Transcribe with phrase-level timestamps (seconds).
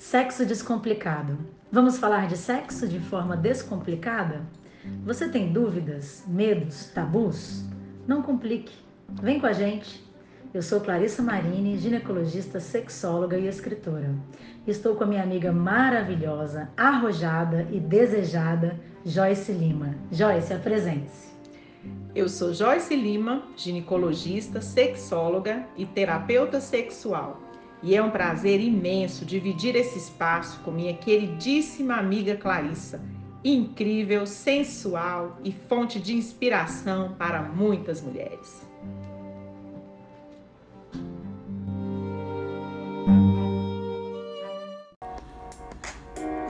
[0.00, 1.36] Sexo descomplicado.
[1.70, 4.40] Vamos falar de sexo de forma descomplicada?
[5.04, 7.66] Você tem dúvidas, medos, tabus?
[8.06, 8.72] Não complique.
[9.22, 10.02] Vem com a gente.
[10.54, 14.14] Eu sou Clarissa Marini, ginecologista, sexóloga e escritora.
[14.66, 19.94] Estou com a minha amiga maravilhosa, arrojada e desejada, Joyce Lima.
[20.10, 21.28] Joyce, apresente-se.
[22.14, 27.49] Eu sou Joyce Lima, ginecologista, sexóloga e terapeuta sexual
[27.82, 33.00] e é um prazer imenso dividir esse espaço com minha queridíssima amiga Clarissa,
[33.42, 38.68] incrível, sensual e fonte de inspiração para muitas mulheres.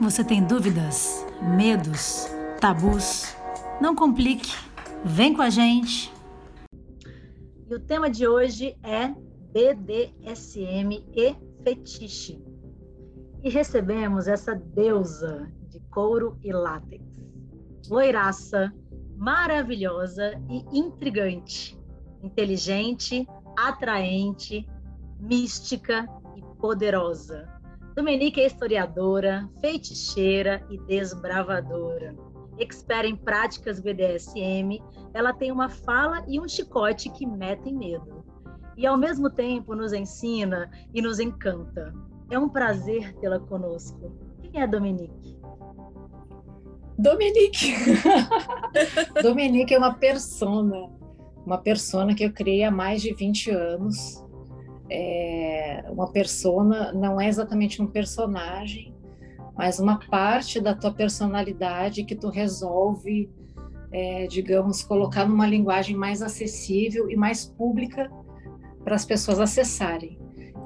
[0.01, 1.25] Você tem dúvidas,
[1.55, 2.27] medos,
[2.59, 3.35] tabus?
[3.79, 4.53] Não complique,
[5.05, 6.11] vem com a gente.
[7.69, 9.13] E o tema de hoje é
[9.53, 12.41] BDSM e fetiche.
[13.43, 17.03] E recebemos essa deusa de couro e látex,
[17.89, 18.73] loiraça,
[19.17, 21.77] maravilhosa e intrigante,
[22.23, 23.27] inteligente,
[23.57, 24.65] atraente,
[25.19, 27.45] mística e poderosa.
[27.93, 32.15] Dominique é historiadora, feiticeira e desbravadora.
[32.57, 34.81] Expert em práticas BDSM,
[35.13, 38.20] ela tem uma fala e um chicote que metem medo
[38.77, 41.93] e ao mesmo tempo nos ensina e nos encanta.
[42.29, 44.11] É um prazer tê-la conosco.
[44.41, 45.37] Quem é Dominique?
[46.97, 47.73] Dominique.
[49.21, 50.89] Dominique é uma persona,
[51.45, 54.23] uma persona que eu criei há mais de 20 anos.
[54.89, 58.93] É uma persona não é exatamente um personagem,
[59.57, 63.29] mas uma parte da tua personalidade que tu resolve,
[63.91, 68.09] é, digamos, colocar numa linguagem mais acessível e mais pública
[68.83, 70.19] para as pessoas acessarem.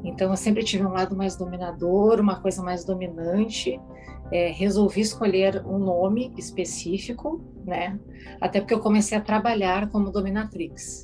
[0.03, 3.79] Então, eu sempre tive um lado mais dominador, uma coisa mais dominante.
[4.31, 7.99] É, resolvi escolher um nome específico, né?
[8.39, 11.03] Até porque eu comecei a trabalhar como dominatrix.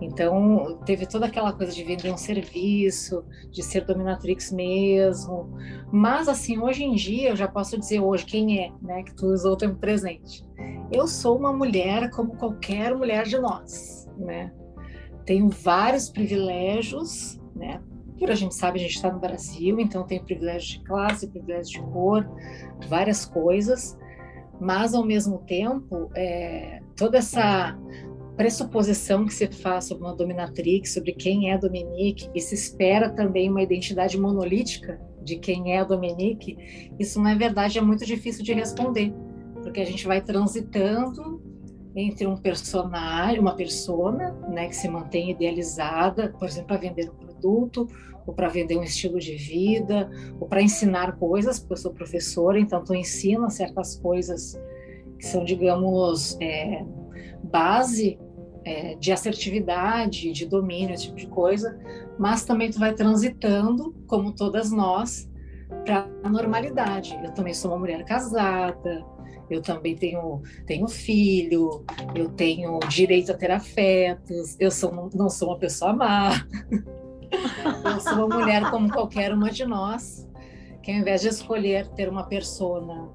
[0.00, 5.56] Então, teve toda aquela coisa de vender um serviço, de ser dominatrix mesmo.
[5.92, 9.04] Mas, assim, hoje em dia, eu já posso dizer hoje quem é, né?
[9.04, 10.44] Que tu usou o tempo presente.
[10.90, 14.52] Eu sou uma mulher como qualquer mulher de nós, né?
[15.24, 17.80] Tenho vários privilégios, né?
[18.06, 21.82] Porque a gente sabe, a gente está no Brasil, então tem privilégio de classe, privilégio
[21.82, 22.28] de cor,
[22.88, 23.98] várias coisas,
[24.60, 27.76] mas ao mesmo tempo, é, toda essa
[28.36, 33.50] pressuposição que se faz sobre uma dominatrix, sobre quem é Dominique, e se espera também
[33.50, 38.52] uma identidade monolítica de quem é Dominique, isso não é verdade, é muito difícil de
[38.52, 39.12] responder,
[39.62, 41.51] porque a gente vai transitando
[41.94, 47.14] entre um personagem, uma persona, né, que se mantém idealizada, por exemplo, para vender um
[47.14, 47.86] produto,
[48.26, 50.10] ou para vender um estilo de vida,
[50.40, 54.58] ou para ensinar coisas, porque eu sou professora, então tu ensina certas coisas
[55.18, 56.84] que são, digamos, é,
[57.44, 58.18] base
[58.64, 61.78] é, de assertividade, de domínio, esse tipo de coisa,
[62.18, 65.28] mas também tu vai transitando, como todas nós,
[65.84, 67.18] para a normalidade.
[67.24, 69.04] Eu também sou uma mulher casada,
[69.50, 71.84] eu também tenho, tenho filho,
[72.14, 76.30] eu tenho direito a ter afetos, eu sou, não sou uma pessoa má,
[77.84, 80.28] eu sou uma mulher como qualquer uma de nós,
[80.82, 83.08] que ao invés de escolher ter uma persona,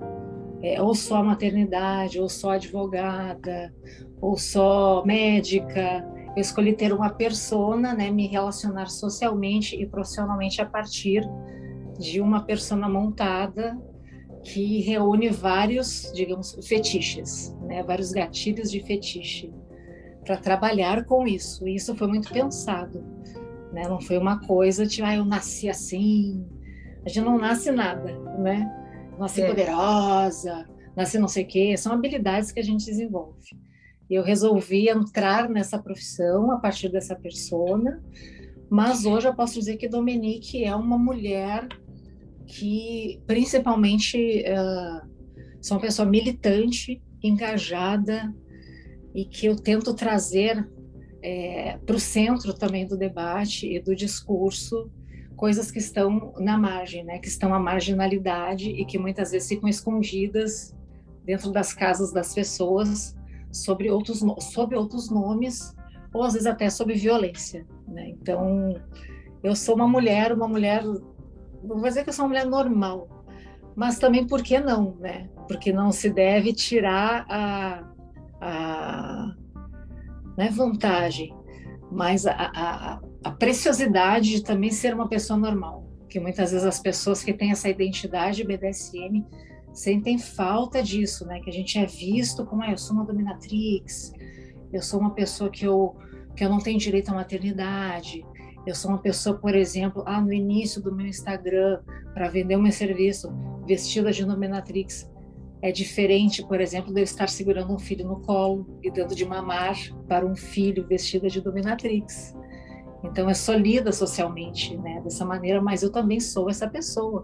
[0.62, 3.74] é, ou só maternidade, ou só advogada,
[4.22, 10.66] ou só médica, eu escolhi ter uma persona, né, me relacionar socialmente e profissionalmente a
[10.66, 11.28] partir
[12.00, 13.78] de uma persona montada
[14.54, 17.84] que reúne vários, digamos, fetiches, né?
[17.84, 19.54] vários gatilhos de fetiche,
[20.24, 21.68] para trabalhar com isso.
[21.68, 23.04] E isso foi muito pensado.
[23.74, 23.88] Né?
[23.88, 26.46] Não foi uma coisa de, ah, eu nasci assim.
[27.06, 28.74] A gente não nasce nada, né?
[29.20, 29.48] Nasci é.
[29.48, 30.66] poderosa,
[30.96, 31.78] nasci não sei o quê.
[31.78, 33.58] São habilidades que a gente desenvolve.
[34.10, 38.02] E eu resolvi entrar nessa profissão a partir dessa persona,
[38.70, 41.68] mas hoje eu posso dizer que Dominique é uma mulher
[42.48, 45.08] que principalmente uh,
[45.62, 48.34] sou uma pessoa militante, engajada
[49.14, 50.68] e que eu tento trazer
[51.22, 54.90] é, para o centro também do debate e do discurso
[55.36, 59.70] coisas que estão na margem, né, que estão à marginalidade e que muitas vezes ficam
[59.70, 60.76] escondidas
[61.24, 63.16] dentro das casas das pessoas
[63.52, 65.76] sobre outros sob outros nomes
[66.14, 68.10] ou às vezes até sob violência, né?
[68.10, 68.82] Então,
[69.44, 70.84] eu sou uma mulher, uma mulher
[71.64, 73.08] vou dizer que eu sou uma mulher normal,
[73.76, 75.30] mas também por que não, né?
[75.48, 77.84] Porque não se deve tirar a,
[78.42, 79.36] a
[80.38, 81.34] é vantagem,
[81.92, 85.84] mas a, a, a preciosidade de também ser uma pessoa normal.
[86.08, 89.26] que muitas vezes as pessoas que têm essa identidade BDSM
[89.74, 91.40] sentem falta disso, né?
[91.40, 94.14] Que a gente é visto como, ah, eu sou uma dominatrix,
[94.72, 95.96] eu sou uma pessoa que eu,
[96.36, 98.26] que eu não tenho direito à maternidade,
[98.70, 101.80] eu sou uma pessoa, por exemplo, ah, no início do meu Instagram,
[102.14, 103.34] para vender o meu serviço,
[103.66, 105.10] vestida de dominatrix,
[105.62, 109.26] é diferente, por exemplo, de eu estar segurando um filho no colo e dando de
[109.26, 109.76] mamar
[110.08, 112.36] para um filho vestida de dominatrix.
[113.04, 117.24] Então, é solida socialmente, né, dessa maneira, mas eu também sou essa pessoa.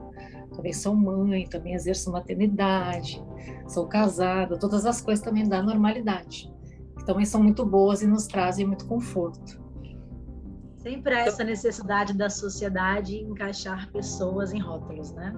[0.56, 3.22] Também sou mãe, também exerço maternidade,
[3.68, 6.50] sou casada, todas as coisas também da normalidade.
[7.06, 9.63] Também são muito boas e nos trazem muito conforto.
[10.84, 15.34] Sempre há essa necessidade da sociedade encaixar pessoas em rótulos, né?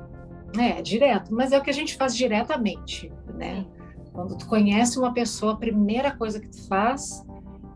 [0.58, 3.66] É, direto, mas é o que a gente faz diretamente, né?
[4.12, 7.24] Quando tu conhece uma pessoa, a primeira coisa que tu faz,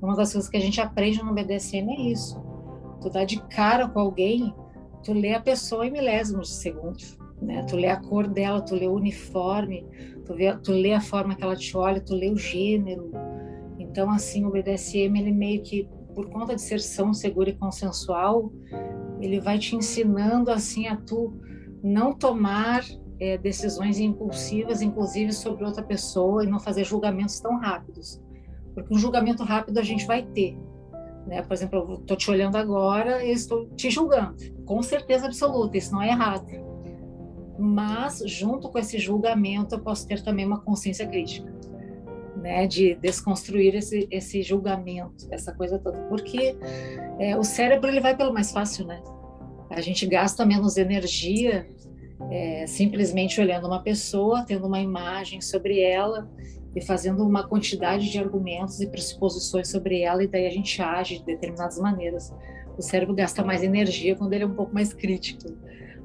[0.01, 2.41] uma das coisas que a gente aprende no BDSM é isso.
[3.01, 4.53] Tu dá de cara com alguém,
[5.03, 6.97] tu lê a pessoa em milésimos de segundo,
[7.41, 7.63] né?
[7.63, 9.85] Tu lê a cor dela, tu lê o uniforme,
[10.25, 13.11] tu, vê, tu lê a forma que ela te olha, tu lê o gênero.
[13.77, 15.87] Então, assim, o BDSM, ele meio que,
[16.19, 18.51] por conta de ser são seguro e consensual,
[19.21, 21.33] ele vai te ensinando, assim, a tu
[21.81, 22.83] não tomar
[23.21, 28.21] é, decisões impulsivas, inclusive sobre outra pessoa, e não fazer julgamentos tão rápidos.
[28.73, 30.57] Porque um julgamento rápido a gente vai ter.
[31.25, 31.41] Né?
[31.41, 35.93] Por exemplo, eu estou te olhando agora e estou te julgando, com certeza absoluta, isso
[35.93, 36.47] não é errado.
[37.57, 41.49] Mas, junto com esse julgamento, eu posso ter também uma consciência crítica.
[42.41, 46.55] Né, de desconstruir esse, esse julgamento, essa coisa toda, porque
[47.19, 49.01] é, o cérebro ele vai pelo mais fácil, né?
[49.69, 51.67] A gente gasta menos energia
[52.31, 56.29] é, simplesmente olhando uma pessoa, tendo uma imagem sobre ela
[56.75, 61.19] e fazendo uma quantidade de argumentos e pressuposições sobre ela, e daí a gente age
[61.19, 62.33] de determinadas maneiras.
[62.77, 65.45] O cérebro gasta mais energia quando ele é um pouco mais crítico,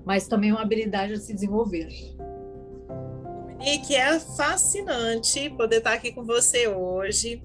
[0.04, 1.88] mas também é uma habilidade a se desenvolver.
[3.58, 7.42] Dominique, é fascinante poder estar aqui com você hoje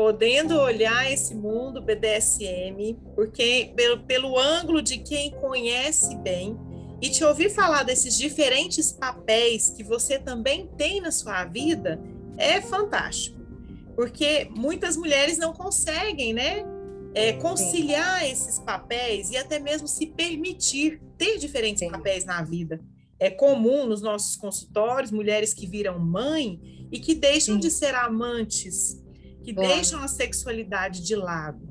[0.00, 6.56] podendo olhar esse mundo BDSM, porque pelo, pelo ângulo de quem conhece bem
[7.02, 12.00] e te ouvir falar desses diferentes papéis que você também tem na sua vida
[12.38, 13.38] é fantástico,
[13.94, 16.64] porque muitas mulheres não conseguem, né?
[17.12, 21.90] É, conciliar esses papéis e até mesmo se permitir ter diferentes Sim.
[21.90, 22.80] papéis na vida.
[23.20, 27.60] É comum nos nossos consultórios mulheres que viram mãe e que deixam Sim.
[27.60, 29.00] de ser amantes
[29.42, 31.68] que deixam a sexualidade de lado.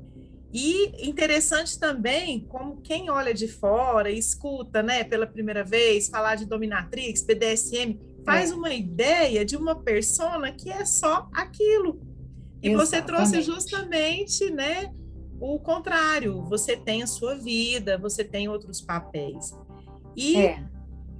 [0.52, 6.34] E interessante também como quem olha de fora e escuta, né, pela primeira vez falar
[6.34, 8.54] de dominatrix, BDSM, faz é.
[8.54, 12.00] uma ideia de uma persona que é só aquilo.
[12.62, 12.76] E Exatamente.
[12.76, 14.92] você trouxe justamente, né,
[15.40, 16.42] o contrário.
[16.48, 19.52] Você tem a sua vida, você tem outros papéis.
[20.16, 20.64] E é.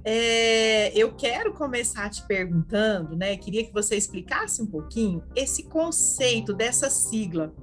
[0.03, 3.37] É, eu quero começar te perguntando, né?
[3.37, 7.53] Queria que você explicasse um pouquinho esse conceito dessa sigla.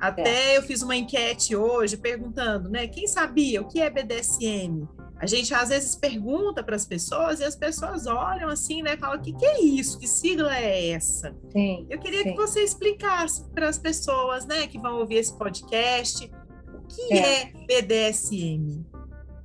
[0.00, 0.58] Até é.
[0.58, 2.86] eu fiz uma enquete hoje perguntando, né?
[2.86, 4.88] Quem sabia o que é BDSM?
[5.16, 8.96] A gente às vezes pergunta para as pessoas e as pessoas olham assim, né?
[8.96, 9.98] Falam: o que, que é isso?
[9.98, 11.34] Que sigla é essa?
[11.50, 12.30] Sim, eu queria sim.
[12.30, 16.30] que você explicasse para as pessoas, né, que vão ouvir esse podcast,
[16.74, 18.84] o que é, é BDSM?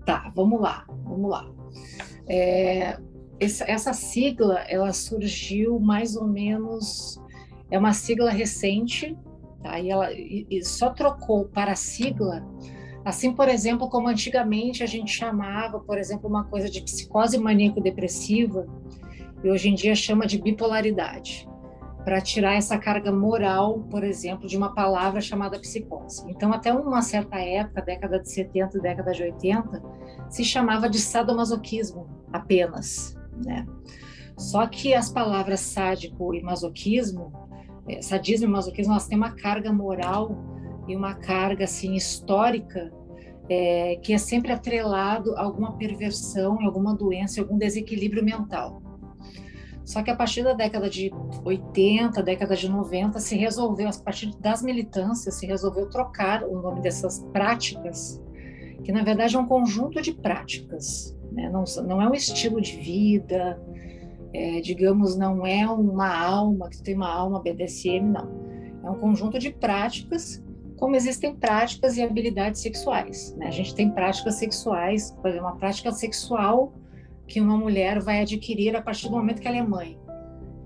[0.06, 1.50] Tá, vamos lá, vamos lá.
[2.30, 2.98] É,
[3.40, 7.20] essa, essa sigla ela surgiu mais ou menos
[7.72, 9.18] é uma sigla recente,
[9.64, 9.80] tá?
[9.80, 12.46] E ela e, e só trocou para sigla,
[13.06, 18.68] assim por exemplo como antigamente a gente chamava, por exemplo, uma coisa de psicose maníaco-depressiva
[19.44, 21.48] e hoje em dia chama de bipolaridade
[22.04, 26.24] para tirar essa carga moral, por exemplo, de uma palavra chamada psicose.
[26.30, 29.84] Então, até uma certa época, década de 70, década de 80,
[30.30, 33.66] se chamava de sadomasoquismo apenas, né?
[34.38, 37.34] Só que as palavras sádico e masoquismo,
[37.88, 40.32] é, sadismo e masoquismo, elas têm uma carga moral
[40.88, 42.92] e uma carga assim histórica
[43.50, 48.82] é, que é sempre atrelado a alguma perversão, alguma doença, algum desequilíbrio mental.
[49.84, 51.12] Só que a partir da década de
[51.44, 56.80] 80, década de 90, se resolveu, a partir das militâncias, se resolveu trocar o nome
[56.82, 58.22] dessas práticas,
[58.84, 61.50] que na verdade é um conjunto de práticas, né?
[61.50, 63.60] não, não é um estilo de vida,
[64.34, 68.40] é, digamos, não é uma alma, que tem uma alma BDSM, não.
[68.84, 70.44] É um conjunto de práticas,
[70.78, 73.36] como existem práticas e habilidades sexuais.
[73.38, 73.48] Né?
[73.48, 76.74] A gente tem práticas sexuais, por exemplo, uma prática sexual
[77.28, 80.00] que uma mulher vai adquirir a partir do momento que ela é mãe.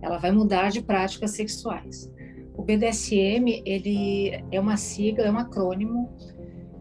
[0.01, 2.11] Ela vai mudar de práticas sexuais.
[2.55, 6.13] O BDSM ele é uma sigla, é um acrônimo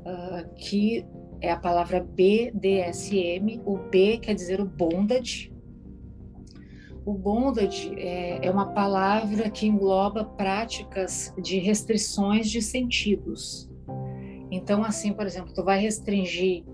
[0.05, 1.07] uh, que
[1.43, 3.61] é a palavra BDSM.
[3.67, 5.53] O B quer dizer o bondage.
[7.05, 13.69] O bondage é, é uma palavra que engloba práticas de restrições de sentidos.
[14.53, 16.65] Então, assim, por exemplo, tu vai restringir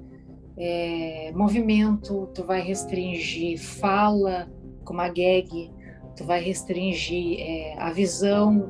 [0.58, 4.52] é, movimento, tu vai restringir fala,
[4.84, 5.70] como a gag,
[6.14, 8.68] tu vai restringir é, a visão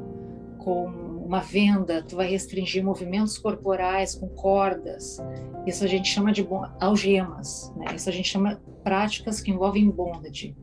[0.58, 5.18] com uma venda, tu vai restringir movimentos corporais com cordas.
[5.66, 6.48] Isso a gente chama de
[6.80, 7.94] algemas, né?
[7.94, 10.56] Isso a gente chama práticas que envolvem bondage.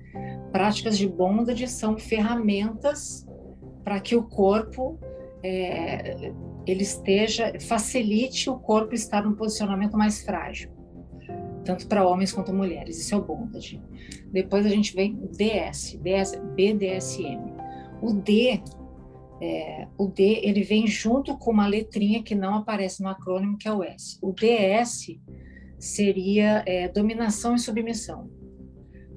[0.51, 3.27] Práticas de bondage são ferramentas
[3.83, 4.99] para que o corpo
[5.43, 6.33] é,
[6.65, 10.71] ele esteja facilite o corpo estar num posicionamento mais frágil
[11.63, 12.99] tanto para homens quanto mulheres.
[12.99, 13.81] Isso é o bondage.
[14.31, 17.55] Depois a gente vem o DS, DS BDSM.
[18.03, 18.61] O D,
[19.41, 23.67] é, o D, ele vem junto com uma letrinha que não aparece no acrônimo, que
[23.67, 24.17] é o S.
[24.21, 25.19] O DS
[25.77, 28.29] seria é, dominação e submissão.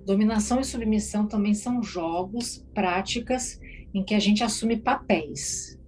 [0.05, 3.61] Dominação e submissão também são jogos, práticas
[3.95, 5.79] em que a gente assume papéis,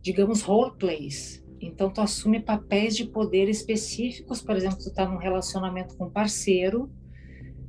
[0.00, 1.42] digamos roleplays.
[1.60, 6.10] Então, tu assume papéis de poder específicos, por exemplo, tu está num relacionamento com um
[6.10, 6.92] parceiro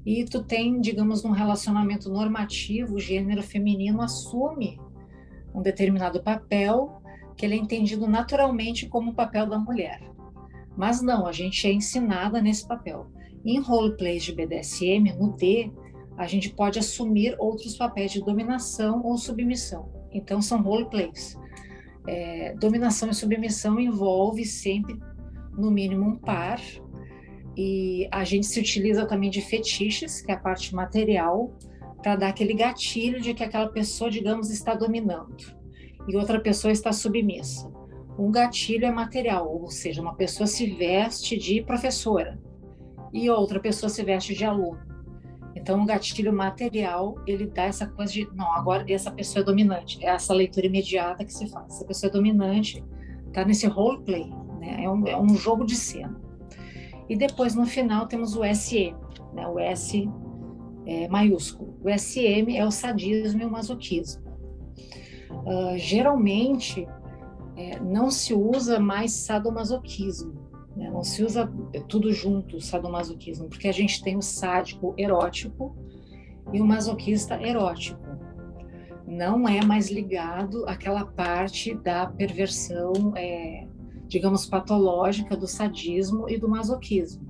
[0.05, 4.77] e tu tem, digamos, num relacionamento normativo, o gênero feminino assume
[5.55, 7.01] um determinado papel
[7.38, 10.01] que ele é entendido naturalmente como o papel da mulher.
[10.77, 13.07] Mas não, a gente é ensinada nesse papel.
[13.45, 15.71] Em roleplays de BDSM, no D,
[16.17, 19.89] a gente pode assumir outros papéis de dominação ou submissão.
[20.12, 21.38] Então, são roleplays.
[22.07, 25.00] É, dominação e submissão envolve sempre,
[25.57, 26.62] no mínimo, um par,
[27.57, 31.53] e a gente se utiliza também de fetiches, que é a parte material,
[32.05, 35.57] para dar aquele gatilho de que aquela pessoa, digamos, está dominando
[36.07, 37.67] e outra pessoa está submissa.
[38.15, 42.39] Um gatilho é material, ou seja, uma pessoa se veste de professora
[43.12, 44.77] e outra pessoa se veste de aluno.
[45.55, 49.97] Então, o gatilho material, ele dá essa coisa de, não, agora essa pessoa é dominante.
[50.05, 51.74] É essa leitura imediata que se faz.
[51.74, 52.85] Essa pessoa é dominante,
[53.33, 54.83] tá nesse roleplay, né?
[54.83, 56.21] É um, é um jogo de cena.
[57.09, 58.93] E depois, no final, temos o SM,
[59.33, 59.47] né?
[59.47, 60.07] O S
[60.85, 61.77] é, maiúsculo.
[61.83, 64.23] O SM é o sadismo e o masoquismo.
[65.29, 66.87] Uh, geralmente,
[67.55, 70.33] é, não se usa mais sadomasoquismo,
[70.75, 70.89] né?
[70.89, 71.51] Não se usa
[71.87, 75.75] tudo junto, sadomasoquismo, porque a gente tem o sádico erótico
[76.51, 77.99] e o masoquista erótico.
[79.07, 83.67] Não é mais ligado àquela parte da perversão, é,
[84.07, 87.23] digamos, patológica do sadismo e do masoquismo.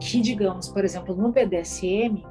[0.00, 2.22] Que, digamos, por exemplo, no BDSM,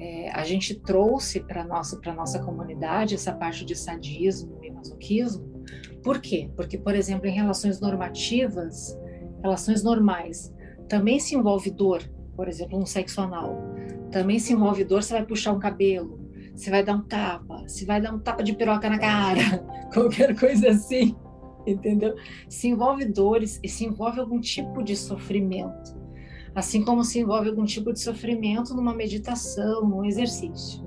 [0.00, 5.64] é, a gente trouxe para nossa para nossa comunidade essa parte de sadismo e masoquismo.
[6.02, 6.50] Por quê?
[6.56, 8.96] Porque, por exemplo, em relações normativas,
[9.42, 10.54] relações normais,
[10.88, 12.02] também se envolve dor,
[12.36, 13.56] por exemplo, um sexo anal.
[14.10, 16.18] Também se envolve dor, você vai puxar um cabelo,
[16.54, 20.38] você vai dar um tapa, você vai dar um tapa de piroca na cara, qualquer
[20.38, 21.14] coisa assim,
[21.66, 22.14] entendeu?
[22.48, 25.97] Se envolve dores e se envolve algum tipo de sofrimento.
[26.58, 30.84] Assim como se envolve algum tipo de sofrimento numa meditação, num exercício.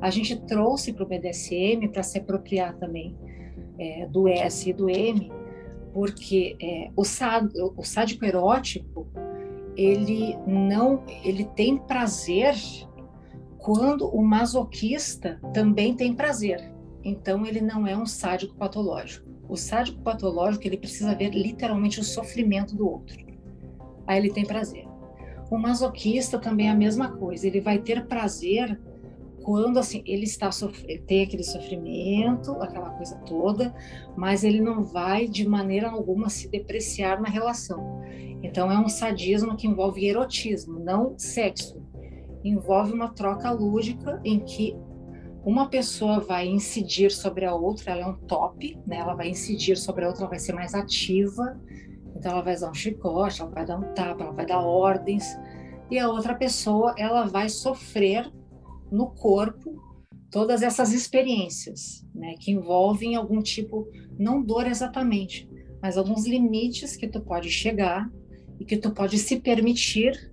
[0.00, 3.14] A gente trouxe para o BDSM para se apropriar também
[3.78, 5.30] é, do S e do M,
[5.92, 9.06] porque é, o, o sádico erótico
[9.76, 12.54] ele não ele tem prazer
[13.58, 16.72] quando o masoquista também tem prazer.
[17.04, 19.28] Então ele não é um sádico patológico.
[19.46, 23.18] O sádico patológico ele precisa ver literalmente o sofrimento do outro.
[24.06, 24.90] Aí ele tem prazer.
[25.52, 27.46] O masoquista também é a mesma coisa.
[27.46, 28.80] Ele vai ter prazer
[29.42, 30.48] quando assim ele está
[31.06, 33.74] tem aquele sofrimento, aquela coisa toda,
[34.16, 38.00] mas ele não vai de maneira alguma se depreciar na relação.
[38.42, 41.82] Então é um sadismo que envolve erotismo, não sexo.
[42.42, 44.74] Envolve uma troca lúdica em que
[45.44, 48.96] uma pessoa vai incidir sobre a outra, ela é um top, né?
[48.96, 51.60] Ela vai incidir sobre a outra, ela vai ser mais ativa.
[52.22, 55.36] Então ela vai dar um chicote, ela vai dar um tapa, ela vai dar ordens.
[55.90, 58.32] E a outra pessoa, ela vai sofrer
[58.92, 59.82] no corpo
[60.30, 65.50] todas essas experiências, né, que envolvem algum tipo, não dor exatamente,
[65.82, 68.08] mas alguns limites que tu pode chegar
[68.60, 70.32] e que tu pode se permitir.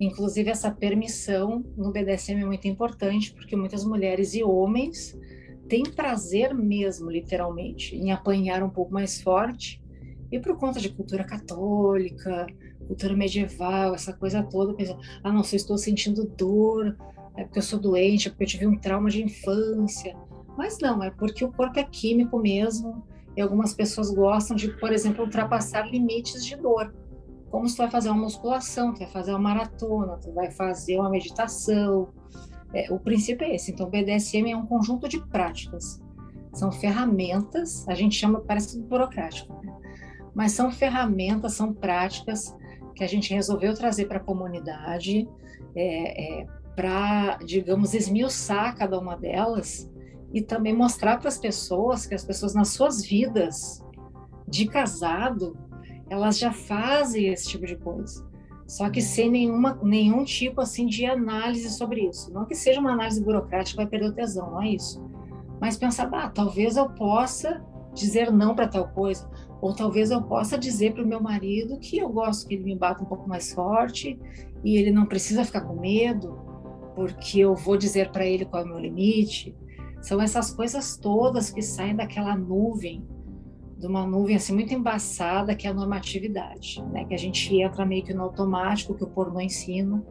[0.00, 5.14] Inclusive essa permissão no BDSM é muito importante, porque muitas mulheres e homens
[5.68, 9.82] têm prazer mesmo, literalmente, em apanhar um pouco mais forte.
[10.30, 12.46] E por conta de cultura católica,
[12.86, 16.96] cultura medieval, essa coisa toda, pensando, ah, não, se eu estou sentindo dor,
[17.36, 20.16] é porque eu sou doente, é porque eu tive um trauma de infância.
[20.56, 23.04] Mas não, é porque o corpo é químico mesmo,
[23.36, 26.92] e algumas pessoas gostam de, por exemplo, ultrapassar limites de dor.
[27.50, 30.98] como se tu vai fazer uma musculação, tu vai fazer uma maratona, tu vai fazer
[30.98, 32.08] uma meditação.
[32.72, 33.72] É, o princípio é esse.
[33.72, 36.00] Então, BDSM é um conjunto de práticas.
[36.52, 39.72] São ferramentas, a gente chama, parece burocrático, né?
[40.34, 42.56] Mas são ferramentas, são práticas
[42.94, 45.28] que a gente resolveu trazer para a comunidade,
[45.74, 46.46] é, é,
[46.76, 49.90] para, digamos, esmiuçar cada uma delas
[50.32, 53.84] e também mostrar para as pessoas que as pessoas nas suas vidas
[54.46, 55.56] de casado
[56.08, 58.30] elas já fazem esse tipo de coisa
[58.70, 62.32] só que sem nenhuma, nenhum tipo assim de análise sobre isso.
[62.32, 65.04] Não que seja uma análise burocrática vai perder o tesão, não é isso.
[65.60, 67.60] Mas pensar, ah, talvez eu possa
[67.92, 69.28] dizer não para tal coisa,
[69.60, 72.76] ou talvez eu possa dizer para o meu marido que eu gosto que ele me
[72.76, 74.18] bata um pouco mais forte
[74.64, 76.38] e ele não precisa ficar com medo,
[76.94, 79.54] porque eu vou dizer para ele qual é o meu limite.
[80.00, 83.04] São essas coisas todas que saem daquela nuvem,
[83.78, 87.04] de uma nuvem assim muito embaçada que é a normatividade, né?
[87.04, 90.02] Que a gente entra meio que no automático que o pornô ensina.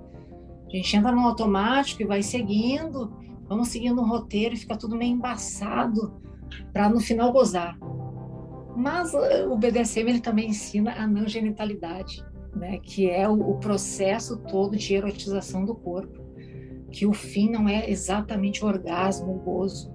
[0.68, 3.12] A gente entra no automático e vai seguindo,
[3.48, 6.22] vamos seguindo um roteiro e fica tudo meio embaçado
[6.72, 7.78] para no final gozar.
[8.80, 12.80] Mas eh, o BDSM ele também ensina a não genitalidade, né?
[12.80, 16.30] Que é o, o processo todo de erotização do corpo
[16.92, 19.94] que o fim não é exatamente o orgasmo, o gozo,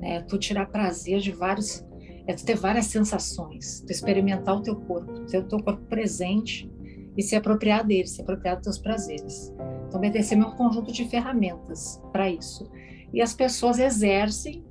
[0.00, 0.20] né?
[0.22, 1.84] Tu tirar prazer de vários,
[2.26, 6.70] é tu ter várias sensações, tu experimentar o teu corpo, ter o teu corpo presente
[7.16, 9.54] e se apropriar dele, se apropriar dos teus prazeres.
[9.86, 12.68] Então, BDSM é um conjunto de ferramentas para isso.
[13.12, 14.64] E as pessoas exercem,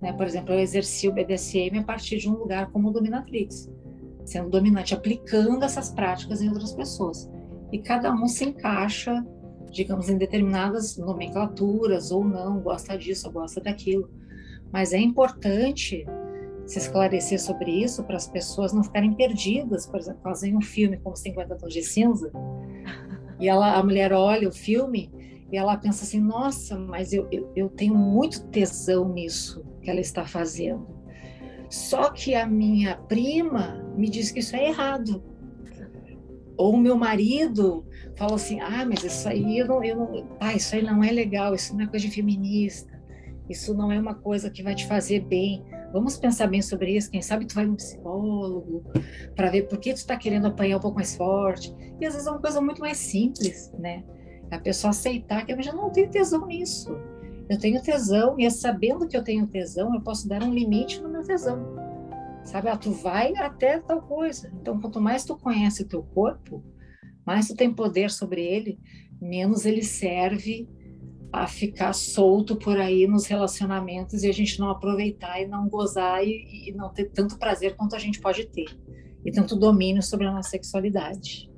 [0.00, 0.12] né?
[0.12, 3.70] Por exemplo, eu exerci o BDSM a partir de um lugar como dominatrix,
[4.24, 7.30] sendo dominante, aplicando essas práticas em outras pessoas.
[7.72, 9.24] E cada um se encaixa
[9.70, 14.10] digamos, em determinadas nomenclaturas ou não, gosta disso ou gosta daquilo.
[14.72, 16.06] Mas é importante
[16.66, 19.86] se esclarecer sobre isso para as pessoas não ficarem perdidas.
[19.86, 22.30] Por exemplo, fazem um filme como 50 Tons de Cinza
[23.40, 25.10] e ela, a mulher olha o filme
[25.50, 30.00] e ela pensa assim: nossa, mas eu, eu, eu tenho muito tesão nisso que ela
[30.00, 30.86] está fazendo.
[31.70, 35.24] Só que a minha prima me diz que isso é errado.
[36.58, 40.52] Ou o meu marido falou assim: ah, mas isso aí eu não, eu não, ah,
[40.52, 43.00] isso aí não é legal, isso não é coisa de feminista,
[43.48, 45.64] isso não é uma coisa que vai te fazer bem.
[45.90, 47.10] Vamos pensar bem sobre isso.
[47.10, 48.84] Quem sabe tu vai no psicólogo
[49.34, 51.74] para ver por que tu está querendo apanhar um pouco mais forte.
[51.98, 54.04] E às vezes é uma coisa muito mais simples, né?
[54.50, 56.94] A pessoa aceitar que eu já não tenho tesão nisso.
[57.48, 61.00] Eu tenho tesão e é sabendo que eu tenho tesão, eu posso dar um limite
[61.00, 61.76] no meu tesão.
[62.44, 62.68] Sabe?
[62.68, 64.50] Ah, tu vai até tal coisa.
[64.60, 66.62] Então, quanto mais tu conhece o teu corpo,
[67.26, 68.78] mais tu tem poder sobre ele,
[69.20, 70.68] menos ele serve
[71.32, 76.24] a ficar solto por aí nos relacionamentos e a gente não aproveitar e não gozar
[76.24, 78.66] e, e não ter tanto prazer quanto a gente pode ter
[79.24, 81.50] e tanto domínio sobre a nossa sexualidade.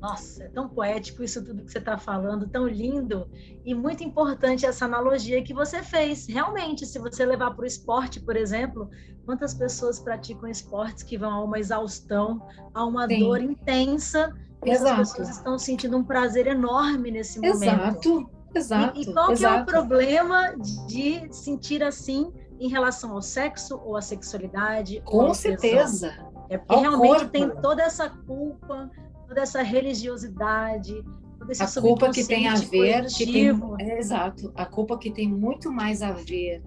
[0.00, 3.28] Nossa, é tão poético isso tudo que você está falando, tão lindo
[3.64, 6.26] e muito importante essa analogia que você fez.
[6.28, 8.88] Realmente, se você levar para o esporte, por exemplo,
[9.24, 12.40] quantas pessoas praticam esportes que vão a uma exaustão,
[12.72, 13.20] a uma Sim.
[13.20, 14.32] dor intensa
[14.64, 15.00] Exato.
[15.00, 17.64] As pessoas estão sentindo um prazer enorme nesse momento.
[17.64, 18.98] Exato, exato.
[18.98, 19.56] E, e qual exato.
[19.56, 20.56] é o problema
[20.86, 25.00] de sentir assim em relação ao sexo ou à sexualidade?
[25.04, 26.12] Com certeza.
[26.50, 27.30] É porque ao realmente corpo.
[27.30, 28.90] tem toda essa culpa,
[29.28, 31.04] toda essa religiosidade,
[31.38, 35.10] todo esse a culpa que tem a ver, que tem, é, exato, a culpa que
[35.10, 36.62] tem muito mais a ver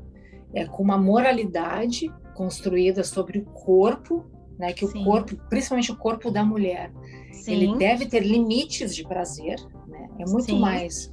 [0.54, 4.26] é, com uma moralidade construída sobre o corpo,
[4.58, 5.02] né, que Sim.
[5.02, 6.92] o corpo, principalmente o corpo da mulher,
[7.42, 7.54] Sim.
[7.54, 10.10] Ele deve ter limites de prazer, né?
[10.20, 10.60] É muito Sim.
[10.60, 11.12] mais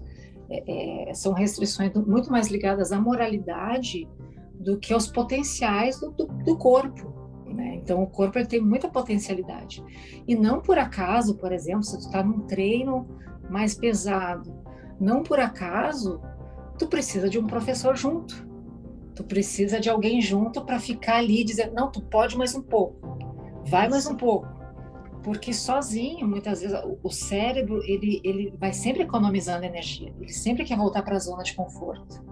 [0.51, 4.07] é, é, são restrições muito mais ligadas à moralidade
[4.55, 7.13] do que aos potenciais do, do, do corpo.
[7.55, 7.77] Né?
[7.77, 9.83] Então, o corpo tem muita potencialidade.
[10.27, 13.07] E não por acaso, por exemplo, se tu está num treino
[13.49, 14.55] mais pesado,
[15.01, 16.21] não por acaso
[16.79, 18.47] tu precisa de um professor junto.
[19.15, 23.19] Tu precisa de alguém junto para ficar ali dizer, não, tu pode mais um pouco,
[23.65, 24.59] vai mais um pouco
[25.23, 30.77] porque sozinho muitas vezes o cérebro ele ele vai sempre economizando energia ele sempre quer
[30.77, 32.25] voltar para a zona de conforto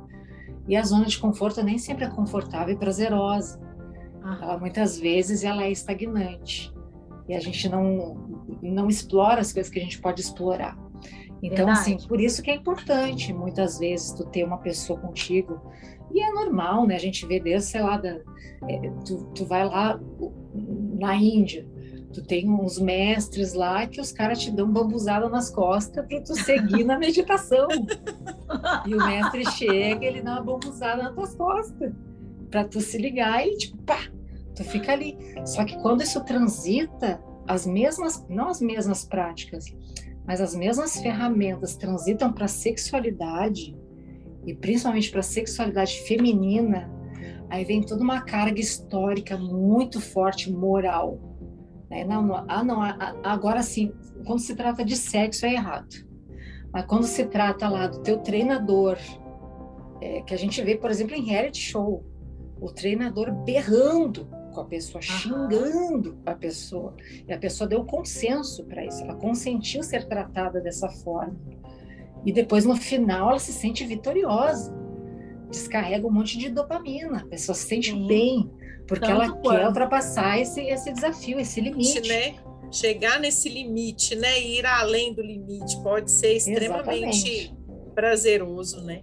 [0.69, 3.61] e a zona de conforto nem sempre é confortável e prazerosa
[4.41, 6.73] ela muitas vezes ela é estagnante.
[7.29, 8.25] E a gente não
[8.63, 10.77] não explora as coisas que a gente pode explorar.
[11.43, 11.95] Então assim, Verdade.
[11.97, 15.61] assim por isso que é importante muitas vezes tu ter uma pessoa contigo.
[16.13, 16.95] E é normal né?
[16.95, 18.19] A gente vê desde sei lá da,
[18.69, 20.01] é, tu, tu vai lá
[20.99, 21.67] na Índia
[22.17, 26.35] Tu tem uns mestres lá que os caras te dão bambuzada nas costas para tu
[26.35, 27.69] seguir na meditação.
[28.87, 31.93] E o mestre chega, ele dá uma bambuzada nas tuas costas
[32.51, 33.99] para tu se ligar e tipo, pá,
[34.57, 35.17] tu fica ali.
[35.45, 39.67] Só que quando isso transita as mesmas, não as mesmas práticas,
[40.27, 43.77] mas as mesmas ferramentas transitam para a sexualidade
[44.45, 46.91] e principalmente para a sexualidade feminina,
[47.49, 51.21] aí vem toda uma carga histórica muito forte, moral.
[51.89, 52.05] Né?
[52.05, 52.81] Não, não, ah, não,
[53.23, 53.93] agora sim,
[54.25, 56.07] quando se trata de sexo é errado.
[56.73, 58.99] Mas quando se trata lá do teu treinador,
[60.01, 62.05] é, que a gente vê, por exemplo, em reality show,
[62.61, 64.29] o treinador berrando
[64.65, 66.95] a pessoa, xingando a pessoa.
[67.27, 71.37] E a pessoa deu consenso para isso, ela consentiu ser tratada dessa forma.
[72.25, 74.75] E depois, no final, ela se sente vitoriosa.
[75.49, 78.07] Descarrega um monte de dopamina, a pessoa se sente Sim.
[78.07, 78.51] bem,
[78.87, 82.09] porque Tanto ela quer ultrapassar esse, esse desafio, esse limite.
[82.09, 82.35] Né?
[82.71, 84.41] Chegar nesse limite, né?
[84.41, 87.57] Ir além do limite pode ser extremamente Exatamente.
[87.95, 89.03] prazeroso, né?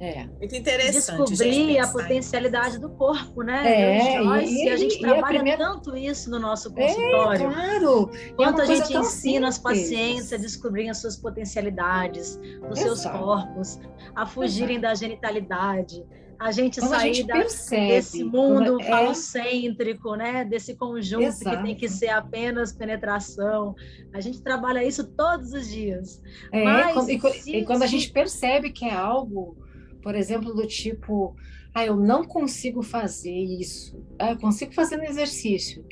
[0.00, 0.26] É.
[0.26, 1.30] Muito interessante.
[1.30, 3.62] Descobrir a potencialidade do corpo, né?
[3.64, 5.58] É, e, e, a gente trabalha a primeira...
[5.58, 7.46] tanto isso no nosso é, consultório.
[7.46, 8.10] É, claro.
[8.36, 13.78] Quanto a gente ensina as pacientes a descobrirem as suas potencialidades, os seus corpos,
[14.14, 14.82] a fugirem Exato.
[14.82, 16.04] da genitalidade,
[16.38, 18.84] a gente quando sair a gente percebe, desse mundo é...
[18.84, 20.44] falocêntrico, né?
[20.44, 21.56] Desse conjunto Exato.
[21.56, 23.74] que tem que ser apenas penetração.
[24.12, 26.20] A gente trabalha isso todos os dias.
[26.52, 29.56] É, Mas, e, se, e quando a gente percebe que é algo
[30.04, 31.34] por exemplo, do tipo,
[31.74, 35.82] ah, eu não consigo fazer isso, ah, eu consigo fazer no exercício,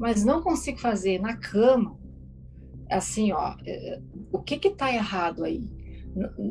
[0.00, 1.96] mas não consigo fazer na cama.
[2.90, 4.00] Assim, ó, é,
[4.32, 5.70] o que que tá errado aí?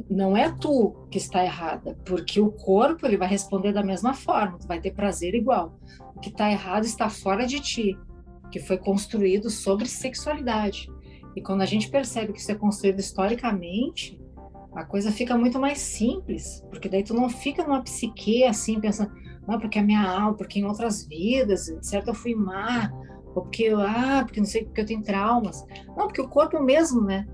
[0.09, 4.57] Não é tu que está errada, porque o corpo ele vai responder da mesma forma,
[4.57, 5.77] tu vai ter prazer igual.
[6.15, 7.99] O que está errado está fora de ti,
[8.49, 10.89] que foi construído sobre sexualidade.
[11.35, 14.20] E quando a gente percebe que isso é construído historicamente,
[14.75, 19.11] a coisa fica muito mais simples, porque daí tu não fica numa psique assim, pensando,
[19.47, 22.89] não, porque a minha alma, porque em outras vidas, certo, eu fui má,
[23.35, 25.65] ou porque, ah, porque não sei, porque eu tenho traumas.
[25.87, 27.27] Não, porque o corpo é o mesmo, né?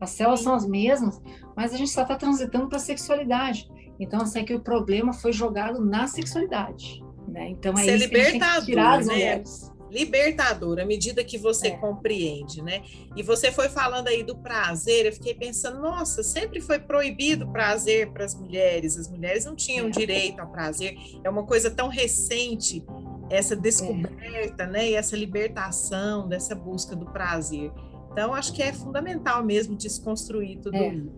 [0.00, 0.44] As células Sim.
[0.44, 1.20] são as mesmas,
[1.56, 3.68] mas a gente só está transitando para a sexualidade.
[3.98, 7.48] Então, assim, é que o problema foi jogado na sexualidade, né?
[7.48, 9.12] Então, é isso que a gente tem que tirar as né?
[9.14, 11.76] mulheres libertador à medida que você é.
[11.76, 12.82] compreende, né?
[13.14, 18.10] E você foi falando aí do prazer, eu fiquei pensando, nossa, sempre foi proibido prazer
[18.10, 19.90] para as mulheres, as mulheres não tinham é.
[19.90, 22.84] direito ao prazer, é uma coisa tão recente
[23.30, 24.66] essa descoberta, é.
[24.66, 24.90] né?
[24.90, 27.70] E essa libertação dessa busca do prazer.
[28.10, 30.88] Então, acho que é fundamental mesmo desconstruir tudo é.
[30.88, 31.12] isso.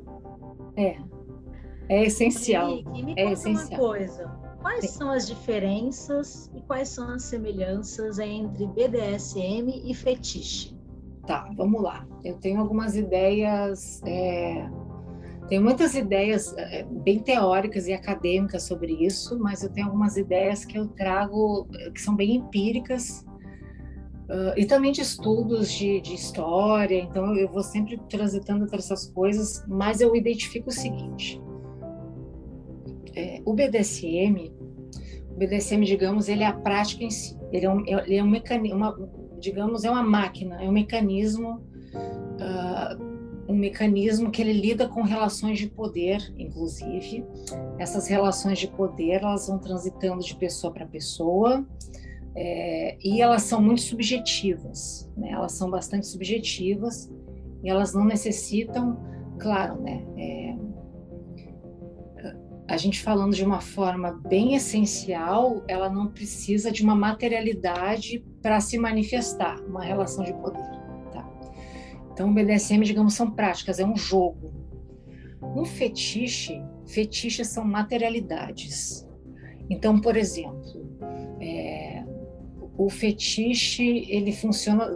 [0.77, 0.97] É.
[1.89, 2.71] É essencial.
[2.71, 3.69] Henrique, me é essencial.
[3.69, 10.77] uma coisa quais são as diferenças e quais são as semelhanças entre BDSM e fetiche?
[11.25, 12.05] Tá, vamos lá.
[12.25, 14.69] Eu tenho algumas ideias, é,
[15.49, 20.65] tenho muitas ideias é, bem teóricas e acadêmicas sobre isso, mas eu tenho algumas ideias
[20.65, 23.25] que eu trago que são bem empíricas
[24.29, 26.99] uh, e também de estudos de, de história.
[26.99, 31.41] Então eu vou sempre transitando entre essas coisas, mas eu identifico o seguinte:
[33.17, 34.56] é, o BDSM,
[35.37, 37.37] BDSM, digamos, ele é a prática em si.
[37.53, 41.61] Ele é um, ele é um mecanismo, uma, digamos, é uma máquina, é um mecanismo,
[41.95, 43.03] uh,
[43.49, 47.25] um mecanismo que ele lida com relações de poder, inclusive.
[47.79, 51.65] Essas relações de poder, elas vão transitando de pessoa para pessoa.
[52.39, 55.31] É, e elas são muito subjetivas, né?
[55.31, 57.11] Elas são bastante subjetivas
[57.65, 58.99] e elas não necessitam,
[59.39, 60.05] claro, né?
[60.19, 60.46] É,
[62.69, 68.61] a gente falando de uma forma bem essencial, ela não precisa de uma materialidade para
[68.61, 70.63] se manifestar, uma relação de poder.
[71.13, 71.29] Tá?
[72.13, 74.53] Então, o BDSM, digamos, são práticas, é um jogo.
[75.43, 79.07] Um fetiche, fetiches são materialidades.
[79.71, 80.99] Então, por exemplo,
[81.41, 82.05] é,
[82.77, 84.91] o fetiche, ele funciona.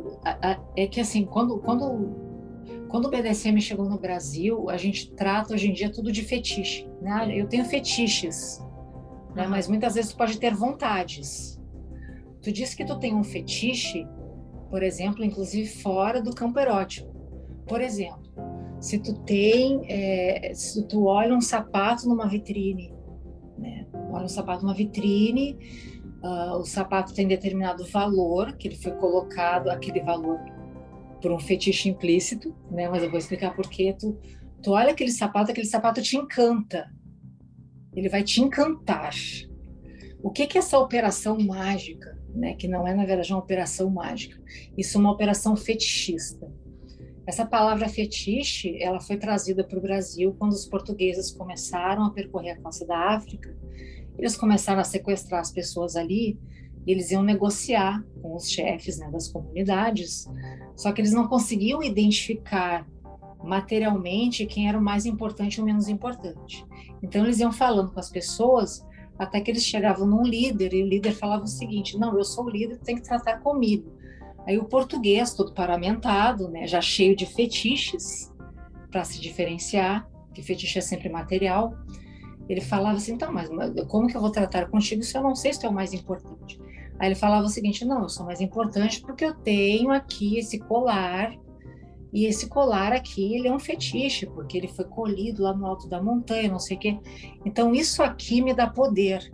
[0.76, 2.30] É que assim, quando, quando
[2.90, 6.88] quando o BDSM chegou no Brasil, a gente trata hoje em dia tudo de fetiche.
[7.00, 7.33] Né?
[7.37, 8.61] Eu tenho fetiches,
[9.35, 9.46] né?
[9.46, 11.61] mas muitas vezes tu pode ter vontades.
[12.42, 14.07] Tu disse que tu tem um fetiche,
[14.68, 17.09] por exemplo, inclusive fora do campo erótico.
[17.68, 18.29] Por exemplo,
[18.81, 22.92] se tu tem, é, se tu olha um sapato numa vitrine,
[23.57, 23.87] né?
[24.11, 25.57] olha um sapato numa vitrine,
[26.24, 30.40] uh, o sapato tem determinado valor, que ele foi colocado, aquele valor
[31.20, 32.88] por um fetiche implícito, né?
[32.88, 33.94] Mas eu vou explicar por quê.
[33.98, 34.18] Tu,
[34.62, 36.90] tu olha aquele sapato, aquele sapato te encanta.
[37.94, 39.14] Ele vai te encantar.
[40.22, 42.54] O que que é essa operação mágica, né?
[42.54, 44.40] Que não é na verdade uma operação mágica.
[44.76, 46.50] Isso é uma operação fetichista.
[47.26, 52.52] Essa palavra fetiche, ela foi trazida para o Brasil quando os portugueses começaram a percorrer
[52.52, 53.56] a costa da África.
[54.18, 56.38] Eles começaram a sequestrar as pessoas ali
[56.87, 60.27] eles iam negociar com os chefes né, das comunidades,
[60.77, 62.87] só que eles não conseguiam identificar
[63.43, 66.64] materialmente quem era o mais importante e o menos importante.
[67.03, 68.87] Então eles iam falando com as pessoas
[69.19, 72.45] até que eles chegavam num líder e o líder falava o seguinte: "Não, eu sou
[72.45, 73.93] o líder, tem que tratar comigo".
[74.47, 78.33] Aí o português, todo paramentado, né, já cheio de fetiches
[78.90, 81.75] para se diferenciar, que fetiche é sempre material,
[82.49, 83.49] ele falava assim: "Então, mas
[83.88, 85.93] como que eu vou tratar contigo se eu não sei se tu é o mais
[85.93, 86.59] importante?".
[87.00, 90.58] Aí ele falava o seguinte: "Não, eu sou mais importante porque eu tenho aqui esse
[90.58, 91.32] colar
[92.12, 95.88] e esse colar aqui, ele é um fetiche, porque ele foi colhido lá no alto
[95.88, 96.98] da montanha, não sei o quê.
[97.44, 99.30] Então, isso aqui me dá poder.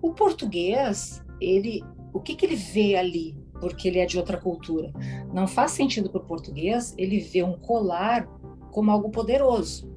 [0.00, 3.36] O português, ele, o que, que ele vê ali?
[3.60, 4.92] Porque ele é de outra cultura.
[5.32, 8.28] Não faz sentido para o português ele vê um colar
[8.70, 9.92] como algo poderoso.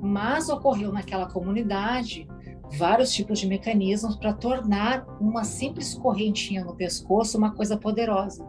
[0.00, 2.26] Mas ocorreu naquela comunidade
[2.72, 8.46] vários tipos de mecanismos para tornar uma simples correntinha no pescoço uma coisa poderosa.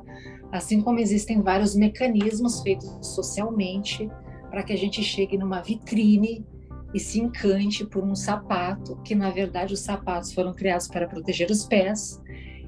[0.52, 4.10] Assim como existem vários mecanismos feitos socialmente
[4.50, 6.46] para que a gente chegue numa vitrine
[6.94, 11.52] e se encante por um sapato, que na verdade os sapatos foram criados para proteger
[11.52, 12.22] os pés,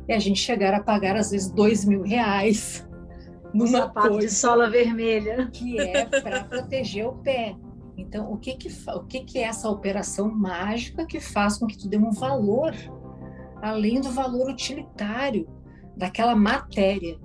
[0.08, 2.86] e a gente chegar a pagar às vezes dois mil reais
[3.54, 7.56] numa um sapato coisa de sola vermelha que é para proteger o pé.
[8.00, 11.78] Então, o que que o que que é essa operação mágica que faz com que
[11.78, 12.74] tu dê um valor
[13.62, 15.48] além do valor utilitário
[15.98, 17.20] daquela matéria?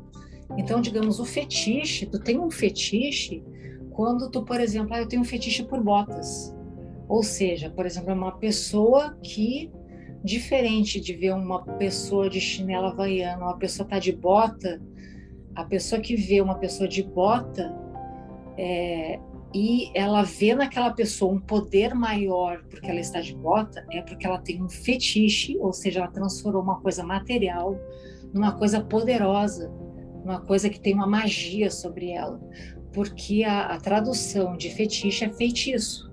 [0.57, 3.43] Então, digamos, o fetiche, tu tem um fetiche
[3.91, 6.55] quando tu, por exemplo, ah, eu tenho um fetiche por botas.
[7.09, 9.71] Ou seja, por exemplo, é uma pessoa que,
[10.25, 14.83] diferente de ver uma pessoa de chinela havaiana, uma pessoa tá de bota,
[15.55, 17.73] a pessoa que vê uma pessoa de bota
[18.59, 19.21] é,
[19.55, 24.27] e ela vê naquela pessoa um poder maior porque ela está de bota, é porque
[24.27, 27.79] ela tem um fetiche, ou seja, ela transformou uma coisa material
[28.33, 29.73] numa coisa poderosa
[30.25, 32.41] uma coisa que tem uma magia sobre ela,
[32.93, 36.11] porque a, a tradução de fetiche é feitiço.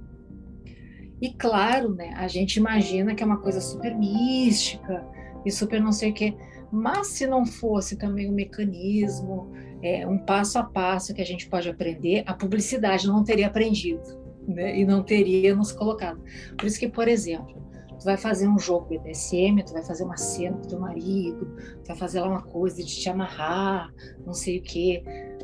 [1.22, 5.06] E claro, né, a gente imagina que é uma coisa super mística
[5.46, 6.36] e super não sei o quê,
[6.72, 11.48] mas se não fosse também um mecanismo, é, um passo a passo que a gente
[11.50, 16.22] pode aprender, a publicidade não teria aprendido né, e não teria nos colocado.
[16.58, 17.62] Por isso que, por exemplo,
[18.02, 21.88] tu vai fazer um jogo BDSM, tu vai fazer uma cena com teu marido, tu
[21.88, 23.94] vai fazer lá uma coisa de te amarrar,
[24.26, 25.04] não sei o quê.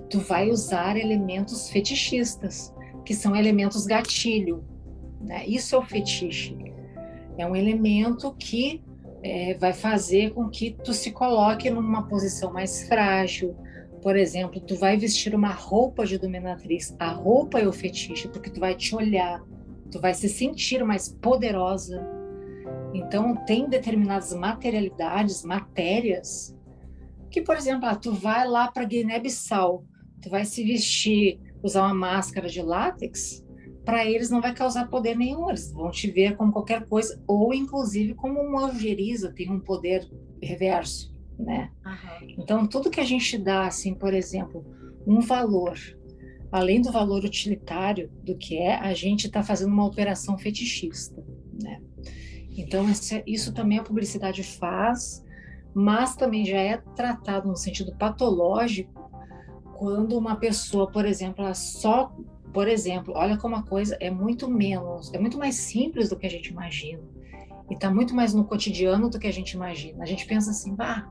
[0.09, 2.73] Tu vai usar elementos fetichistas,
[3.05, 4.63] que são elementos gatilho.
[5.21, 5.45] Né?
[5.45, 6.57] Isso é o fetiche.
[7.37, 8.83] É um elemento que
[9.21, 13.55] é, vai fazer com que tu se coloque numa posição mais frágil.
[14.01, 16.95] Por exemplo, tu vai vestir uma roupa de dominatriz.
[16.99, 19.43] A roupa é o fetiche, porque tu vai te olhar,
[19.91, 22.17] tu vai se sentir mais poderosa,
[22.93, 26.55] então, tem determinadas materialidades, matérias,
[27.29, 29.85] que, por exemplo, ah, tu vai lá para Guiné-Bissau,
[30.21, 33.45] tu vai se vestir, usar uma máscara de látex,
[33.85, 37.53] para eles não vai causar poder nenhum, eles vão te ver como qualquer coisa, ou
[37.53, 40.09] inclusive como uma algeriza, tem um poder
[40.41, 41.71] reverso, né?
[41.85, 42.35] Uhum.
[42.37, 44.65] Então, tudo que a gente dá, assim, por exemplo,
[45.05, 45.77] um valor,
[46.51, 51.23] além do valor utilitário do que é, a gente está fazendo uma operação fetichista,
[51.61, 51.81] né?
[52.57, 52.85] Então,
[53.25, 55.23] isso também a publicidade faz,
[55.73, 58.97] mas também já é tratado no sentido patológico
[59.77, 62.11] quando uma pessoa, por exemplo, ela só,
[62.51, 66.25] por exemplo, olha como a coisa é muito menos, é muito mais simples do que
[66.25, 67.03] a gente imagina.
[67.69, 70.03] E está muito mais no cotidiano do que a gente imagina.
[70.03, 71.07] A gente pensa assim, bah,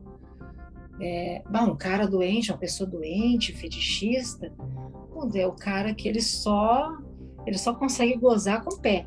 [1.01, 4.53] é, bah, um cara doente, uma pessoa doente, fetichista,
[5.35, 6.97] é o cara que ele só
[7.47, 9.07] ele só consegue gozar com o pé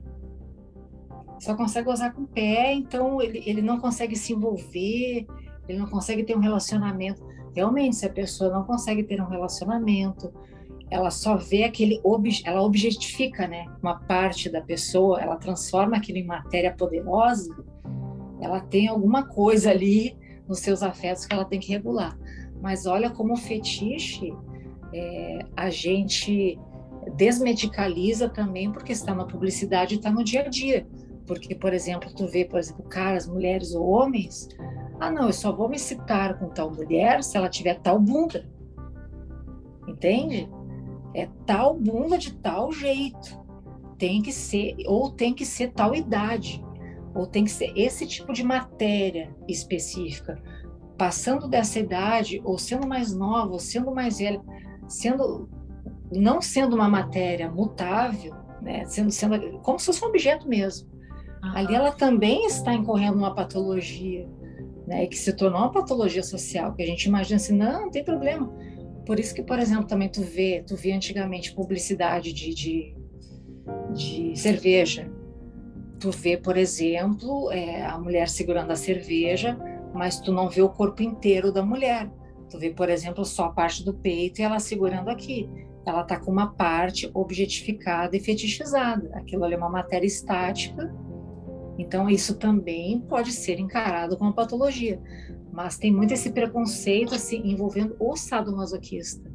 [1.39, 5.25] só consegue gozar com o pé, então ele, ele não consegue se envolver,
[5.67, 7.25] ele não consegue ter um relacionamento.
[7.56, 10.34] Realmente, se a pessoa não consegue ter um relacionamento,
[10.91, 12.02] ela só vê aquele,
[12.45, 17.56] ela objetifica, né, uma parte da pessoa, ela transforma aquilo em matéria poderosa,
[18.41, 20.17] ela tem alguma coisa ali
[20.50, 22.18] nos seus afetos que ela tem que regular.
[22.60, 24.34] Mas olha como o fetiche,
[24.92, 26.60] é, a gente
[27.16, 30.88] desmedicaliza também porque está na publicidade e está no dia a dia.
[31.26, 34.50] Porque, por exemplo, tu vê, por exemplo, caras, mulheres ou homens,
[35.00, 38.50] ah, não, eu só vou me citar com tal mulher se ela tiver tal bunda.
[39.88, 40.50] Entende?
[41.14, 43.40] É tal bunda de tal jeito.
[43.98, 46.64] Tem que ser, ou tem que ser tal idade,
[47.13, 50.41] ou tem que ser esse tipo de matéria específica.
[50.98, 54.41] Passando dessa idade, ou sendo mais nova, ou sendo mais velha,
[54.88, 55.50] sendo
[56.12, 58.86] não sendo uma matéria mutável, né?
[58.86, 60.89] sendo, sendo como se fosse um objeto mesmo.
[61.41, 64.28] Ali ela também está incorrendo uma patologia,
[64.86, 68.04] né, que se tornou uma patologia social, que a gente imagina assim, não, não tem
[68.04, 68.52] problema.
[69.06, 72.95] Por isso que, por exemplo, também tu vê, tu vê antigamente publicidade de, de,
[73.93, 75.10] de cerveja.
[76.00, 79.58] Tu vê, por exemplo, é, a mulher segurando a cerveja,
[79.94, 82.10] mas tu não vê o corpo inteiro da mulher.
[82.50, 85.50] Tu vê, por exemplo, só a parte do peito e ela segurando aqui.
[85.86, 89.10] Ela tá com uma parte objetificada e fetichizada.
[89.14, 90.90] Aquilo ali é uma matéria estática
[91.80, 95.02] então, isso também pode ser encarado como patologia.
[95.50, 99.32] Mas tem muito esse preconceito assim, envolvendo o sadomasoquista.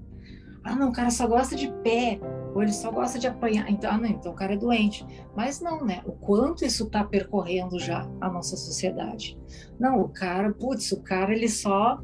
[0.63, 2.21] Ah, não, o cara só gosta de pé,
[2.55, 3.69] ou ele só gosta de apanhar.
[3.69, 5.05] Então, ah, não, então o cara é doente.
[5.35, 6.03] Mas não, né?
[6.07, 9.37] O quanto isso está percorrendo já a nossa sociedade.
[9.79, 12.01] Não, o cara, putz, o cara ele só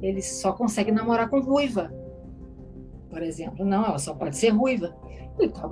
[0.00, 1.92] ele só consegue namorar com ruiva,
[3.10, 3.64] por exemplo.
[3.66, 4.96] Não, ela só pode ser ruiva.
[5.38, 5.70] Então,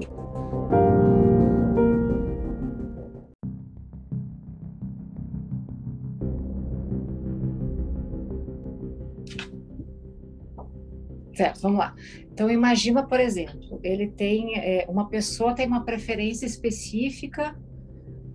[11.35, 11.95] Certo, vamos lá.
[12.39, 17.61] Então, imagina, por exemplo, ele tem é, uma pessoa tem uma preferência específica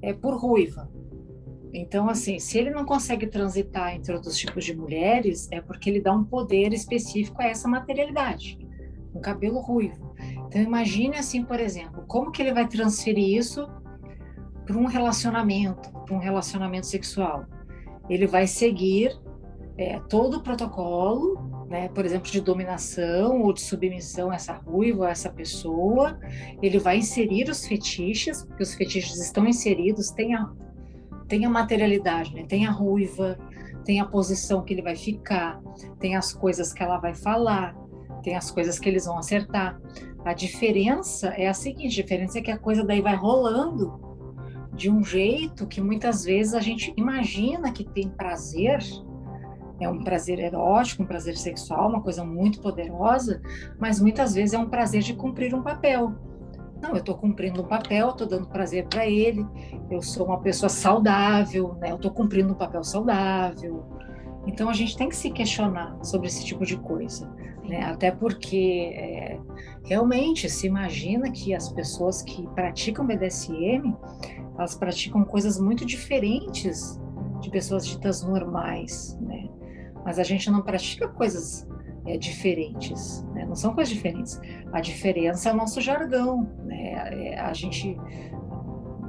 [0.02, 0.92] é, por ruiva.
[1.74, 6.02] Então, assim, se ele não consegue transitar entre outros tipos de mulheres, é porque ele
[6.02, 8.60] dá um poder específico a essa materialidade,
[9.16, 10.14] um cabelo ruivo.
[10.48, 13.66] Então, imagine assim, por exemplo, como que ele vai transferir isso
[14.66, 17.46] para um relacionamento, para um relacionamento sexual?
[18.10, 19.18] Ele vai seguir
[19.78, 25.08] é, todo o protocolo né, por exemplo, de dominação ou de submissão a essa ruiva,
[25.08, 26.20] a essa pessoa,
[26.62, 30.52] ele vai inserir os fetiches, porque os fetiches estão inseridos, tem a,
[31.28, 33.38] tem a materialidade, né, tem a ruiva,
[33.86, 35.62] tem a posição que ele vai ficar,
[36.00, 37.76] tem as coisas que ela vai falar,
[38.24, 39.80] tem as coisas que eles vão acertar.
[40.24, 44.02] A diferença é a seguinte: a diferença é que a coisa daí vai rolando
[44.74, 48.80] de um jeito que muitas vezes a gente imagina que tem prazer,
[49.80, 53.42] é um prazer erótico, um prazer sexual, uma coisa muito poderosa,
[53.80, 56.14] mas muitas vezes é um prazer de cumprir um papel.
[56.82, 59.46] Não, eu estou cumprindo um papel, estou dando prazer para ele,
[59.90, 61.92] eu sou uma pessoa saudável, né?
[61.92, 63.86] eu estou cumprindo um papel saudável.
[64.46, 67.34] Então a gente tem que se questionar sobre esse tipo de coisa,
[67.64, 67.84] né?
[67.86, 69.40] até porque é,
[69.86, 73.96] realmente se imagina que as pessoas que praticam BDSM,
[74.58, 77.00] elas praticam coisas muito diferentes
[77.40, 79.50] de pessoas ditas normais, né?
[80.04, 81.68] Mas a gente não pratica coisas
[82.06, 83.46] é, diferentes, né?
[83.46, 84.40] não são coisas diferentes.
[84.72, 86.94] A diferença é o nosso jargão, né?
[87.12, 87.98] É, a gente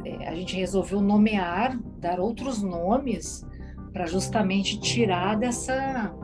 [0.04, 3.44] é, a gente resolveu nomear, dar outros nomes
[3.92, 6.14] para justamente tirar dessa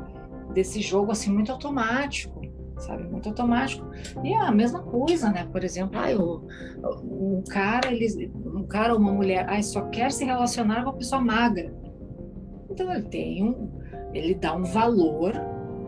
[0.53, 2.41] desse jogo assim muito automático,
[2.77, 3.87] sabe, muito automático.
[4.25, 5.47] E é a mesma coisa, né?
[5.51, 6.47] Por exemplo, ai, o,
[7.03, 10.97] um cara, ele, um cara ou uma mulher, ai, só quer se relacionar com uma
[10.97, 11.73] pessoa magra.
[12.71, 13.80] Então ele tem um,
[14.13, 15.35] ele dá um valor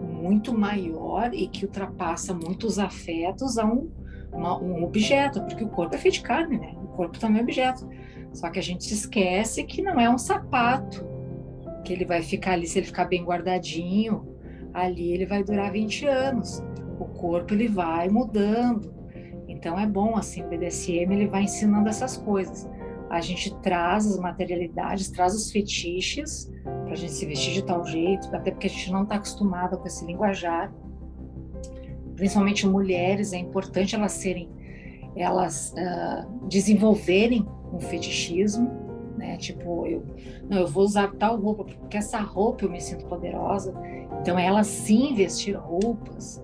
[0.00, 3.90] muito maior e que ultrapassa muitos afetos a um,
[4.32, 6.74] uma, um objeto, porque o corpo é feito de carne, né?
[6.76, 7.88] O corpo também é objeto.
[8.32, 11.04] Só que a gente esquece que não é um sapato,
[11.84, 14.36] que ele vai ficar ali, se ele ficar bem guardadinho,
[14.72, 16.62] ali ele vai durar 20 anos.
[16.98, 18.94] O corpo ele vai mudando.
[19.48, 22.68] Então é bom assim, o BDSM ele vai ensinando essas coisas.
[23.12, 27.84] A gente traz as materialidades, traz os fetiches para a gente se vestir de tal
[27.84, 30.72] jeito, até porque a gente não está acostumado com esse linguajar.
[32.16, 34.48] Principalmente mulheres, é importante elas serem,
[35.14, 38.70] elas uh, desenvolverem um fetichismo,
[39.18, 39.36] né?
[39.36, 40.02] Tipo, eu,
[40.48, 43.74] não, eu vou usar tal roupa porque essa roupa eu me sinto poderosa.
[44.22, 46.42] Então, é ela sim vestir roupas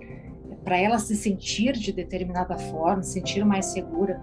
[0.62, 4.20] para ela se sentir de determinada forma, se sentir mais segura,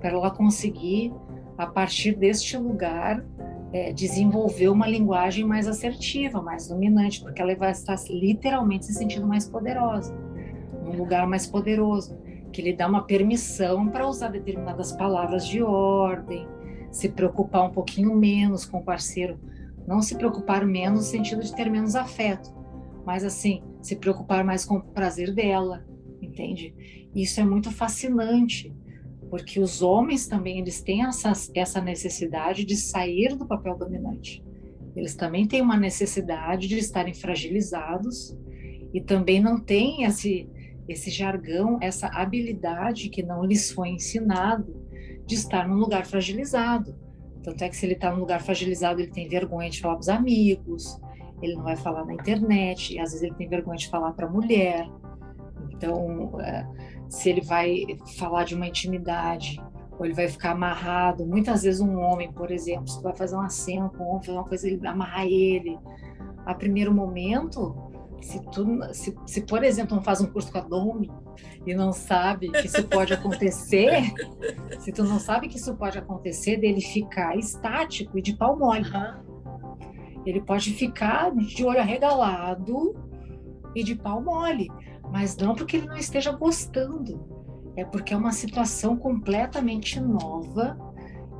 [0.00, 1.12] para ela conseguir
[1.56, 3.24] a partir deste lugar
[3.72, 9.26] é, desenvolver uma linguagem mais assertiva, mais dominante, porque ela vai estar literalmente se sentindo
[9.26, 10.14] mais poderosa,
[10.84, 12.16] num lugar mais poderoso,
[12.52, 16.46] que lhe dá uma permissão para usar determinadas palavras de ordem,
[16.90, 19.40] se preocupar um pouquinho menos com o parceiro,
[19.86, 22.54] não se preocupar menos no sentido de ter menos afeto,
[23.04, 25.84] mas assim, se preocupar mais com o prazer dela,
[26.22, 26.74] entende?
[27.14, 28.73] Isso é muito fascinante
[29.34, 34.40] porque os homens também eles têm essa, essa necessidade de sair do papel dominante.
[34.94, 38.38] Eles também têm uma necessidade de estarem fragilizados
[38.92, 40.48] e também não têm esse,
[40.88, 44.86] esse jargão, essa habilidade que não lhes foi ensinado
[45.26, 46.94] de estar num lugar fragilizado.
[47.42, 50.02] Tanto é que se ele está num lugar fragilizado, ele tem vergonha de falar para
[50.02, 50.96] os amigos,
[51.42, 54.28] ele não vai falar na internet, e às vezes ele tem vergonha de falar para
[54.28, 54.88] a mulher.
[55.72, 56.64] Então, é,
[57.08, 57.84] se ele vai
[58.18, 59.62] falar de uma intimidade,
[59.98, 61.26] ou ele vai ficar amarrado.
[61.26, 64.38] Muitas vezes um homem, por exemplo, se vai fazer uma cena com um homem, fazer
[64.38, 65.78] uma coisa, ele amarrar ele,
[66.44, 67.74] a primeiro momento,
[68.20, 71.10] se tu, se, se por exemplo, não faz um curso com a Domi
[71.66, 74.12] e não sabe que isso pode acontecer,
[74.80, 78.84] se tu não sabe que isso pode acontecer, dele ficar estático e de pau mole.
[80.24, 82.94] Ele pode ficar de olho arregalado
[83.74, 84.70] e de pau mole,
[85.10, 87.20] mas não porque ele não esteja gostando,
[87.76, 90.78] é porque é uma situação completamente nova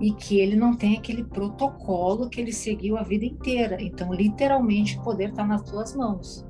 [0.01, 3.77] e que ele não tem aquele protocolo que ele seguiu a vida inteira.
[3.81, 6.45] Então, literalmente, o poder está nas tuas mãos.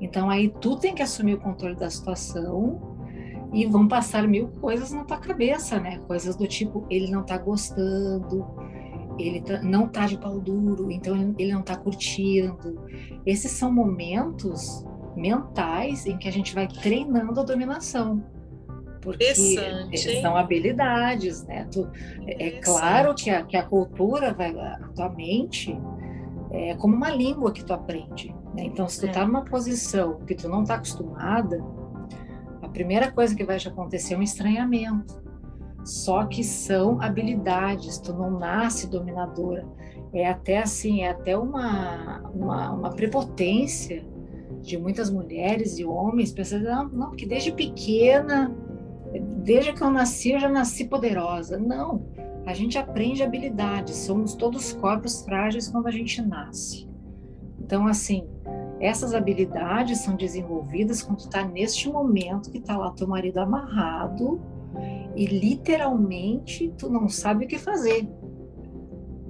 [0.00, 2.80] Então aí tu tem que assumir o controle da situação
[3.52, 5.98] e vão passar mil coisas na tua cabeça, né?
[6.06, 8.46] Coisas do tipo, ele não tá gostando,
[9.18, 12.80] ele tá, não tá de pau duro, então ele não tá curtindo.
[13.26, 14.86] Esses são momentos
[15.16, 18.22] mentais em que a gente vai treinando a dominação.
[19.00, 21.66] Porque são habilidades, né?
[21.72, 21.88] Tu,
[22.26, 25.76] é, é claro que a, que a cultura vai, a tua mente
[26.50, 28.34] é como uma língua que tu aprende.
[28.54, 28.64] Né?
[28.64, 29.24] Então, se tu está é.
[29.24, 31.64] numa posição que tu não está acostumada,
[32.60, 35.20] a primeira coisa que vai te acontecer é um estranhamento.
[35.84, 39.66] Só que são habilidades, tu não nasce dominadora.
[40.12, 44.04] É até assim, é até uma, uma, uma prepotência
[44.60, 48.54] de muitas mulheres e homens pensando, não, não, porque desde pequena,
[49.42, 51.58] desde que eu nasci, eu já nasci poderosa.
[51.58, 52.06] Não,
[52.46, 56.88] a gente aprende habilidades, somos todos corpos frágeis quando a gente nasce.
[57.58, 58.26] Então, assim,
[58.80, 64.40] essas habilidades são desenvolvidas quando está neste momento que está lá teu marido amarrado
[65.14, 68.08] e literalmente tu não sabe o que fazer.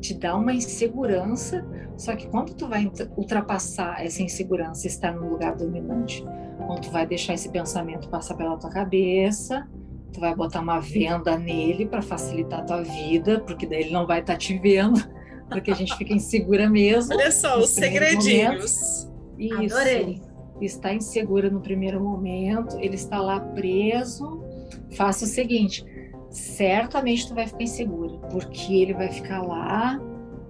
[0.01, 1.65] Te dá uma insegurança,
[1.97, 6.25] só que quando tu vai ultrapassar essa insegurança, estar no lugar dominante,
[6.67, 9.69] quando tu vai deixar esse pensamento passar pela tua cabeça,
[10.13, 14.07] tu vai botar uma venda nele para facilitar a tua vida, porque daí ele não
[14.07, 15.01] vai estar tá te vendo,
[15.49, 17.15] porque a gente fica insegura mesmo.
[17.15, 19.09] Olha só, os segredinhos.
[19.39, 19.75] Isso.
[19.77, 20.23] Adorei.
[20.61, 24.45] Está insegura no primeiro momento, ele está lá preso.
[24.95, 25.85] Faça o seguinte:
[26.31, 30.01] certamente tu vai ficar insegura, porque ele vai ficar lá,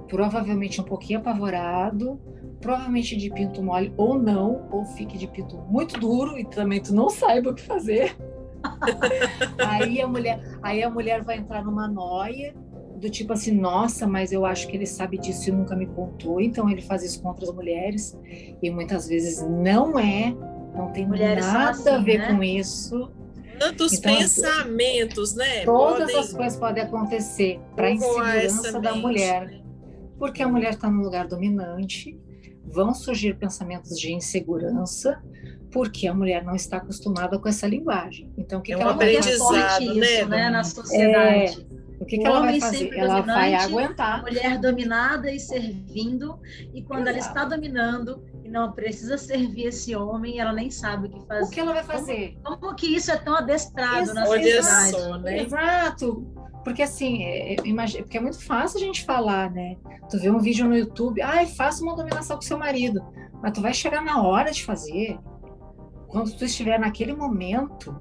[0.06, 2.20] provavelmente um pouquinho apavorado,
[2.60, 6.94] provavelmente de pinto mole ou não, ou fique de pinto muito duro e também tu
[6.94, 8.16] não saiba o que fazer.
[9.66, 12.54] aí a mulher, aí a mulher vai entrar numa noia
[12.96, 16.38] do tipo assim, nossa, mas eu acho que ele sabe disso e nunca me contou,
[16.38, 18.16] então ele faz isso com outras mulheres
[18.62, 20.36] e muitas vezes não é,
[20.74, 22.34] não tem mulheres nada assim, a ver né?
[22.34, 23.10] com isso.
[23.60, 25.66] Tantos então, pensamentos, né?
[25.66, 26.18] Todas podem...
[26.18, 29.60] as coisas podem acontecer para a insegurança da mulher, né?
[30.18, 32.18] porque a mulher está no lugar dominante,
[32.64, 35.22] vão surgir pensamentos de insegurança,
[35.70, 38.32] porque a mulher não está acostumada com essa linguagem.
[38.38, 39.94] Então, o que, é que um ela vai fazer?
[39.94, 41.66] Né, né, na sociedade.
[41.70, 42.94] É, o que, que ela vai fazer?
[42.94, 44.20] Ela vai aguentar.
[44.20, 46.40] A mulher dominada e servindo,
[46.72, 47.18] e quando Exato.
[47.18, 51.46] ela está dominando não precisa servir esse homem, ela nem sabe o que fazer.
[51.46, 52.36] O que ela vai fazer?
[52.42, 54.90] Como, como que isso é tão adestrado na sociedade?
[54.90, 55.42] Só, né?
[55.42, 56.26] Exato.
[56.64, 59.76] Porque assim, é, é, imagina, porque é muito fácil a gente falar, né?
[60.10, 63.00] Tu vê um vídeo no YouTube, ai, faça uma dominação com seu marido.
[63.40, 65.18] Mas tu vai chegar na hora de fazer.
[66.08, 67.96] Quando tu estiver naquele momento,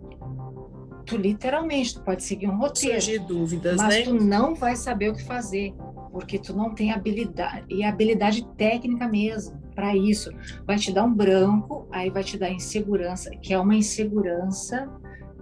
[1.05, 2.99] tu literalmente tu pode seguir um roteiro.
[2.99, 4.03] de dúvidas, mas né?
[4.03, 5.73] tu não vai saber o que fazer,
[6.11, 10.29] porque tu não tem habilidade e habilidade técnica mesmo para isso.
[10.67, 14.89] Vai te dar um branco, aí vai te dar insegurança, que é uma insegurança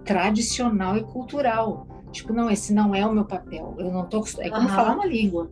[0.04, 1.88] tradicional e cultural.
[2.12, 3.74] Tipo, não, esse não é o meu papel.
[3.76, 4.68] Eu não tô é como uhum.
[4.68, 5.50] falar uma língua.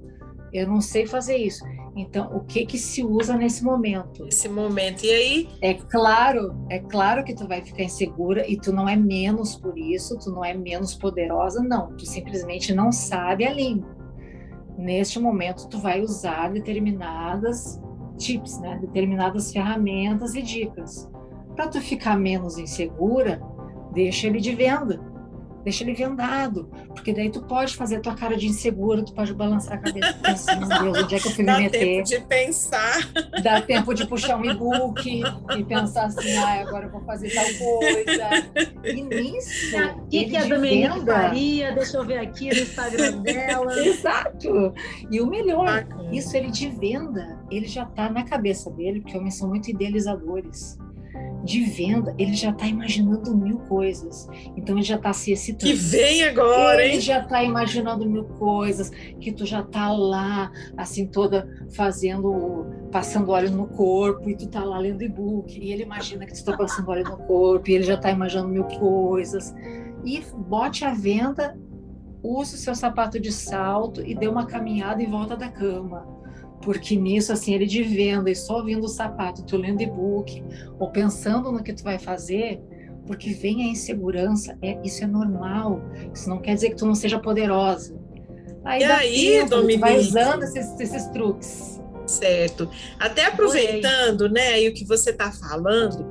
[0.53, 1.64] Eu não sei fazer isso.
[1.97, 4.24] Então, o que que se usa nesse momento?
[4.28, 5.05] Esse momento.
[5.05, 5.49] E aí?
[5.61, 9.76] É claro, é claro que tu vai ficar insegura e tu não é menos por
[9.76, 11.89] isso, tu não é menos poderosa, não.
[11.97, 13.97] Tu simplesmente não sabe a língua.
[14.78, 17.80] Neste momento, tu vai usar determinadas
[18.16, 18.78] tips, né?
[18.80, 21.08] Determinadas ferramentas e dicas.
[21.54, 23.40] Para tu ficar menos insegura,
[23.92, 25.00] deixa ele de venda
[25.66, 29.34] deixa ele vendado, porque daí tu pode fazer a tua cara de inseguro, tu pode
[29.34, 31.78] balançar a cabeça e pensar, meu Deus, onde é que eu fui Dá me meter?
[31.78, 33.12] Dá tempo de pensar.
[33.42, 35.24] Dá tempo de puxar um e-book
[35.58, 38.84] e pensar assim, ah, agora eu vou fazer tal coisa.
[38.84, 41.72] E nisso, o que, que a Dominique faria?
[41.72, 43.84] Deixa eu ver aqui no Instagram dela.
[43.84, 44.72] Exato.
[45.10, 49.36] E o melhor, isso ele de venda, ele já está na cabeça dele, porque homens
[49.36, 50.78] são muito idealizadores
[51.46, 54.28] de venda, ele já está imaginando mil coisas.
[54.56, 55.70] Então ele já está se excitando.
[55.70, 57.00] Que vem agora, ele hein?
[57.00, 58.90] já está imaginando mil coisas,
[59.20, 64.64] que tu já está lá, assim, toda fazendo, passando óleo no corpo, e tu está
[64.64, 67.84] lá lendo e-book, e ele imagina que tu está passando óleo no corpo, e ele
[67.84, 69.54] já está imaginando mil coisas.
[70.04, 71.56] E bote a venda,
[72.22, 76.15] use o seu sapato de salto e dê uma caminhada em volta da cama
[76.66, 80.42] porque nisso, assim, ele de venda e só ouvindo o sapato, tu lendo e-book,
[80.80, 82.60] ou pensando no que tu vai fazer,
[83.06, 85.80] porque vem a insegurança, é, isso é normal,
[86.12, 87.96] isso não quer dizer que tu não seja poderosa.
[88.64, 89.78] Aí, e aí, Dominique?
[89.78, 91.80] vai usando esses, esses truques.
[92.04, 92.68] Certo.
[92.98, 96.04] Até aproveitando, né, e o que você está falando,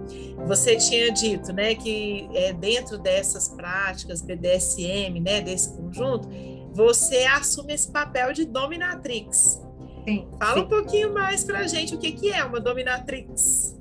[0.48, 6.30] você tinha dito, né, que é, dentro dessas práticas BDSM, né, desse conjunto,
[6.72, 9.65] você assume esse papel de dominatrix.
[10.06, 10.62] Sim, Fala sim.
[10.62, 13.78] um pouquinho mais para a gente o que, que é uma dominatrix.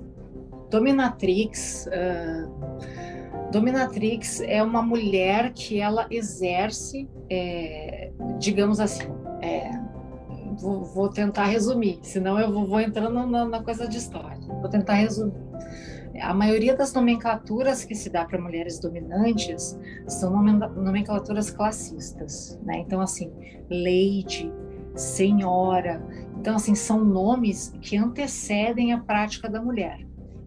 [0.71, 9.07] Dominatrix, uh, dominatrix é uma mulher que ela exerce, é, digamos assim,
[9.43, 9.71] é,
[10.59, 14.39] vou, vou, tentar resumir, senão eu vou, vou entrando na, na coisa de história.
[14.41, 15.45] Vou tentar resumir.
[16.21, 22.79] A maioria das nomenclaturas que se dá para mulheres dominantes são nomenclaturas classistas, né?
[22.79, 23.33] Então, assim,
[23.69, 24.53] lady,
[24.95, 26.05] senhora.
[26.39, 30.07] Então, assim, são nomes que antecedem a prática da mulher.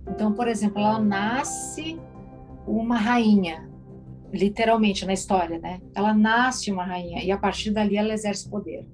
[0.10, 2.00] Então, por exemplo, ela nasce
[2.66, 3.70] uma rainha,
[4.32, 5.82] literalmente na história, né?
[5.95, 8.88] Ela nasce uma rainha e a partir dali ela exerce poder.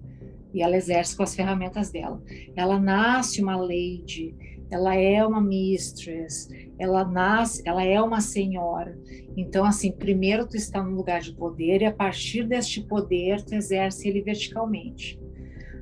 [0.54, 2.22] E ela exerce com as ferramentas dela.
[2.56, 4.36] Ela nasce uma lady,
[4.70, 6.48] ela é uma mistress,
[6.80, 8.98] ela nasce, ela é uma senhora.
[9.36, 13.56] Então, assim, primeiro tu está no lugar de poder e a partir deste poder tu
[13.56, 15.20] exerce ele verticalmente.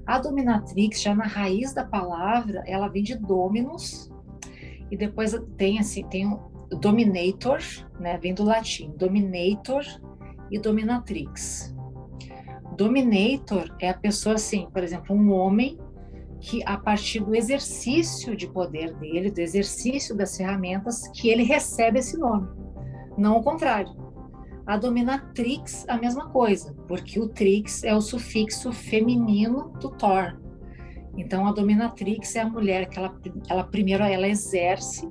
[0.05, 4.11] A dominatrix, já na raiz da palavra, ela vem de dominus
[4.89, 6.39] e depois tem assim, tem o
[6.79, 7.59] dominator,
[7.99, 9.83] né, vem do latim, dominator
[10.49, 11.73] e dominatrix.
[12.75, 15.79] Dominator é a pessoa assim, por exemplo, um homem
[16.39, 21.99] que a partir do exercício de poder dele, do exercício das ferramentas, que ele recebe
[21.99, 22.47] esse nome,
[23.17, 23.95] não o contrário.
[24.65, 30.39] A dominatrix, a mesma coisa, porque o trix é o sufixo feminino do Thor.
[31.17, 33.13] Então, a dominatrix é a mulher que ela,
[33.49, 35.09] ela primeiro ela exerce,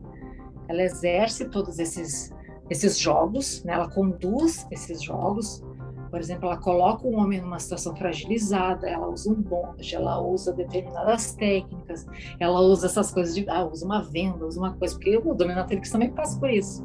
[0.69, 2.33] ela exerce todos esses
[2.71, 3.73] esses jogos, né?
[3.73, 5.61] ela conduz esses jogos,
[6.11, 10.53] por exemplo, ela coloca o homem numa situação fragilizada, ela usa um bonde, ela usa
[10.53, 12.05] determinadas técnicas,
[12.41, 15.89] ela usa essas coisas de, ah, usa uma venda, usa uma coisa, porque o dominatrix
[15.91, 16.85] também passa por isso.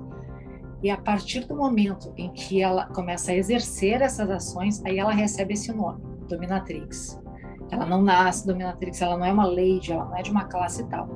[0.85, 5.11] E a partir do momento em que ela começa a exercer essas ações, aí ela
[5.11, 7.19] recebe esse nome, dominatrix.
[7.71, 10.87] Ela não nasce dominatrix, ela não é uma lady, ela não é de uma classe
[10.87, 11.09] tal.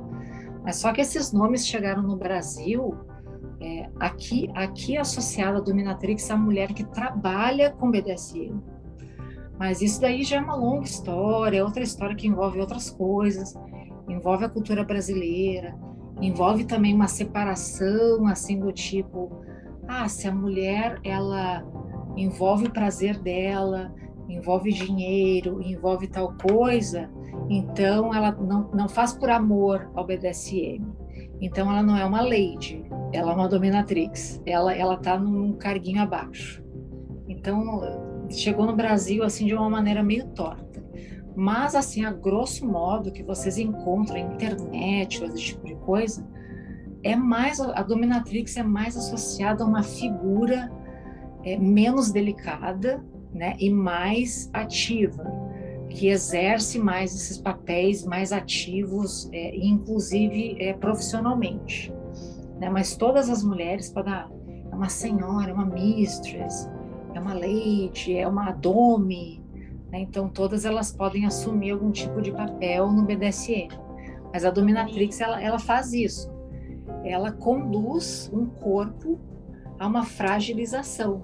[0.64, 2.96] Mas só que esses nomes chegaram no Brasil
[3.60, 8.60] é, aqui, aqui associada a dominatrix é a mulher que trabalha com BDSM.
[9.56, 13.54] Mas isso daí já é uma longa história, é outra história que envolve outras coisas,
[14.08, 15.78] envolve a cultura brasileira,
[16.20, 19.48] envolve também uma separação assim do tipo,
[19.90, 21.64] ah, se a mulher ela
[22.16, 23.92] envolve o prazer dela,
[24.28, 27.10] envolve dinheiro, envolve tal coisa,
[27.48, 30.86] então ela não, não faz por amor ao BDSM.
[31.40, 34.40] Então ela não é uma lady, ela é uma dominatrix.
[34.46, 36.62] Ela ela tá num carguinho abaixo.
[37.28, 37.80] Então
[38.30, 40.80] chegou no Brasil assim de uma maneira meio torta.
[41.34, 46.24] Mas assim, a grosso modo que vocês encontram na internet, esse tipo de coisa,
[47.02, 50.70] é mais a dominatrix é mais associada a uma figura
[51.44, 55.24] é, menos delicada, né, e mais ativa
[55.90, 61.92] que exerce mais esses papéis mais ativos, é, inclusive é, profissionalmente.
[62.58, 62.70] Né?
[62.70, 64.28] Mas todas as mulheres podem, ah,
[64.70, 66.70] é uma senhora, é uma mistress,
[67.12, 69.42] é uma lady, é uma dome,
[69.90, 70.00] né?
[70.00, 73.68] então todas elas podem assumir algum tipo de papel no BDSM.
[74.32, 76.30] Mas a dominatrix ela, ela faz isso,
[77.04, 79.18] ela conduz um corpo
[79.78, 81.22] a uma fragilização,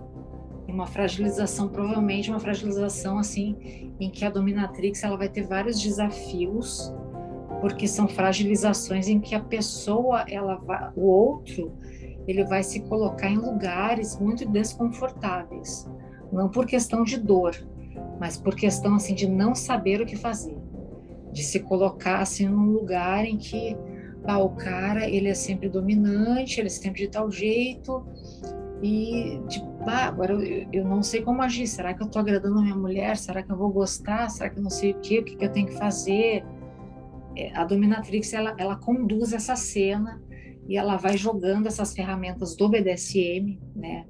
[0.69, 6.93] uma fragilização, provavelmente uma fragilização assim, em que a dominatrix ela vai ter vários desafios,
[7.61, 11.73] porque são fragilizações em que a pessoa, ela vai, o outro,
[12.27, 15.89] ele vai se colocar em lugares muito desconfortáveis,
[16.33, 17.55] não por questão de dor,
[18.21, 20.57] mas por questão assim de não saber o que fazer,
[21.33, 23.77] de se colocar assim num lugar em que
[24.27, 28.05] ah, o cara ele é sempre dominante, ele é sempre de tal jeito,
[28.83, 31.67] e tipo, ah, agora eu, eu não sei como agir.
[31.67, 33.17] Será que eu estou agradando a minha mulher?
[33.17, 34.29] Será que eu vou gostar?
[34.29, 35.19] Será que eu não sei o que?
[35.19, 36.45] O que, que eu tenho que fazer?
[37.37, 40.23] É, a dominatrix ela, ela conduz essa cena
[40.69, 44.07] e ela vai jogando essas ferramentas do BDSM, né?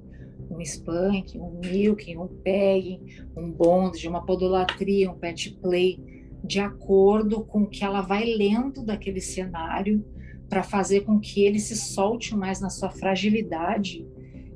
[0.50, 3.04] Um spank, um milking, um pegging,
[3.36, 5.98] um bondage, uma podolatria, um pet play,
[6.45, 10.05] de acordo com o que ela vai lendo daquele cenário
[10.49, 14.07] para fazer com que ele se solte mais na sua fragilidade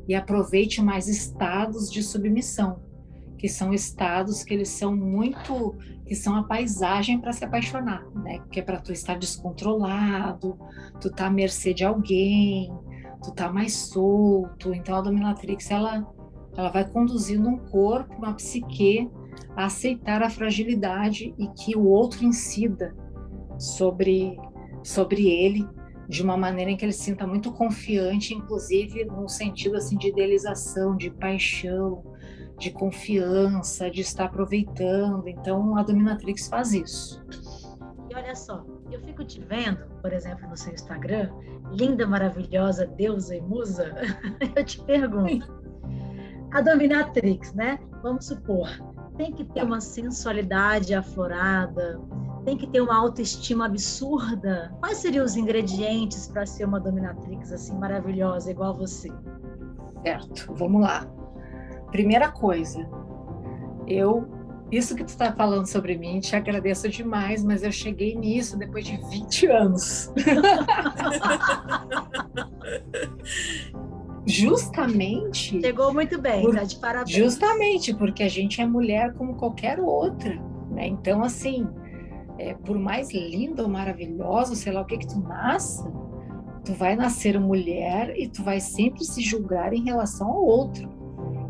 [0.07, 2.81] e aproveite mais estados de submissão,
[3.39, 5.76] que são estados que eles são muito,
[6.07, 8.41] que são a paisagem para se apaixonar, né?
[8.51, 10.59] Que é para tu estar descontrolado,
[11.01, 12.72] tu tá à mercê de alguém,
[13.22, 14.74] tu tá mais solto.
[14.74, 16.07] Então a dominatrix ela
[16.57, 19.09] ela vai conduzindo um corpo, uma psique
[19.64, 22.94] aceitar a fragilidade e que o outro incida
[23.58, 24.38] sobre
[24.82, 25.68] sobre ele
[26.08, 30.08] de uma maneira em que ele se sinta muito confiante, inclusive no sentido assim de
[30.08, 32.02] idealização, de paixão,
[32.58, 35.28] de confiança, de estar aproveitando.
[35.28, 37.24] Então a dominatrix faz isso.
[38.11, 41.30] E olha só, eu fico te vendo, por exemplo, no seu Instagram,
[41.70, 43.94] linda, maravilhosa, deusa e musa.
[44.56, 45.46] eu te pergunto,
[46.52, 47.78] a dominatrix, né?
[48.02, 48.68] Vamos supor,
[49.21, 52.01] tem que ter uma sensualidade aflorada,
[52.43, 54.75] tem que ter uma autoestima absurda.
[54.81, 59.12] Quais seriam os ingredientes para ser uma dominatrix assim maravilhosa igual você?
[60.03, 61.07] Certo, vamos lá.
[61.91, 62.89] Primeira coisa,
[63.87, 64.27] eu
[64.73, 68.87] isso que tu está falando sobre mim, te agradeço demais, mas eu cheguei nisso depois
[68.87, 70.11] de 20 anos.
[74.27, 75.61] justamente.
[75.61, 77.11] Chegou muito bem, por, tá de parabéns.
[77.11, 80.35] Justamente porque a gente é mulher como qualquer outra,
[80.71, 80.87] né?
[80.87, 81.66] Então, assim,
[82.39, 85.85] é, por mais linda ou maravilhosa, sei lá o que que tu nasça,
[86.64, 90.89] tu vai nascer mulher e tu vai sempre se julgar em relação ao outro.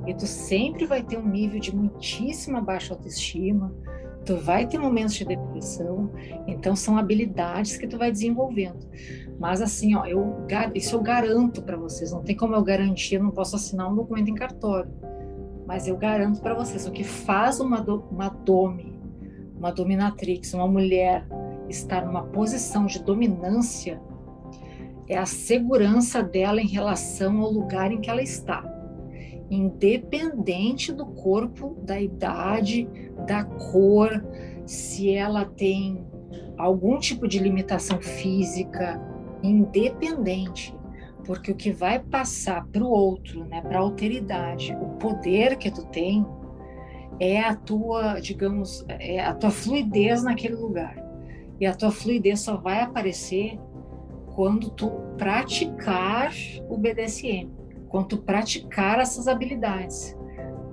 [0.06, 3.72] E tu sempre vai ter um nível de muitíssima baixa autoestima,
[4.24, 6.10] tu vai ter momentos de depressão,
[6.46, 8.86] então são habilidades que tu vai desenvolvendo.
[9.38, 13.22] Mas assim, ó, eu isso eu garanto para vocês, não tem como eu garantir, eu
[13.22, 14.90] não posso assinar um documento em cartório.
[15.66, 19.00] Mas eu garanto para vocês, o que faz uma, do, uma dome
[19.60, 21.26] uma dominatrix, uma mulher
[21.68, 24.00] estar numa posição de dominância
[25.06, 28.62] é a segurança dela em relação ao lugar em que ela está,
[29.50, 32.88] independente do corpo, da idade,
[33.26, 34.24] da cor,
[34.64, 36.04] se ela tem
[36.56, 39.00] algum tipo de limitação física,
[39.42, 40.74] independente,
[41.24, 45.70] porque o que vai passar para o outro, né, para a alteridade, o poder que
[45.70, 46.24] tu tem,
[47.18, 50.96] é a tua, digamos, é a tua fluidez naquele lugar.
[51.60, 53.58] E a tua fluidez só vai aparecer
[54.34, 56.32] quando tu praticar
[56.68, 57.50] o BDSM,
[57.90, 60.16] quando tu praticar essas habilidades.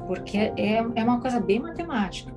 [0.07, 2.33] Porque é, é uma coisa bem matemática.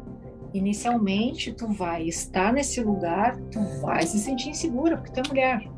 [0.53, 5.71] Inicialmente, tu vai estar nesse lugar, tu vai se sentir insegura, porque tu é mulher.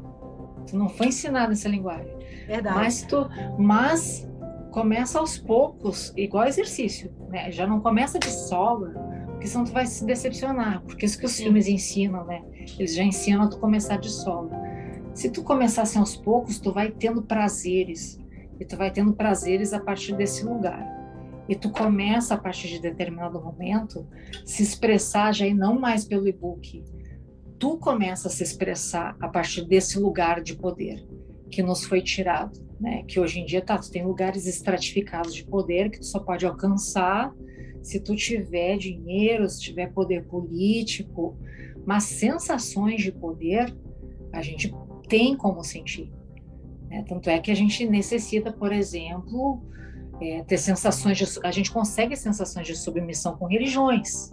[0.67, 2.17] Tu não foi ensinada essa linguagem.
[2.47, 2.77] Verdade.
[2.77, 3.29] Mas, tu,
[3.59, 4.27] mas
[4.71, 7.51] começa aos poucos, igual exercício, né?
[7.51, 8.91] Já não começa de sola,
[9.27, 11.45] porque senão tu vai se decepcionar, porque isso que os Sim.
[11.45, 12.43] filmes ensinam, né?
[12.79, 14.51] Eles já ensinam a tu começar de sola.
[15.13, 18.22] Se tu começar assim aos poucos, tu vai tendo prazeres,
[18.63, 20.87] e tu vai tendo prazeres a partir desse lugar.
[21.49, 24.07] E tu começa a partir de determinado momento
[24.45, 26.85] se expressar já e não mais pelo e-book.
[27.59, 31.05] Tu começa a se expressar a partir desse lugar de poder
[31.51, 33.05] que nos foi tirado né?
[33.07, 36.45] Que hoje em dia tá, tu tem lugares estratificados de poder que tu só pode
[36.45, 37.33] alcançar
[37.81, 41.37] se tu tiver dinheiro, se tiver poder político,
[41.87, 43.73] mas sensações de poder
[44.33, 44.75] a gente
[45.09, 46.13] tem como sentir.
[46.93, 47.03] Né?
[47.09, 49.63] Tanto é que a gente necessita, por exemplo,
[50.21, 54.31] é, ter sensações de, a gente consegue sensações de submissão com religiões.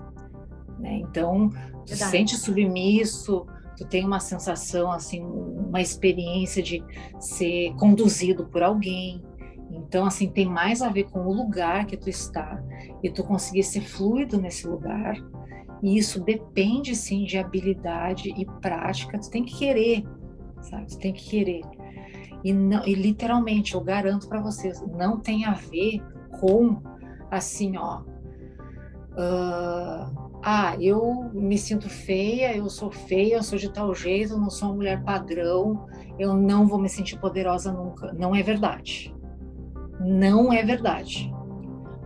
[0.78, 0.96] Né?
[0.96, 1.50] Então,
[1.86, 3.46] tu se sente submisso,
[3.78, 6.84] tu tem uma sensação, assim, uma experiência de
[7.18, 9.24] ser conduzido por alguém.
[9.72, 12.62] Então, assim, tem mais a ver com o lugar que tu está
[13.02, 15.16] e tu conseguir ser fluido nesse lugar.
[15.82, 19.18] E isso depende, sim, de habilidade e prática.
[19.18, 20.04] Tu tem que querer,
[20.62, 20.88] sabe?
[20.88, 21.62] Tu tem que querer.
[22.44, 26.02] E, não, e literalmente, eu garanto para vocês, não tem a ver
[26.40, 26.82] com,
[27.30, 28.02] assim, ó.
[29.12, 34.38] Uh, ah, eu me sinto feia, eu sou feia, eu sou de tal jeito, eu
[34.38, 35.86] não sou uma mulher padrão,
[36.18, 38.14] eu não vou me sentir poderosa nunca.
[38.14, 39.14] Não é verdade.
[40.00, 41.34] Não é verdade.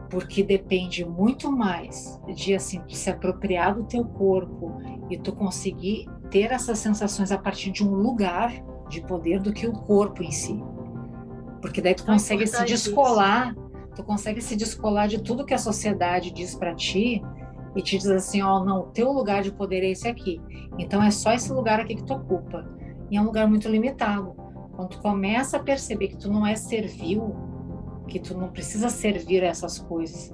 [0.10, 4.80] Porque depende muito mais de assim, se apropriar do teu corpo
[5.10, 8.52] e tu conseguir ter essas sensações a partir de um lugar
[8.94, 10.62] de poder do que o corpo em si.
[11.62, 13.92] Porque daí tu consegue se descolar, isso.
[13.96, 17.22] tu consegue se descolar de tudo que a sociedade diz para ti
[17.76, 20.42] e te diz assim, ó, oh, não, o teu lugar de poder é esse aqui.
[20.78, 22.70] Então é só esse lugar aqui que tu ocupa.
[23.10, 24.36] E é um lugar muito limitado.
[24.76, 27.36] Quando tu começa a perceber que tu não é servil,
[28.08, 30.34] que tu não precisa servir a essas coisas,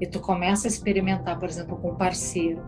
[0.00, 2.62] e tu começa a experimentar, por exemplo, com um parceiro,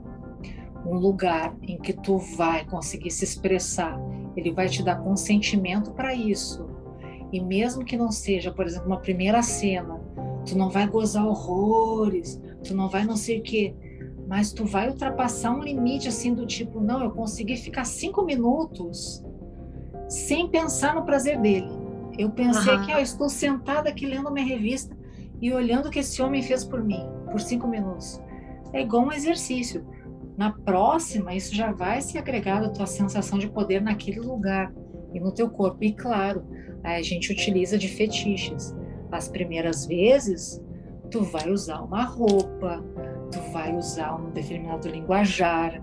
[0.84, 3.98] um lugar em que tu vai conseguir se expressar,
[4.36, 6.68] ele vai te dar consentimento para isso.
[7.32, 10.00] E mesmo que não seja, por exemplo, uma primeira cena,
[10.44, 13.74] tu não vai gozar horrores, tu não vai não sei o quê,
[14.28, 19.24] mas tu vai ultrapassar um limite assim do tipo, não, eu consegui ficar cinco minutos
[20.08, 21.68] sem pensar no prazer dele.
[22.18, 22.86] Eu pensei uhum.
[22.86, 24.96] que ah, eu estou sentada aqui lendo minha revista
[25.40, 28.20] e olhando o que esse homem fez por mim por cinco minutos.
[28.72, 29.84] É igual um exercício.
[30.36, 34.72] Na próxima, isso já vai se agregar à tua sensação de poder naquele lugar
[35.14, 35.82] e no teu corpo.
[35.82, 36.44] E claro,
[36.82, 38.76] a gente utiliza de fetiches.
[39.10, 40.62] As primeiras vezes,
[41.10, 42.84] tu vai usar uma roupa,
[43.32, 45.82] tu vai usar um determinado linguajar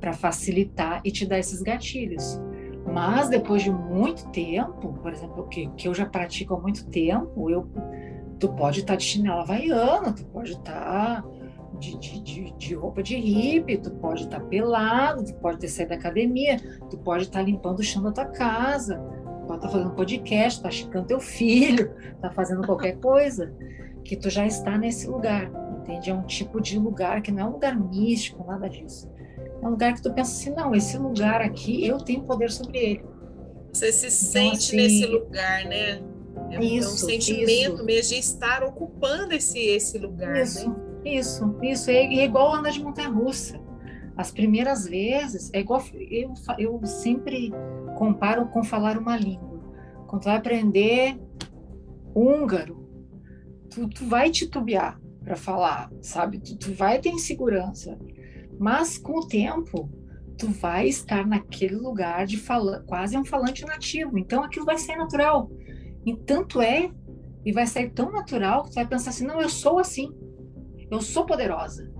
[0.00, 2.40] para facilitar e te dar esses gatilhos.
[2.86, 7.50] Mas depois de muito tempo, por exemplo, que, que eu já pratico há muito tempo,
[7.50, 7.68] eu,
[8.38, 11.24] tu pode estar tá de chinela havaiana, tu pode estar tá
[11.78, 15.68] de, de, de, de, roupa de hippie, tu pode estar tá pelado, tu pode ter
[15.68, 16.58] saído da academia,
[16.90, 19.90] tu pode estar tá limpando o chão da tua casa, tu pode estar tá fazendo
[19.94, 23.52] podcast, tá chicando teu filho, tá fazendo qualquer coisa,
[24.04, 25.50] que tu já está nesse lugar,
[25.80, 26.10] entende?
[26.10, 29.10] É um tipo de lugar que não é um lugar místico, nada disso.
[29.60, 32.78] É um lugar que tu pensa assim, não, esse lugar aqui, eu tenho poder sobre
[32.78, 33.04] ele.
[33.72, 36.00] Você se então, sente assim, nesse lugar, né?
[36.50, 37.84] É, isso, é um sentimento isso.
[37.84, 40.68] mesmo de estar ocupando esse, esse lugar, isso.
[40.68, 40.87] né?
[41.16, 41.90] Isso, isso.
[41.90, 43.60] É, é igual andar de montanha-russa.
[44.16, 45.82] As primeiras vezes, é igual.
[46.10, 47.52] Eu, eu sempre
[47.96, 49.58] comparo com falar uma língua.
[50.06, 51.18] Quando vai aprender
[52.14, 52.88] húngaro,
[53.70, 56.40] tu, tu vai titubear para falar, sabe?
[56.40, 57.98] Tu, tu vai ter insegurança.
[58.58, 59.88] Mas com o tempo,
[60.36, 64.18] tu vai estar naquele lugar de fala, quase um falante nativo.
[64.18, 65.50] Então aquilo vai ser natural.
[66.04, 66.90] E tanto é,
[67.44, 70.12] e vai sair tão natural que tu vai pensar assim: não, eu sou assim.
[70.90, 71.90] Eu sou poderosa.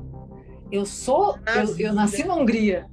[0.70, 1.38] Eu sou.
[1.46, 2.86] Eu, eu, nasci na Hungria.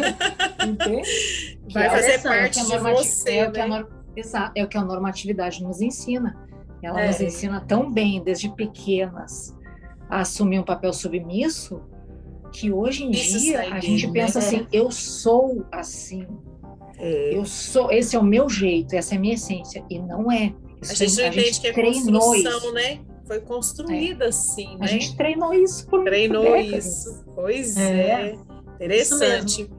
[0.66, 1.58] Entende?
[1.72, 3.36] Vai fazer parte é de você.
[3.36, 3.60] É o, né?
[3.60, 6.38] a, exato, é o que a normatividade nos ensina.
[6.82, 7.08] Ela é.
[7.08, 9.54] nos ensina tão bem, desde pequenas,
[10.08, 11.82] a assumir um papel submisso,
[12.50, 14.12] que hoje em Isso dia a gente né?
[14.12, 16.26] pensa assim: eu sou assim.
[16.98, 17.36] É.
[17.36, 19.84] Eu sou, esse é o meu jeito, essa é a minha essência.
[19.90, 20.54] E não é.
[20.80, 22.72] Isso a gente não entende que é construção, isso.
[22.72, 23.00] né?
[23.32, 24.28] Foi construída é.
[24.28, 24.84] assim, né?
[24.84, 26.86] A gente treinou isso por Treinou décadas.
[26.86, 27.24] isso.
[27.34, 28.10] Pois é.
[28.10, 28.38] é.
[28.74, 29.70] Interessante.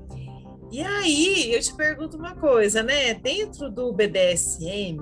[0.72, 3.14] E aí, eu te pergunto uma coisa, né?
[3.14, 4.98] Dentro do BDSM,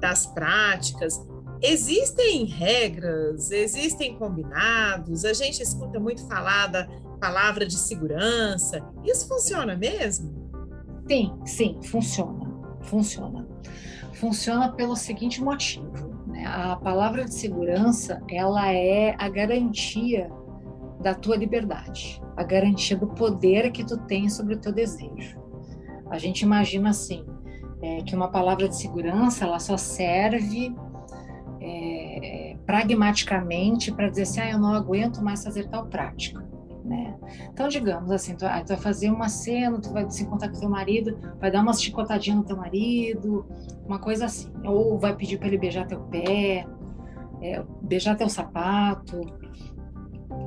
[0.00, 1.20] das práticas,
[1.60, 6.88] existem regras, existem combinados, a gente escuta muito falar da
[7.20, 8.82] palavra de segurança.
[9.04, 10.50] Isso funciona mesmo?
[11.06, 12.50] Sim, sim, funciona.
[12.84, 13.46] Funciona.
[14.14, 16.11] Funciona pelo seguinte motivo?
[16.44, 20.30] A palavra de segurança, ela é a garantia
[21.00, 25.40] da tua liberdade, a garantia do poder que tu tem sobre o teu desejo.
[26.10, 27.24] A gente imagina assim,
[27.82, 30.74] é, que uma palavra de segurança, ela só serve
[31.60, 36.52] é, pragmaticamente para dizer assim, ah, eu não aguento mais fazer tal prática
[36.84, 37.16] né?
[37.52, 40.68] Então, digamos assim, tu, tu, vai fazer uma cena, tu vai se encontrar com teu
[40.68, 43.46] marido, vai dar uma chicotadinha no teu marido,
[43.86, 44.50] uma coisa assim.
[44.64, 46.66] Ou vai pedir para ele beijar teu pé,
[47.40, 49.20] é, beijar teu sapato.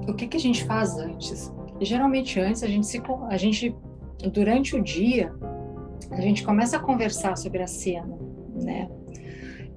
[0.07, 1.53] O que, que a gente faz antes?
[1.81, 3.75] Geralmente antes a gente se, a gente
[4.31, 5.33] durante o dia
[6.11, 8.17] a gente começa a conversar sobre a cena,
[8.61, 8.89] né?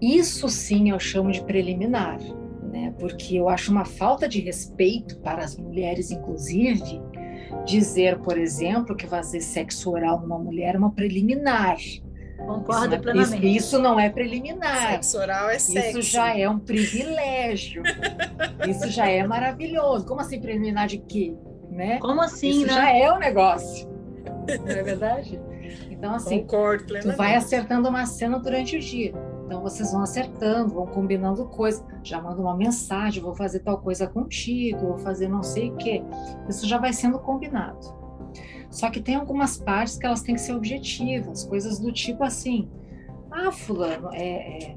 [0.01, 2.19] Isso sim eu chamo de preliminar
[2.69, 2.95] né?
[2.99, 7.01] Porque eu acho uma falta de respeito para as mulheres, inclusive,
[7.65, 11.77] dizer, por exemplo, que fazer sexo oral numa mulher é uma preliminar.
[12.39, 13.47] Concordo isso, plenamente.
[13.47, 14.93] Isso, isso, não é preliminar.
[14.93, 15.99] Sexo oral é sexo.
[15.99, 17.83] Isso já é um privilégio.
[18.69, 20.07] isso já é maravilhoso.
[20.07, 21.35] Como assim preliminar de quê?
[21.71, 21.99] Né?
[21.99, 22.73] Como assim, isso né?
[22.73, 23.89] já é um negócio.
[24.61, 25.41] Não é verdade?
[25.91, 27.15] Então, assim, Concordo plenamente.
[27.15, 29.13] tu vai acertando uma cena durante o dia.
[29.49, 34.07] Então vocês vão acertando, vão combinando coisas, já manda uma mensagem, vou fazer tal coisa
[34.07, 36.03] contigo, vou fazer não sei o quê.
[36.47, 37.97] Isso já vai sendo combinado.
[38.71, 42.69] Só que tem algumas partes que elas têm que ser objetivas, coisas do tipo assim,
[43.31, 44.77] ah, fulano, é, é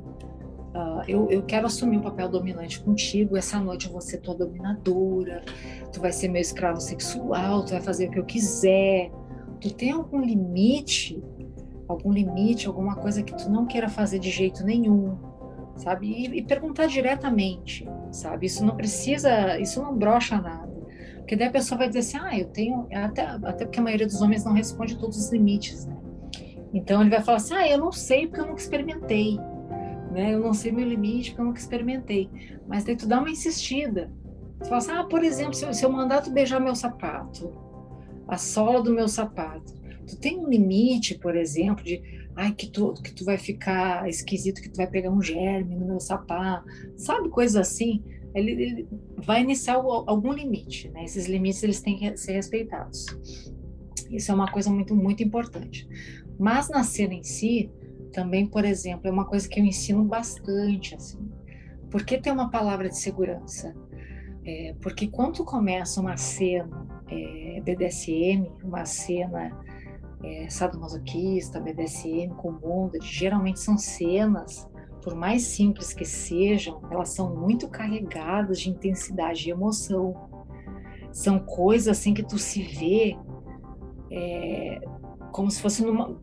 [0.74, 4.36] uh, eu, eu quero assumir um papel dominante contigo, essa noite eu vou ser tua
[4.36, 5.44] dominadora,
[5.92, 9.12] tu vai ser meu escravo sexual, tu vai fazer o que eu quiser.
[9.60, 11.22] Tu tem algum limite
[11.92, 15.18] algum limite, alguma coisa que tu não queira fazer de jeito nenhum,
[15.76, 16.08] sabe?
[16.08, 18.46] E, e, perguntar diretamente, sabe?
[18.46, 20.72] Isso não precisa, isso não brocha nada.
[21.18, 24.08] Porque daí a pessoa vai dizer assim, ah, eu tenho, até, até porque a maioria
[24.08, 25.98] dos homens não responde todos os limites, né?
[26.74, 29.38] Então ele vai falar assim, ah, eu não sei porque eu nunca experimentei,
[30.12, 30.34] né?
[30.34, 32.30] Eu não sei meu limite porque eu nunca experimentei.
[32.68, 34.12] Mas daí tu dá uma insistida.
[34.60, 37.52] Tu fala assim, ah, por exemplo, se eu, se eu mandar tu beijar meu sapato,
[38.28, 42.02] a sola do meu sapato, Tu tem um limite, por exemplo, de
[42.36, 45.86] ai que tu, que tu vai ficar esquisito, que tu vai pegar um germe no
[45.86, 47.30] meu sapato, sabe?
[47.30, 48.04] Coisa assim.
[48.34, 48.88] ele, ele
[49.18, 51.04] vai iniciar algum limite, né?
[51.04, 53.06] Esses limites eles têm que ser respeitados.
[54.10, 55.88] Isso é uma coisa muito muito importante.
[56.40, 57.70] Mas na cena em si,
[58.12, 61.30] também, por exemplo, é uma coisa que eu ensino bastante, assim.
[61.90, 63.76] Por que ter uma palavra de segurança?
[64.44, 69.58] É, porque quando começa uma cena é, BDSM, uma cena
[70.24, 74.70] é, sadomasoquista, BDSM com bondage, geralmente são cenas,
[75.02, 80.30] por mais simples que sejam, elas são muito carregadas de intensidade e emoção.
[81.12, 83.18] São coisas assim que tu se vê
[84.12, 84.80] é,
[85.32, 86.16] como se fosse numa,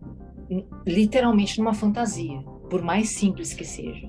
[0.86, 2.40] literalmente numa fantasia,
[2.70, 4.09] por mais simples que seja.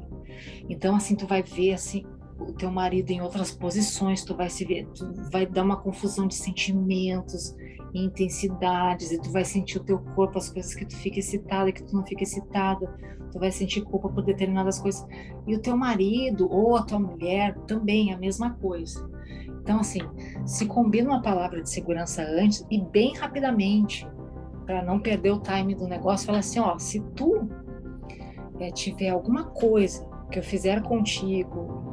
[0.70, 2.06] Então assim tu vai ver assim
[2.40, 6.28] o teu marido em outras posições, tu vai se ver, tu vai dar uma confusão
[6.28, 7.56] de sentimentos,
[7.94, 11.72] e intensidades, e tu vai sentir o teu corpo, as coisas que tu fica excitada,
[11.72, 12.88] que tu não fica excitada,
[13.32, 15.06] tu vai sentir culpa por determinadas coisas.
[15.48, 19.10] E o teu marido ou a tua mulher também a mesma coisa.
[19.62, 20.02] Então assim,
[20.46, 24.08] se combina uma palavra de segurança antes e bem rapidamente,
[24.66, 27.50] para não perder o time do negócio, fala assim, ó, se tu
[28.60, 31.89] é, tiver alguma coisa que eu fizer contigo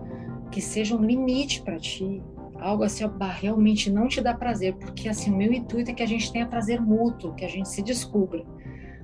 [0.56, 2.22] que seja um limite para ti,
[2.58, 6.02] algo assim, ó, realmente não te dá prazer, porque assim, o meu intuito é que
[6.02, 8.42] a gente tenha prazer mútuo, que a gente se descubra.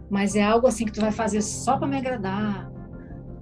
[0.09, 2.73] Mas é algo assim que tu vai fazer só para me agradar.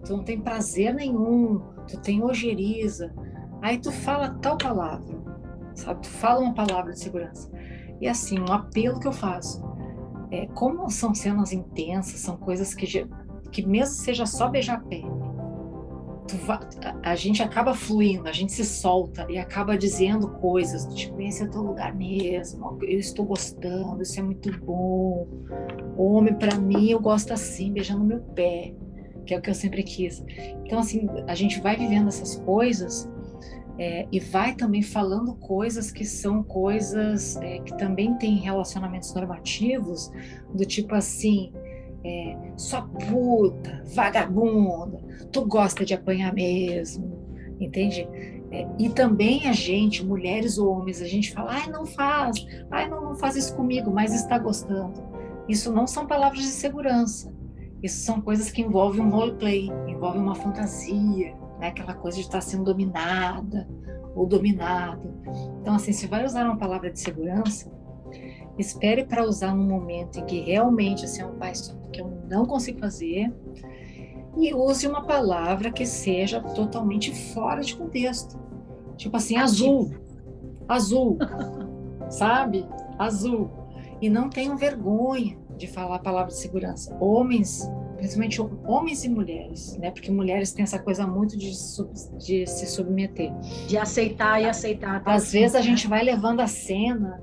[0.05, 3.15] Tu não tem prazer nenhum, tu tem ojeriza.
[3.63, 5.17] Aí tu fala tal palavra,
[5.77, 6.03] sabe?
[6.03, 7.49] Tu fala uma palavra de segurança.
[8.01, 9.65] E assim, um apelo que eu faço
[10.33, 13.09] é como são cenas intensas, são coisas que
[13.53, 15.03] que mesmo seja só beijar pé,
[17.03, 21.47] a gente acaba fluindo, a gente se solta e acaba dizendo coisas, tipo, esse é
[21.47, 25.29] teu lugar mesmo, eu estou gostando, isso é muito bom.
[25.97, 28.75] Homem, para mim, eu gosto assim, beijando meu pé,
[29.27, 30.25] que é o que eu sempre quis.
[30.65, 33.09] Então, assim, a gente vai vivendo essas coisas
[33.79, 40.11] é, e vai também falando coisas que são coisas é, que também têm relacionamentos normativos,
[40.53, 41.53] do tipo assim,
[42.05, 44.99] é, sua puta, vagabunda,
[45.33, 47.19] tu gosta de apanhar mesmo,
[47.61, 48.09] entende?
[48.51, 52.89] É, e também a gente, mulheres ou homens, a gente fala, ai, não faz, ai,
[52.89, 55.03] não, não faz isso comigo, mas está gostando.
[55.49, 57.33] Isso não são palavras de segurança.
[57.83, 61.69] Isso são coisas que envolvem um roleplay, envolvem uma fantasia, né?
[61.69, 63.69] aquela coisa de estar sendo dominada
[64.15, 65.15] ou dominado.
[65.61, 67.71] Então, assim, se vai usar uma palavra de segurança,
[68.61, 71.53] espere para usar no momento em que realmente assim, é um pai
[71.93, 73.33] que eu não consigo fazer
[74.37, 78.39] e use uma palavra que seja totalmente fora de contexto.
[78.97, 79.93] Tipo assim, azul.
[80.69, 81.19] Azul.
[82.09, 82.67] sabe?
[82.99, 83.51] Azul.
[84.01, 86.97] E não tenham vergonha de falar a palavra de segurança.
[87.01, 89.91] Homens, principalmente homens e mulheres, né?
[89.91, 93.33] Porque mulheres têm essa coisa muito de, sub, de se submeter.
[93.67, 95.03] De aceitar e aceitar.
[95.05, 95.65] Às vezes a né?
[95.65, 97.23] gente vai levando a cena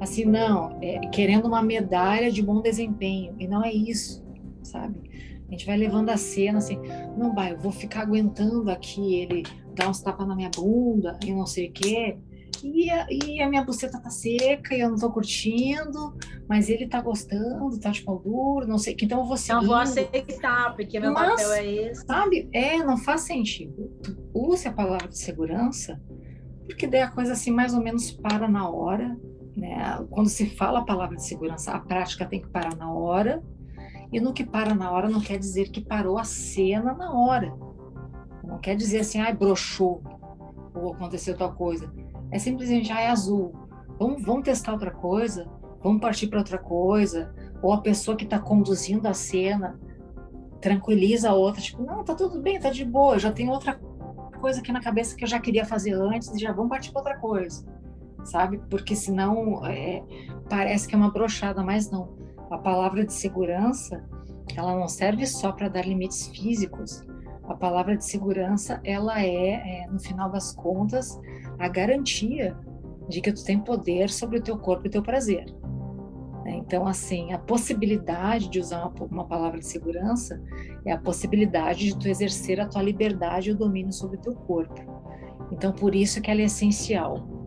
[0.00, 3.34] assim, não, é, querendo uma medalha de bom desempenho.
[3.38, 4.24] E não é isso,
[4.62, 4.98] sabe?
[5.48, 6.78] A gente vai levando a cena assim,
[7.16, 9.42] não vai, eu vou ficar aguentando aqui ele
[9.74, 12.16] dar uns tapas na minha bunda e não sei o quê.
[12.62, 16.14] E a, e a minha buceta tá seca e eu não tô curtindo,
[16.48, 19.60] mas ele tá gostando, tá de pau duro, não sei então eu vou seguir.
[19.60, 22.06] Não vou aceitar, porque meu mas, papel é esse.
[22.06, 23.90] Sabe, é, não faz sentido.
[24.02, 26.00] Tu use a palavra de segurança,
[26.66, 29.18] porque daí a coisa assim mais ou menos para na hora,
[29.60, 30.04] né?
[30.10, 33.42] Quando se fala a palavra de segurança, a prática tem que parar na hora,
[34.10, 37.54] e no que para na hora não quer dizer que parou a cena na hora.
[38.42, 40.02] Não quer dizer assim, ai, broxou,
[40.74, 41.92] ou aconteceu tal coisa.
[42.30, 43.52] É simplesmente, ai, é azul.
[43.98, 45.46] Vamos, vamos testar outra coisa,
[45.82, 47.32] vamos partir para outra coisa.
[47.62, 49.78] Ou a pessoa que está conduzindo a cena
[50.60, 53.78] tranquiliza a outra, tipo, não, tá tudo bem, tá de boa, já tem outra
[54.40, 57.18] coisa aqui na cabeça que eu já queria fazer antes já vamos partir para outra
[57.18, 57.64] coisa
[58.24, 58.60] sabe?
[58.70, 60.02] Porque senão é,
[60.48, 62.16] parece que é uma brochada, mas não.
[62.50, 64.04] A palavra de segurança,
[64.56, 67.06] ela não serve só para dar limites físicos.
[67.44, 71.20] A palavra de segurança, ela é, é, no final das contas,
[71.58, 72.56] a garantia
[73.08, 75.44] de que tu tem poder sobre o teu corpo e teu prazer.
[76.44, 76.56] Né?
[76.56, 80.40] Então, assim, a possibilidade de usar uma, uma, palavra de segurança
[80.84, 84.34] é a possibilidade de tu exercer a tua liberdade e o domínio sobre o teu
[84.34, 84.80] corpo.
[85.50, 87.39] Então, por isso que ela é essencial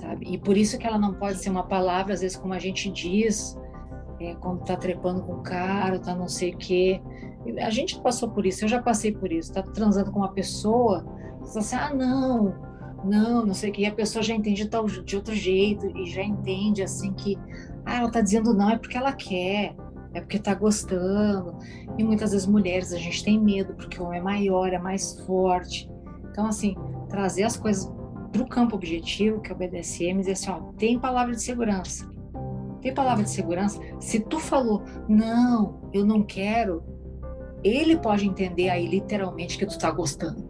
[0.00, 0.26] sabe?
[0.28, 2.90] E por isso que ela não pode ser uma palavra, às vezes, como a gente
[2.90, 3.58] diz,
[4.20, 7.00] é, quando tá trepando com o cara, tá não sei o quê.
[7.60, 9.52] A gente passou por isso, eu já passei por isso.
[9.52, 11.04] Tá transando com uma pessoa,
[11.40, 12.54] você assim, ah, não,
[13.04, 13.82] não, não sei o quê.
[13.82, 17.38] E a pessoa já entende tal, de outro jeito e já entende, assim, que,
[17.84, 19.76] ah, ela tá dizendo não, é porque ela quer,
[20.14, 21.56] é porque tá gostando.
[21.98, 25.20] E muitas vezes mulheres, a gente tem medo, porque o homem é maior, é mais
[25.26, 25.90] forte.
[26.30, 26.74] Então, assim,
[27.08, 27.90] trazer as coisas
[28.26, 32.10] para o campo objetivo, que é o BDSM, dizer assim, ó, tem palavra de segurança.
[32.80, 33.80] Tem palavra de segurança.
[34.00, 36.82] Se tu falou, não, eu não quero,
[37.64, 40.46] ele pode entender aí literalmente que tu está gostando.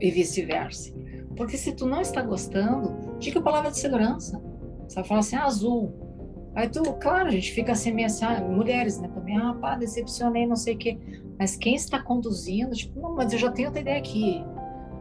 [0.00, 0.94] E vice-versa.
[1.36, 4.42] Porque se tu não está gostando, diga a palavra de segurança.
[4.88, 6.06] Você vai falar assim, azul.
[6.54, 9.76] Aí tu, claro, a gente fica assim, meio assim, ah, mulheres, né, também, ah, pá,
[9.76, 10.98] decepcionei, não sei o quê.
[11.38, 14.42] Mas quem está conduzindo, tipo, não, mas eu já tenho outra ideia aqui.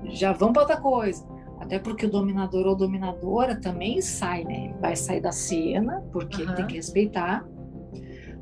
[0.09, 1.26] Já vamos para outra coisa.
[1.66, 4.76] Até porque o dominador ou dominadora também sai, né?
[4.80, 6.49] Vai sair da cena, porque uhum.
[6.49, 7.43] ele tem que respeitar.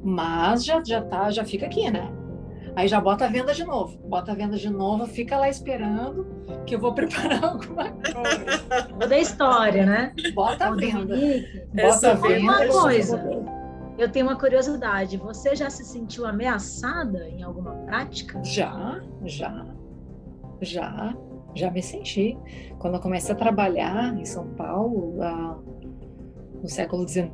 [0.03, 2.11] Mas já, já tá, já fica aqui, né?
[2.76, 3.97] Aí já bota a venda de novo.
[4.09, 6.28] Bota a venda de novo, fica lá esperando
[6.65, 8.89] que eu vou preparar alguma coisa.
[8.99, 10.13] Toda a história, né?
[10.34, 11.15] Bota a venda.
[11.74, 12.41] Bota a venda.
[12.41, 13.24] Uma coisa.
[13.97, 15.15] Eu tenho uma curiosidade.
[15.15, 18.43] Você já se sentiu ameaçada em alguma prática?
[18.43, 19.65] Já, já.
[20.61, 21.15] Já,
[21.55, 22.37] já me senti.
[22.79, 25.15] Quando eu comecei a trabalhar em São Paulo,
[26.61, 27.33] no século XIX,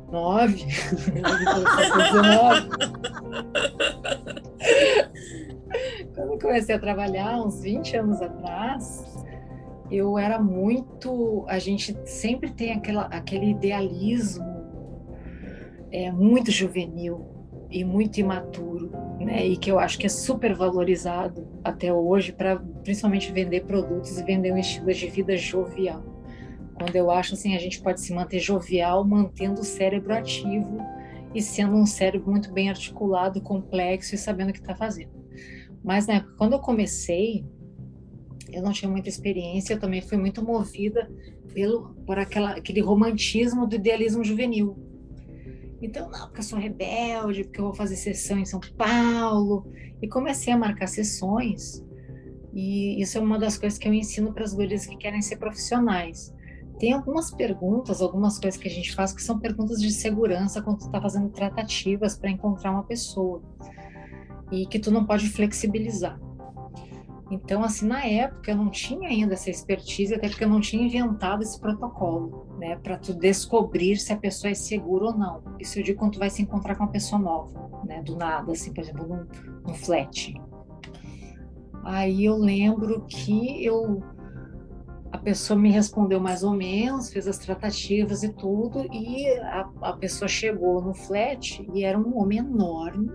[6.14, 9.24] quando eu comecei a trabalhar, uns 20 anos atrás,
[9.90, 11.44] eu era muito.
[11.48, 14.44] A gente sempre tem aquela, aquele idealismo
[15.90, 17.26] é, muito juvenil
[17.70, 18.90] e muito imaturo,
[19.20, 19.46] né?
[19.46, 24.24] E que eu acho que é super valorizado até hoje para principalmente vender produtos e
[24.24, 26.02] vender um estilo de vida jovial
[26.80, 30.78] quando eu acho assim a gente pode se manter jovial mantendo o cérebro ativo
[31.34, 35.12] e sendo um cérebro muito bem articulado, complexo e sabendo o que está fazendo.
[35.84, 37.44] Mas na época, quando eu comecei,
[38.50, 41.10] eu não tinha muita experiência, eu também fui muito movida
[41.52, 44.78] pelo por aquela, aquele romantismo do idealismo juvenil.
[45.80, 49.66] Então, não, porque eu sou rebelde, porque eu vou fazer sessão em São Paulo.
[50.02, 51.84] E comecei a marcar sessões.
[52.52, 55.36] E isso é uma das coisas que eu ensino para as gurias que querem ser
[55.36, 56.34] profissionais
[56.80, 60.78] tem algumas perguntas, algumas coisas que a gente faz que são perguntas de segurança quando
[60.78, 63.42] tu está fazendo tratativas para encontrar uma pessoa
[64.50, 66.18] e que tu não pode flexibilizar.
[67.30, 70.84] Então, assim, na época eu não tinha ainda essa expertise, até porque eu não tinha
[70.84, 75.42] inventado esse protocolo, né, para tu descobrir se a pessoa é segura ou não.
[75.60, 78.50] Isso eu digo quando tu vai se encontrar com uma pessoa nova, né, do nada,
[78.50, 79.26] assim, por exemplo, num,
[79.64, 80.34] num flat.
[81.84, 84.02] Aí eu lembro que eu
[85.12, 89.92] a pessoa me respondeu mais ou menos, fez as tratativas e tudo, e a, a
[89.94, 93.10] pessoa chegou no flat e era um homem enorme,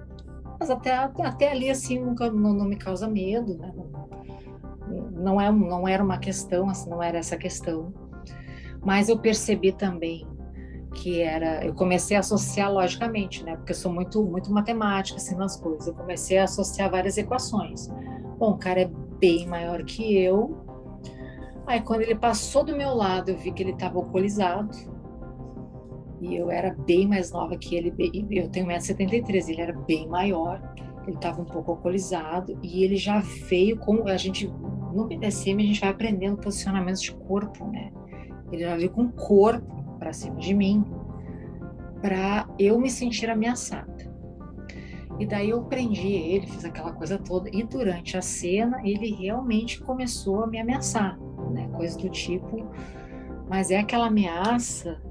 [0.59, 3.73] mas até, até ali assim nunca não, não me causa medo, né?
[4.87, 7.93] Não, não, é, não era uma questão, assim, não era essa questão.
[8.83, 10.27] Mas eu percebi também
[10.93, 13.55] que era, eu comecei a associar logicamente, né?
[13.57, 15.87] Porque eu sou muito muito matemática assim nas coisas.
[15.87, 17.87] Eu comecei a associar várias equações.
[18.37, 20.65] Bom, o cara é bem maior que eu,
[21.67, 24.69] Aí quando ele passou do meu lado, eu vi que ele estava alcoolizado.
[26.21, 27.93] E eu era bem mais nova que ele.
[28.31, 30.61] Eu tenho 1,73m, ele era bem maior.
[31.05, 34.51] Ele estava um pouco alcoolizado e ele já veio com a gente
[34.93, 37.91] no BDSM a gente vai aprendendo posicionamentos de corpo, né?
[38.51, 40.85] Ele já veio com o corpo para cima de mim
[42.01, 43.93] para eu me sentir ameaçada.
[45.19, 49.81] E daí eu prendi ele, fiz aquela coisa toda e durante a cena ele realmente
[49.81, 51.19] começou a me ameaçar
[51.51, 51.67] né?
[51.73, 52.67] Coisa do tipo.
[53.47, 55.01] Mas é aquela ameaça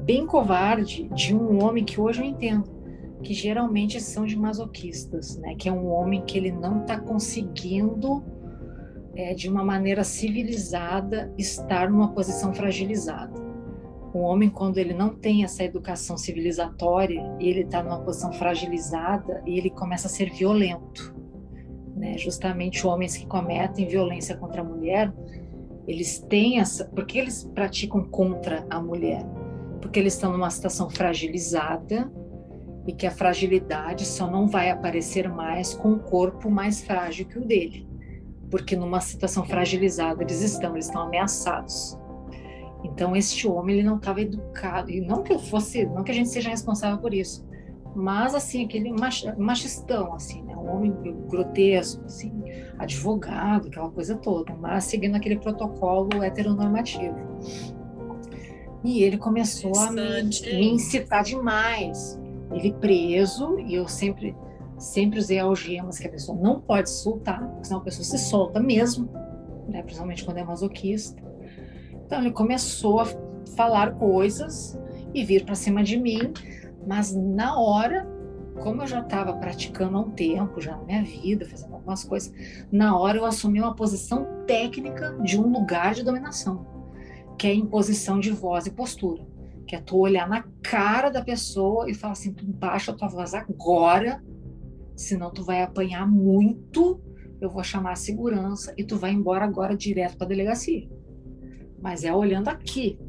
[0.00, 2.80] bem covarde de um homem que hoje eu entendo
[3.22, 5.54] que geralmente são de masoquistas, né?
[5.54, 8.24] Que é um homem que ele não está conseguindo
[9.14, 13.38] é, de uma maneira civilizada estar numa posição fragilizada.
[14.14, 19.56] Um homem quando ele não tem essa educação civilizatória, ele está numa posição fragilizada e
[19.56, 21.14] ele começa a ser violento.
[21.94, 22.16] Né?
[22.16, 25.12] Justamente homens que cometem violência contra a mulher,
[25.86, 26.86] eles têm essa.
[26.86, 29.24] Por que eles praticam contra a mulher?
[29.80, 32.10] Porque eles estão numa situação fragilizada
[32.86, 37.38] e que a fragilidade só não vai aparecer mais com o corpo mais frágil que
[37.38, 37.88] o dele.
[38.50, 41.98] Porque numa situação fragilizada eles estão, eles estão ameaçados.
[42.82, 46.14] Então este homem ele não estava educado e não que eu fosse, não que a
[46.14, 47.46] gente seja responsável por isso,
[47.94, 48.92] mas assim aquele
[49.36, 50.56] machistão assim, né?
[50.56, 50.92] um homem
[51.28, 52.32] grotesco, assim,
[52.78, 57.16] advogado, aquela coisa toda, mas seguindo aquele protocolo heteronormativo.
[58.82, 62.18] E ele começou a me, me incitar demais.
[62.52, 64.34] Ele preso e eu sempre
[64.78, 68.58] sempre usei algemas que a pessoa não pode soltar, porque senão a pessoa se solta
[68.58, 69.10] mesmo,
[69.68, 69.82] né?
[69.82, 71.22] principalmente quando é masoquista.
[72.06, 73.06] Então ele começou a
[73.54, 74.78] falar coisas
[75.12, 76.32] e vir para cima de mim
[76.86, 78.06] mas na hora
[78.62, 82.30] como eu já estava praticando há um tempo, já na minha vida, fazendo algumas coisas,
[82.70, 86.66] na hora eu assumi uma posição técnica de um lugar de dominação,
[87.40, 89.26] que é imposição de voz e postura,
[89.66, 93.08] que é tu olhar na cara da pessoa e falar assim, tu baixa a tua
[93.08, 94.22] voz agora,
[94.94, 97.00] senão tu vai apanhar muito,
[97.40, 100.86] eu vou chamar a segurança e tu vai embora agora direto para a delegacia.
[101.80, 103.00] Mas é olhando aqui.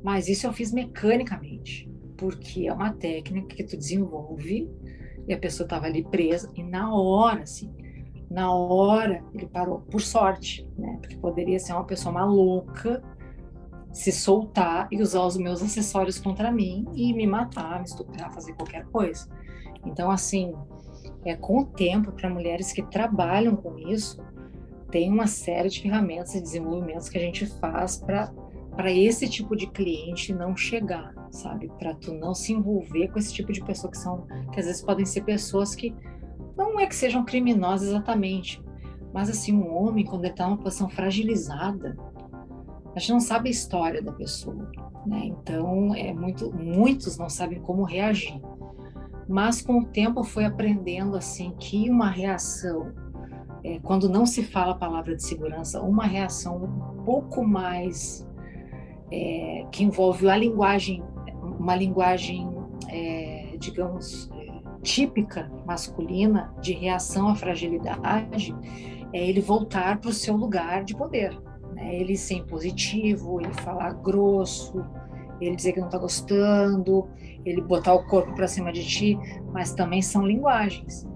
[0.00, 4.70] Mas isso eu fiz mecanicamente, porque é uma técnica que tu desenvolve
[5.26, 7.74] e a pessoa estava ali presa e na hora, assim,
[8.30, 10.98] na hora ele parou, por sorte, né?
[11.00, 13.02] Porque poderia ser uma pessoa maluca
[13.92, 18.54] se soltar e usar os meus acessórios contra mim e me matar, me estuprar, fazer
[18.54, 19.28] qualquer coisa.
[19.84, 20.54] Então, assim,
[21.24, 24.22] é com o tempo para mulheres que trabalham com isso,
[24.90, 28.32] tem uma série de ferramentas e desenvolvimentos que a gente faz para
[28.72, 31.70] para esse tipo de cliente não chegar, sabe?
[31.78, 34.82] Para tu não se envolver com esse tipo de pessoa que são, que às vezes
[34.82, 35.94] podem ser pessoas que
[36.56, 38.62] não é que sejam criminosas exatamente,
[39.12, 41.96] mas assim um homem quando ele está numa posição fragilizada,
[42.94, 44.70] a gente não sabe a história da pessoa,
[45.06, 45.22] né?
[45.24, 48.40] Então é muito, muitos não sabem como reagir.
[49.28, 52.92] Mas com o tempo fui aprendendo assim que uma reação
[53.64, 58.26] é, quando não se fala a palavra de segurança, uma reação um pouco mais
[59.10, 61.02] é, que envolve a linguagem,
[61.58, 62.48] uma linguagem,
[62.88, 64.30] é, digamos,
[64.82, 68.54] típica masculina de reação à fragilidade,
[69.12, 71.38] é ele voltar para o seu lugar de poder.
[71.82, 71.96] Né?
[71.96, 74.84] Ele ser impositivo, ele falar grosso,
[75.40, 77.08] ele dizer que não está gostando,
[77.44, 79.18] ele botar o corpo para cima de ti,
[79.52, 81.06] mas também são linguagens.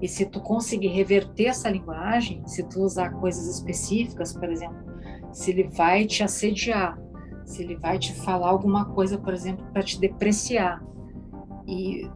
[0.00, 4.76] E se tu conseguir reverter essa linguagem, se tu usar coisas específicas, por exemplo,
[5.32, 6.98] se ele vai te assediar,
[7.44, 10.82] se ele vai te falar alguma coisa, por exemplo, para te depreciar,
[11.66, 12.08] e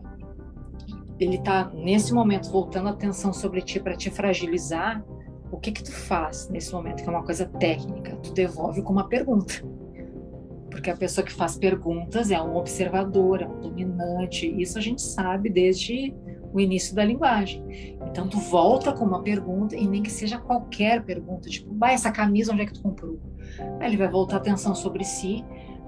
[1.18, 5.04] ele está nesse momento voltando a atenção sobre ti para te fragilizar,
[5.50, 8.16] o que que tu faz nesse momento que é uma coisa técnica?
[8.16, 9.54] Tu devolve com uma pergunta.
[10.70, 15.02] Porque a pessoa que faz perguntas é um observador, é um dominante, isso a gente
[15.02, 16.14] sabe desde
[16.52, 17.96] o início da linguagem.
[18.10, 22.12] Então tu volta com uma pergunta e nem que seja qualquer pergunta, tipo, vai essa
[22.12, 23.18] camisa onde é que tu comprou?
[23.80, 25.44] Aí ele vai voltar a atenção sobre si.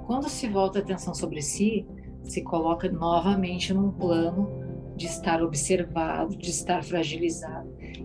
[0.07, 1.87] Quando se volta a atenção sobre si,
[2.23, 4.51] se coloca novamente num plano
[4.97, 7.60] de estar observado, de estar fragilizado.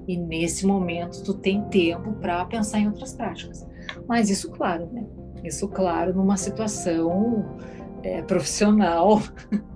[0.08, 3.66] E nesse momento tu tem tempo para pensar em outras práticas.
[4.08, 5.06] Mas isso, claro, né?
[5.44, 7.58] Isso, claro, numa situação
[8.04, 9.22] é, profissional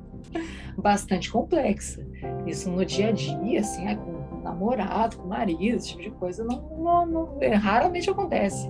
[0.77, 2.05] bastante complexa.
[2.45, 6.43] Isso no dia a dia, assim, é, com namorado, com marido, esse tipo de coisa,
[6.43, 8.69] não, não, não é, raramente acontece.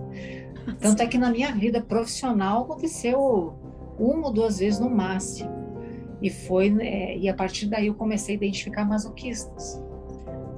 [0.80, 3.53] Tanto é que na minha vida profissional aconteceu
[3.97, 5.49] uma ou duas vezes no máximo.
[6.22, 9.82] E foi é, e a partir daí eu comecei a identificar masoquistas,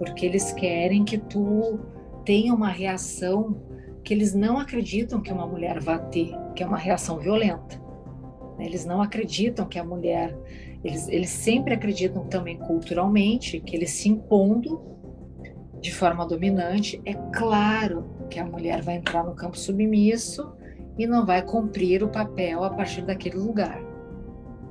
[0.02, 1.80] porque eles querem que tu
[2.26, 3.62] tenha uma reação
[4.04, 7.80] que eles não acreditam que uma mulher vá ter, que é uma reação violenta.
[8.58, 10.36] Eles não acreditam que a mulher,
[10.84, 14.82] eles, eles sempre acreditam também culturalmente que eles se impondo
[15.80, 20.52] de forma dominante, é claro que a mulher vai entrar no campo submisso
[20.98, 23.80] e não vai cumprir o papel a partir daquele lugar.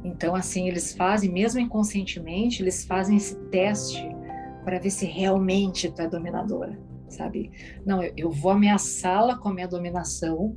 [0.03, 4.19] Então, assim, eles fazem, mesmo inconscientemente, eles fazem esse teste
[4.65, 7.51] para ver se realmente tu é dominadora, sabe?
[7.85, 10.57] Não, eu, eu vou ameaçá-la com a minha dominação,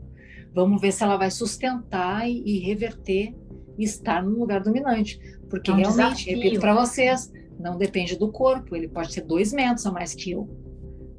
[0.54, 3.36] vamos ver se ela vai sustentar e, e reverter
[3.78, 5.20] e estar no lugar dominante.
[5.50, 6.38] Porque é um realmente, desafio.
[6.38, 10.32] repito para vocês, não depende do corpo, ele pode ser dois metros a mais que
[10.32, 10.50] eu.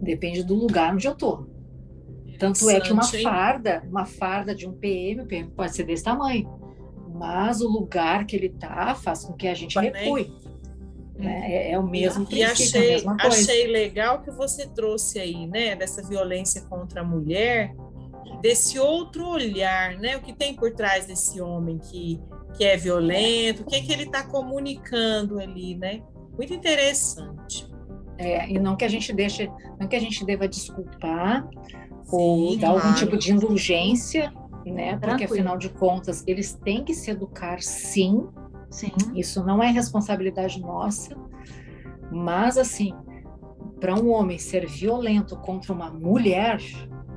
[0.01, 1.47] Depende do lugar onde eu tô.
[2.39, 6.03] Tanto é que uma farda, uma farda de um PM, o PM pode ser desse
[6.03, 6.51] tamanho,
[7.15, 10.33] mas o lugar que ele tá faz com que a gente recue.
[11.17, 11.53] Né?
[11.53, 13.17] É, é, o mesmo e achei, coisa.
[13.21, 17.73] achei legal que você trouxe aí, né, dessa violência contra a mulher,
[18.41, 22.21] desse outro olhar, né, o que tem por trás desse homem que,
[22.57, 26.03] que é violento, o que, é que ele está comunicando ali, né?
[26.37, 27.73] Muito interessante.
[28.19, 31.49] É, e não que a gente deixe, não que a gente deva desculpar
[32.05, 32.87] Sim, ou dar claro.
[32.87, 34.33] algum tipo de indulgência,
[34.65, 34.97] né?
[34.99, 38.29] Porque afinal de contas eles têm que se educar, sim.
[38.75, 38.91] Sim.
[39.15, 41.17] Isso não é responsabilidade nossa,
[42.11, 42.93] mas assim,
[43.79, 46.61] para um homem ser violento contra uma mulher,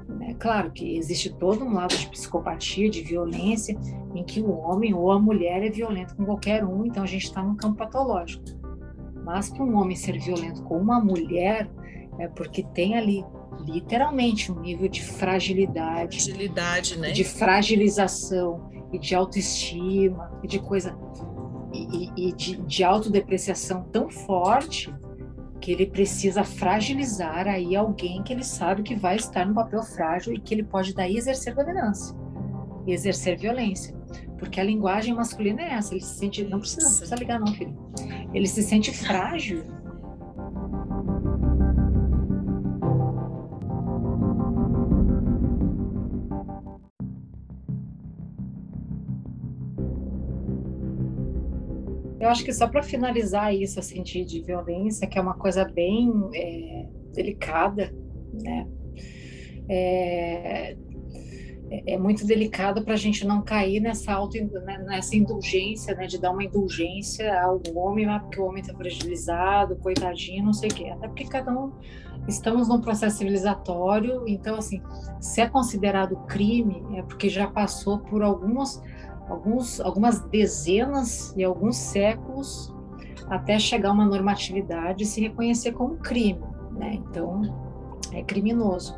[0.08, 0.36] né?
[0.40, 3.76] Claro que existe todo um lado de psicopatia, de violência,
[4.14, 7.26] em que o homem ou a mulher é violento com qualquer um, então a gente
[7.26, 8.44] está num campo patológico.
[9.26, 11.68] Mas para um homem ser violento com uma mulher,
[12.20, 13.26] é porque tem ali
[13.66, 17.12] literalmente um nível de fragilidade, fragilidade né?
[17.12, 20.96] de fragilização e de autoestima e de coisa.
[21.92, 24.94] E, e de, de autodepreciação tão forte
[25.60, 30.34] que ele precisa fragilizar aí alguém que ele sabe que vai estar no papel frágil
[30.34, 32.16] e que ele pode daí exercer dominância,
[32.86, 33.96] exercer violência.
[34.38, 37.48] Porque a linguagem masculina é essa, ele se sente, não precisa, não precisa ligar não,
[37.48, 37.76] filho.
[38.34, 39.64] Ele se sente frágil
[52.28, 55.64] Eu acho que só para finalizar isso, assim, de, de, violência, que é uma coisa
[55.64, 57.96] bem é, delicada,
[58.34, 58.68] né?
[59.70, 60.76] É,
[61.86, 66.18] é muito delicado para a gente não cair nessa auto, né, nessa indulgência, né, de
[66.18, 70.74] dar uma indulgência ao homem, ah, porque o homem está fragilizado, coitadinho, não sei o
[70.74, 70.90] quê.
[70.90, 71.72] Até porque cada um
[72.28, 74.82] estamos num processo civilizatório, então assim,
[75.22, 78.82] se é considerado crime é porque já passou por alguns
[79.30, 82.74] alguns, algumas dezenas e alguns séculos
[83.28, 86.42] até chegar a uma normatividade e se reconhecer como crime,
[86.72, 86.94] né?
[86.94, 87.42] Então,
[88.14, 88.98] é criminoso.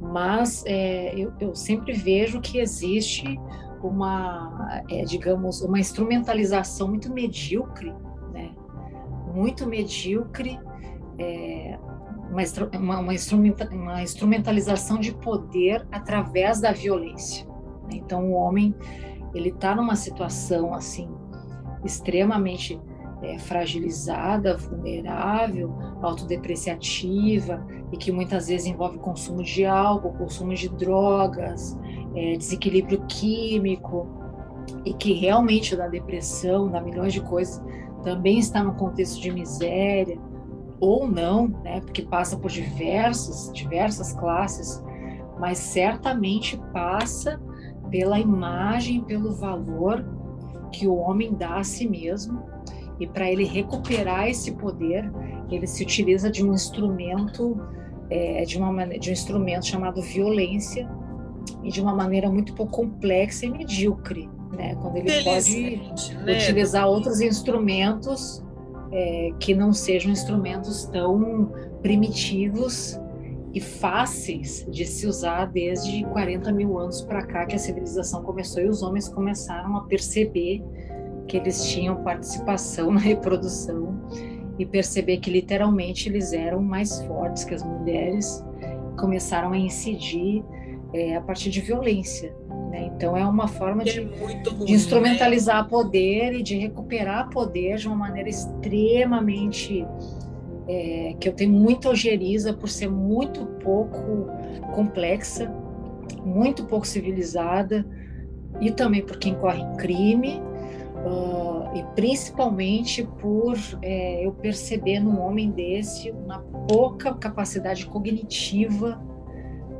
[0.00, 3.38] Mas é, eu, eu, sempre vejo que existe
[3.82, 7.92] uma, é, digamos, uma instrumentalização muito medíocre,
[8.32, 8.54] né?
[9.34, 10.58] Muito medíocre,
[11.18, 11.78] é,
[12.30, 13.14] uma, uma,
[13.72, 17.46] uma instrumentalização de poder através da violência.
[17.84, 17.94] Né?
[17.94, 18.74] Então, o homem
[19.34, 21.08] ele está numa situação assim
[21.84, 22.80] extremamente
[23.22, 31.78] é, fragilizada, vulnerável, autodepreciativa e que muitas vezes envolve consumo de álcool, consumo de drogas,
[32.14, 34.06] é, desequilíbrio químico
[34.84, 37.62] e que realmente dá depressão, dá milhões de coisas,
[38.02, 40.18] também está no contexto de miséria
[40.80, 41.80] ou não, né?
[41.80, 44.84] Porque passa por diversas diversas classes,
[45.38, 47.40] mas certamente passa
[47.94, 50.04] pela imagem, pelo valor
[50.72, 52.42] que o homem dá a si mesmo.
[52.98, 55.08] E para ele recuperar esse poder,
[55.48, 57.56] ele se utiliza de um instrumento,
[58.10, 60.90] é, de, uma, de um instrumento chamado violência,
[61.62, 64.74] e de uma maneira muito pouco complexa e medíocre, né?
[64.74, 65.76] Quando ele pode
[66.24, 66.36] né?
[66.36, 68.42] utilizar outros instrumentos
[68.90, 72.98] é, que não sejam instrumentos tão primitivos
[73.54, 78.60] e fáceis de se usar desde 40 mil anos para cá que a civilização começou
[78.60, 80.60] e os homens começaram a perceber
[81.28, 83.96] que eles tinham participação na reprodução
[84.58, 88.44] e perceber que literalmente eles eram mais fortes que as mulheres,
[88.96, 90.44] começaram a incidir
[90.92, 92.34] é, a partir de violência.
[92.70, 92.90] Né?
[92.94, 95.68] Então é uma forma de, é ruim, de, instrumentalizar né?
[95.68, 99.84] poder e de recuperar poder de uma maneira extremamente
[100.68, 104.28] é, que eu tenho muita ojeriza por ser muito pouco
[104.74, 105.52] complexa,
[106.24, 107.86] muito pouco civilizada
[108.60, 110.40] e também por quem corre em crime
[111.04, 119.02] uh, e principalmente por é, eu perceber num homem desse uma pouca capacidade cognitiva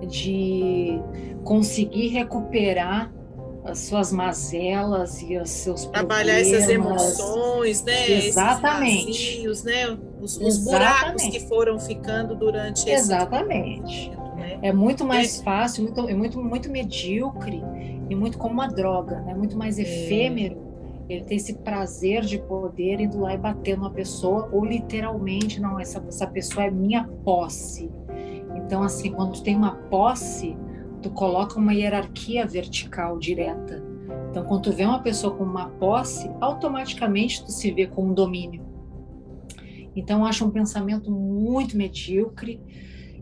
[0.06, 1.00] de
[1.44, 3.12] conseguir recuperar
[3.64, 6.52] as suas mazelas e os seus trabalhar problemas.
[6.52, 8.10] essas emoções, né?
[8.10, 9.10] Exatamente.
[9.10, 9.98] Esses vazios, né?
[10.20, 14.10] Os, os buracos que foram ficando durante Exatamente.
[14.36, 14.58] né?
[14.60, 15.42] É muito mais é.
[15.42, 17.62] fácil, muito, é muito, muito medíocre
[18.10, 19.34] e muito como uma droga, né?
[19.34, 19.82] Muito mais é.
[19.82, 20.58] efêmero.
[21.08, 21.14] É.
[21.14, 25.80] Ele tem esse prazer de poder indo lá e bater numa pessoa, ou literalmente, não,
[25.80, 27.90] essa, essa pessoa é minha posse.
[28.56, 30.56] Então, assim, quando tu tem uma posse,
[31.04, 33.84] tu coloca uma hierarquia vertical direta.
[34.30, 38.14] Então, quando tu vê uma pessoa com uma posse, automaticamente tu se vê com um
[38.14, 38.64] domínio.
[39.94, 42.58] Então, acho um pensamento muito medíocre.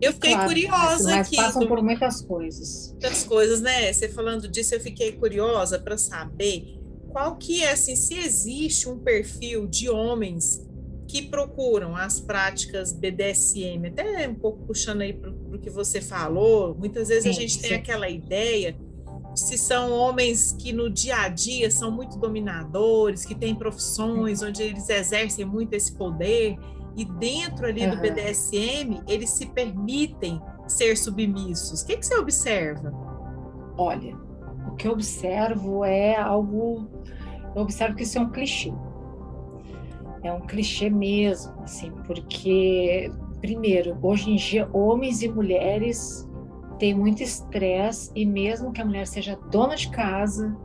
[0.01, 1.37] Eu fiquei claro, curiosa mas, aqui.
[1.37, 2.91] Mas passam por muitas coisas.
[2.93, 3.93] Muitas coisas, né?
[3.93, 6.79] Você falando disso, eu fiquei curiosa para saber
[7.11, 10.65] qual que é, assim, se existe um perfil de homens
[11.13, 16.75] que procuram as práticas BDSM, até um pouco puxando aí para o que você falou,
[16.75, 17.61] muitas vezes sim, a gente sim.
[17.61, 18.75] tem aquela ideia
[19.35, 24.63] se são homens que no dia a dia são muito dominadores, que têm profissões onde
[24.63, 26.57] eles exercem muito esse poder,
[26.97, 27.91] e dentro ali uhum.
[27.91, 31.83] do BDSM eles se permitem ser submissos.
[31.83, 32.91] O que, que você observa?
[33.77, 34.17] Olha,
[34.67, 36.89] o que eu observo é algo.
[37.55, 38.73] Eu observo que isso é um clichê
[40.23, 46.29] é um clichê mesmo, assim, porque, primeiro, hoje em dia, homens e mulheres
[46.79, 50.57] têm muito estresse e mesmo que a mulher seja dona de casa,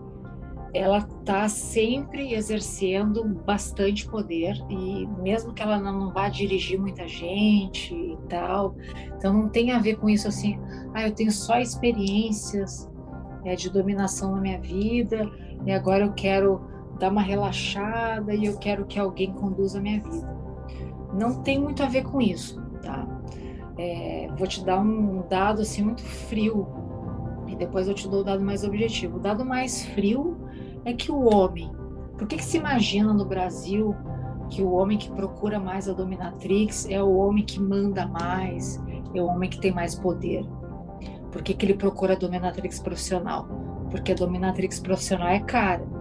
[0.74, 7.94] ela está sempre exercendo bastante poder e mesmo que ela não vá dirigir muita gente
[7.94, 8.76] e tal,
[9.16, 10.60] então não tem a ver com isso assim,
[10.94, 12.90] ah, eu tenho só experiências
[13.46, 15.30] é, de dominação na minha vida
[15.66, 16.62] e agora eu quero
[16.98, 20.38] dar uma relaxada e eu quero que alguém conduza a minha vida.
[21.14, 23.08] Não tem muito a ver com isso, tá?
[23.78, 26.68] É, vou te dar um dado assim muito frio
[27.48, 29.18] e depois eu te dou o dado mais objetivo.
[29.18, 30.38] O dado mais frio
[30.84, 31.72] é que o homem,
[32.18, 33.96] por que, que se imagina no Brasil
[34.50, 38.82] que o homem que procura mais a dominatrix é o homem que manda mais,
[39.14, 40.46] é o homem que tem mais poder?
[41.32, 43.48] Por que, que ele procura a dominatrix profissional?
[43.92, 45.97] Porque a dominatrix profissional é cara.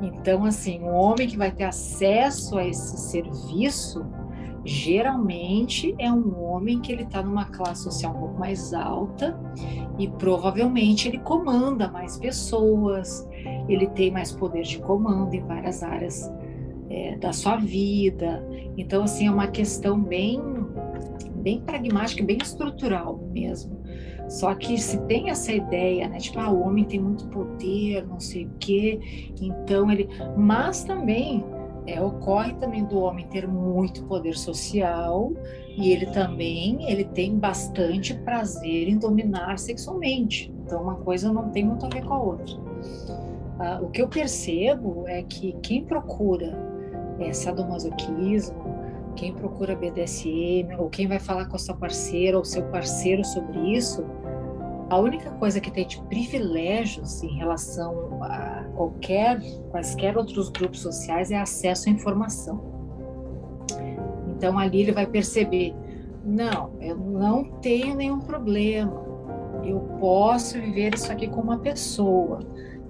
[0.00, 4.06] Então, assim, um homem que vai ter acesso a esse serviço,
[4.64, 9.38] geralmente é um homem que ele está numa classe social um pouco mais alta
[9.98, 13.26] e provavelmente ele comanda mais pessoas,
[13.68, 16.30] ele tem mais poder de comando em várias áreas
[16.90, 18.46] é, da sua vida.
[18.76, 20.40] Então, assim, é uma questão bem,
[21.36, 23.77] bem pragmática, bem estrutural mesmo.
[24.28, 28.20] Só que se tem essa ideia, né, tipo, ah, o homem tem muito poder, não
[28.20, 30.08] sei o quê, então ele.
[30.36, 31.44] Mas também
[31.88, 35.32] é, ocorre também do homem ter muito poder social
[35.76, 40.52] e ele também ele tem bastante prazer em dominar sexualmente.
[40.64, 42.54] Então uma coisa não tem muito a ver com a outra.
[43.58, 46.52] Ah, o que eu percebo é que quem procura
[47.18, 48.78] é, sadomasoquismo,
[49.16, 53.58] quem procura BDSM ou quem vai falar com a sua parceira ou seu parceiro sobre
[53.72, 54.04] isso,
[54.90, 59.40] a única coisa que tem de privilégios em relação a qualquer,
[59.70, 62.60] quaisquer outros grupos sociais é acesso à informação.
[64.28, 65.74] Então ali ele vai perceber,
[66.24, 69.04] não, eu não tenho nenhum problema,
[69.62, 72.40] eu posso viver isso aqui com uma pessoa.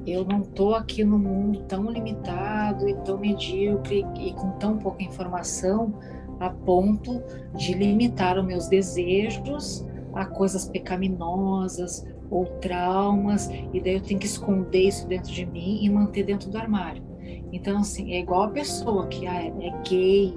[0.07, 5.03] Eu não estou aqui no mundo tão limitado e tão medíocre e com tão pouca
[5.03, 5.93] informação
[6.41, 7.21] a ponto
[7.55, 14.27] de limitar os meus desejos a coisas pecaminosas ou traumas, e daí eu tenho que
[14.27, 17.03] esconder isso dentro de mim e manter dentro do armário.
[17.53, 20.35] Então, assim, é igual a pessoa que ah, é, é gay,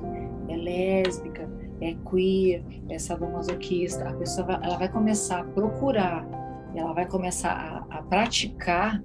[0.47, 1.49] é lésbica,
[1.81, 6.27] é queer, é sadomasoquista, a pessoa vai, ela vai começar a procurar,
[6.75, 7.51] ela vai começar
[7.89, 9.03] a, a praticar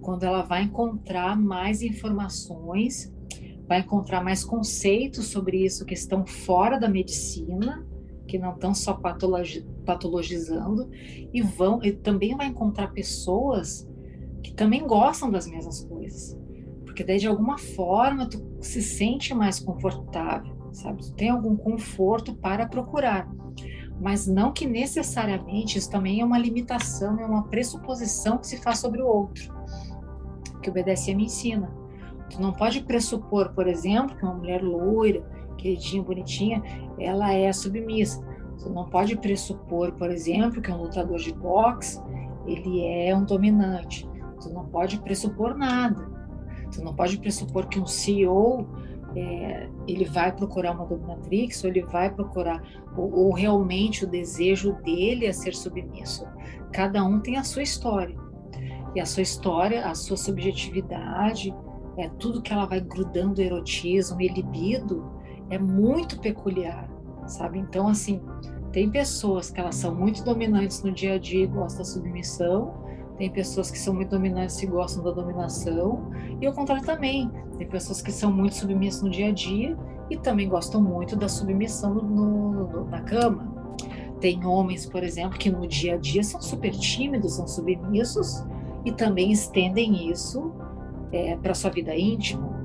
[0.00, 3.12] quando ela vai encontrar mais informações,
[3.68, 7.86] vai encontrar mais conceitos sobre isso que estão fora da medicina,
[8.26, 10.88] que não estão só patologi patologizando
[11.32, 13.88] e vão e também vai encontrar pessoas
[14.42, 16.38] que também gostam das mesmas coisas.
[16.84, 21.02] Porque daí de alguma forma tu se sente mais confortável, sabe?
[21.02, 23.28] Tu tem algum conforto para procurar.
[24.00, 28.78] Mas não que necessariamente isso também é uma limitação, é uma pressuposição que se faz
[28.78, 29.54] sobre o outro.
[30.60, 31.72] Que o BDSM ensina.
[32.28, 35.22] Tu não pode pressupor, por exemplo, que uma mulher loira,
[35.54, 36.62] queridinha, bonitinha,
[36.98, 38.24] ela é submissa.
[38.56, 42.00] Você não pode pressupor, por exemplo, que um lutador de boxe
[42.46, 44.08] ele é um dominante.
[44.36, 46.10] Você não pode pressupor nada.
[46.70, 48.66] Você não pode pressupor que um CEO
[49.14, 52.62] é, ele vai procurar uma dominatrix ou ele vai procurar
[52.96, 56.26] ou, ou realmente o desejo dele é ser submisso.
[56.72, 58.16] Cada um tem a sua história
[58.94, 61.54] e a sua história, a sua subjetividade,
[61.98, 65.11] é tudo que ela vai grudando erotismo e libido
[65.52, 66.88] é muito peculiar,
[67.26, 67.58] sabe?
[67.58, 68.22] Então, assim,
[68.72, 72.72] tem pessoas que elas são muito dominantes no dia a dia e gostam da submissão,
[73.18, 76.10] tem pessoas que são muito dominantes e gostam da dominação,
[76.40, 77.30] e o contrário também.
[77.58, 79.76] Tem pessoas que são muito submissas no dia a dia
[80.08, 83.52] e também gostam muito da submissão no, no, na cama.
[84.20, 88.42] Tem homens, por exemplo, que no dia a dia são super tímidos, são submissos
[88.86, 90.50] e também estendem isso
[91.12, 92.61] é, para sua vida íntima.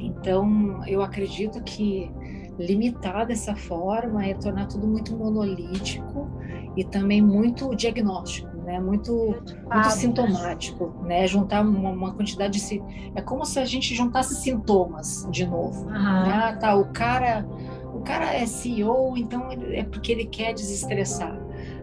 [0.00, 2.10] Então, eu acredito que
[2.58, 6.28] limitar dessa forma é tornar tudo muito monolítico
[6.76, 8.78] e também muito diagnóstico, né?
[8.78, 11.26] Muito, muito sintomático, né?
[11.26, 12.82] Juntar uma, uma, quantidade de
[13.14, 15.84] é como se a gente juntasse sintomas de novo.
[15.86, 15.92] Uhum.
[15.92, 16.32] Né?
[16.32, 17.46] Ah, tá, o cara,
[17.94, 21.38] o cara é CEO, então é porque ele quer desestressar.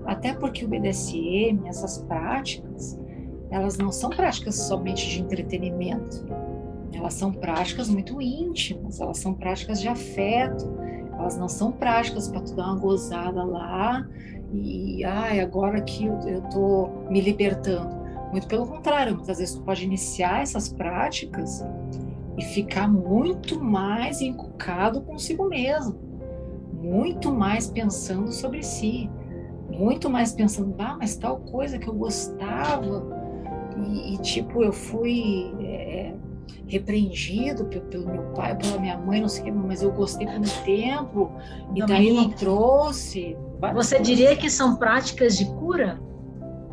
[0.06, 2.98] Até porque o BDSM, essas práticas,
[3.49, 6.26] elas não são práticas somente de entretenimento
[6.93, 10.65] elas são práticas muito íntimas, elas são práticas de afeto,
[11.14, 14.07] elas não são práticas para tu dar uma gozada lá
[14.53, 17.95] e ai, agora que eu, eu tô me libertando.
[18.31, 21.65] Muito pelo contrário, muitas vezes tu pode iniciar essas práticas
[22.38, 25.97] e ficar muito mais encucado consigo mesmo,
[26.73, 29.09] muito mais pensando sobre si,
[29.69, 33.03] muito mais pensando, ah, mas tal coisa que eu gostava
[33.77, 36.14] e, e tipo eu fui é,
[36.68, 40.38] repreendido pelo meu pai, pela minha mãe, não sei o que, mas eu gostei por
[40.38, 41.32] um tempo
[41.76, 43.38] e daí não trouxe.
[43.74, 45.99] Você diria que são práticas de cura?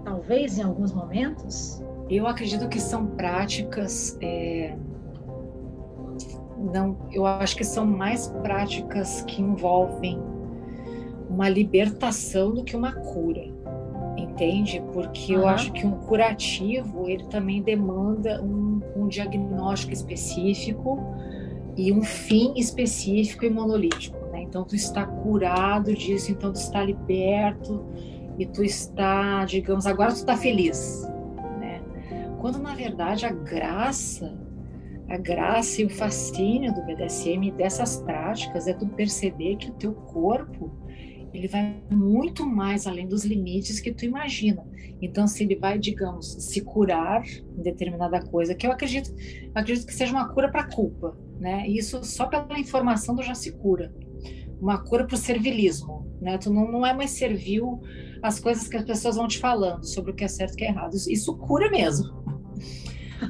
[0.04, 1.82] Talvez em alguns momentos?
[2.08, 4.76] Eu acredito que são práticas é,
[6.72, 10.20] não, eu acho que são mais práticas que envolvem
[11.28, 13.52] uma libertação do que uma cura,
[14.16, 14.82] entende?
[14.92, 15.42] Porque uhum.
[15.42, 20.98] eu acho que um curativo ele também demanda um, um diagnóstico específico
[21.76, 24.42] e um fim específico e monolítico, né?
[24.42, 27.84] Então tu está curado disso, então tu está liberto
[28.38, 31.08] e tu está, digamos, agora tu está feliz,
[31.58, 31.82] né?
[32.40, 34.44] Quando na verdade a graça
[35.08, 39.74] a graça e o fascínio do BDSM e dessas práticas é tu perceber que o
[39.74, 40.70] teu corpo
[41.34, 44.64] ele vai muito mais além dos limites que tu imagina.
[45.02, 49.12] Então, se ele vai, digamos, se curar em determinada coisa, que eu acredito,
[49.54, 51.66] acredito que seja uma cura para culpa, né?
[51.68, 53.92] Isso só pela informação do já se cura.
[54.60, 56.38] Uma cura para o servilismo, né?
[56.38, 57.82] Tu não, não é mais servil
[58.22, 60.56] as coisas que as pessoas vão te falando sobre o que é certo e o
[60.56, 60.94] que é errado.
[60.94, 62.24] Isso, isso cura mesmo.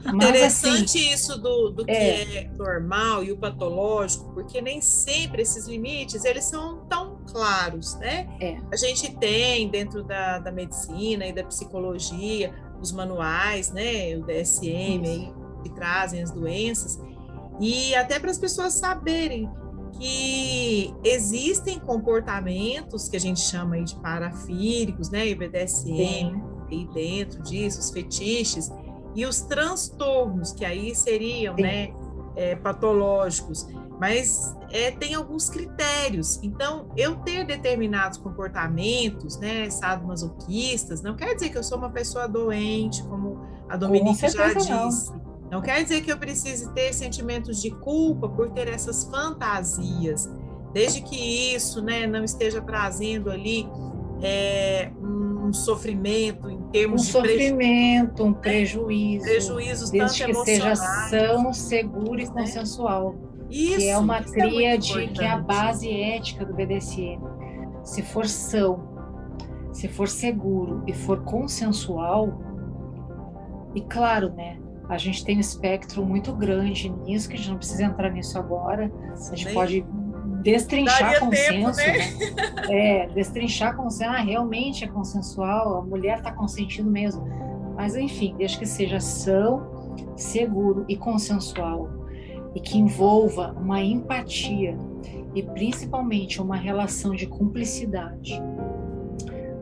[0.04, 2.36] Mas, Interessante assim, isso do, do que é.
[2.36, 8.28] é normal e o patológico, porque nem sempre esses limites eles são tão claros, né?
[8.40, 8.56] É.
[8.72, 14.14] A gente tem dentro da, da medicina e da psicologia os manuais, né?
[14.16, 15.32] O DSM aí,
[15.64, 17.02] que trazem as doenças
[17.60, 19.50] e até para as pessoas saberem
[19.98, 25.26] que existem comportamentos que a gente chama aí de parafíricos, né?
[25.26, 26.40] E BDSM
[26.70, 28.70] aí dentro disso, os fetiches
[29.14, 31.92] e os transtornos, que aí seriam né,
[32.36, 33.66] é, patológicos,
[34.00, 36.40] mas é, tem alguns critérios.
[36.42, 42.26] Então, eu ter determinados comportamentos, né, sadomasoquistas, não quer dizer que eu sou uma pessoa
[42.26, 44.70] doente, como a Dominique já disse.
[44.70, 45.50] Não.
[45.52, 50.28] não quer dizer que eu precise ter sentimentos de culpa por ter essas fantasias,
[50.72, 53.68] desde que isso né, não esteja trazendo ali
[54.22, 58.28] é, um sofrimento em termos um de sofrimento, preju...
[58.28, 62.46] um prejuízo, prejuízos desde que seja são, seguro e né?
[63.54, 67.20] Isso, que é uma isso tríade é que é a base ética do BDSM.
[67.84, 68.82] Se for são,
[69.72, 72.36] se for seguro e for consensual,
[73.72, 74.58] e claro, né?
[74.88, 78.36] A gente tem um espectro muito grande nisso, que a gente não precisa entrar nisso
[78.36, 78.92] agora.
[79.12, 79.86] A gente pode
[80.42, 82.66] destrinchar consenso, tempo, né?
[82.66, 83.04] né?
[83.04, 87.24] É, destrinchar consenso, ah, realmente é consensual, a mulher está consentindo mesmo.
[87.76, 92.03] Mas enfim, desde que seja são, seguro e consensual
[92.54, 94.76] e que envolva uma empatia
[95.34, 98.40] e principalmente uma relação de cumplicidade.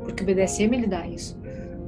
[0.00, 1.38] Porque o BDSM ele dá isso.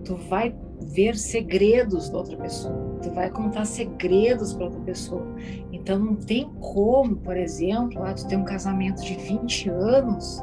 [0.05, 5.27] Tu vai ver segredos da outra pessoa, tu vai contar segredos para outra pessoa.
[5.73, 10.43] Então não tem como, por exemplo, ah, tu ter um casamento de 20 anos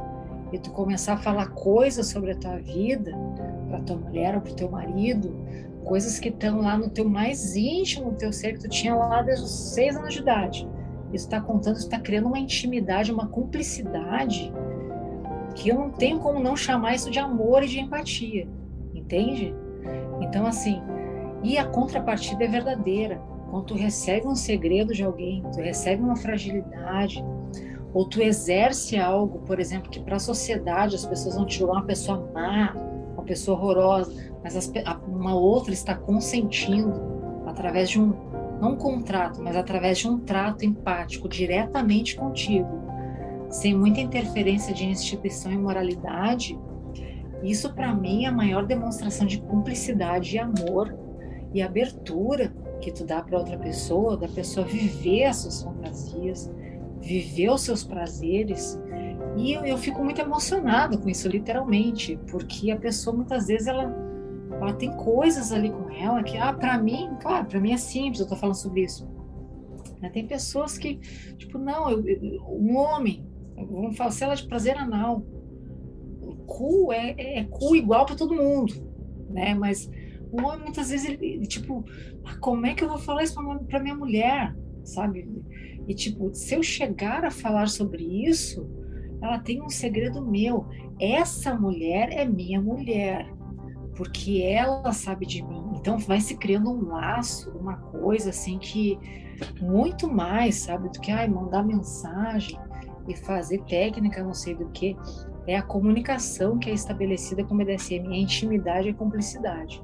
[0.52, 3.12] e tu começar a falar coisas sobre a tua vida
[3.70, 5.34] para tua mulher ou para teu marido,
[5.86, 9.22] coisas que estão lá no teu mais íntimo, no teu ser que tu tinha lá
[9.22, 10.68] desde os seis anos de idade.
[11.14, 14.52] Isso está contando, está criando uma intimidade, uma cumplicidade
[15.56, 18.48] que eu não tenho como não chamar isso de amor e de empatia,
[18.94, 19.54] entende?
[20.22, 20.82] Então, assim,
[21.44, 23.22] e a contrapartida é verdadeira.
[23.50, 27.24] Quando tu recebe um segredo de alguém, tu recebe uma fragilidade,
[27.94, 31.74] ou tu exerce algo, por exemplo, que para a sociedade as pessoas vão te julgar
[31.74, 32.74] uma pessoa má,
[33.32, 34.14] pessoa horrorosa,
[34.44, 34.72] mas as,
[35.08, 36.94] uma outra está consentindo
[37.46, 38.14] através de um,
[38.60, 42.70] não um contrato, mas através de um trato empático diretamente contigo,
[43.50, 46.60] sem muita interferência de instituição e moralidade,
[47.42, 50.96] isso, para mim, é a maior demonstração de cumplicidade e amor
[51.54, 56.52] e abertura que tu dá para outra pessoa, da pessoa viver as suas fantasias,
[57.00, 58.80] viver os seus prazeres.
[59.38, 63.84] E eu, eu fico muito emocionada com isso, literalmente, porque a pessoa muitas vezes ela,
[64.52, 68.20] ela tem coisas ali com ela que, ah, para mim, claro, para mim é simples,
[68.20, 69.10] eu tô falando sobre isso.
[70.02, 70.98] Mas tem pessoas que,
[71.38, 73.26] tipo, não, eu, eu, um homem,
[73.56, 75.24] vamos falar, se ela de prazer anal,
[76.46, 78.74] cu é, é, é cu igual para todo mundo,
[79.30, 79.54] né?
[79.54, 79.90] Mas
[80.32, 81.86] o homem muitas vezes ele, tipo,
[82.26, 83.36] ah, como é que eu vou falar isso
[83.68, 85.30] para minha mulher, sabe?
[85.88, 88.70] E tipo, se eu chegar a falar sobre isso,
[89.22, 90.66] ela tem um segredo meu.
[91.00, 93.32] Essa mulher é minha mulher,
[93.96, 95.64] porque ela sabe de mim.
[95.76, 99.00] Então vai se criando um laço, uma coisa assim que
[99.62, 102.58] muito mais, sabe, do que ai, mandar mensagem
[103.08, 104.96] e fazer técnica, não sei do que
[105.48, 109.84] é a comunicação que é estabelecida com o BDSM, a intimidade e a cumplicidade.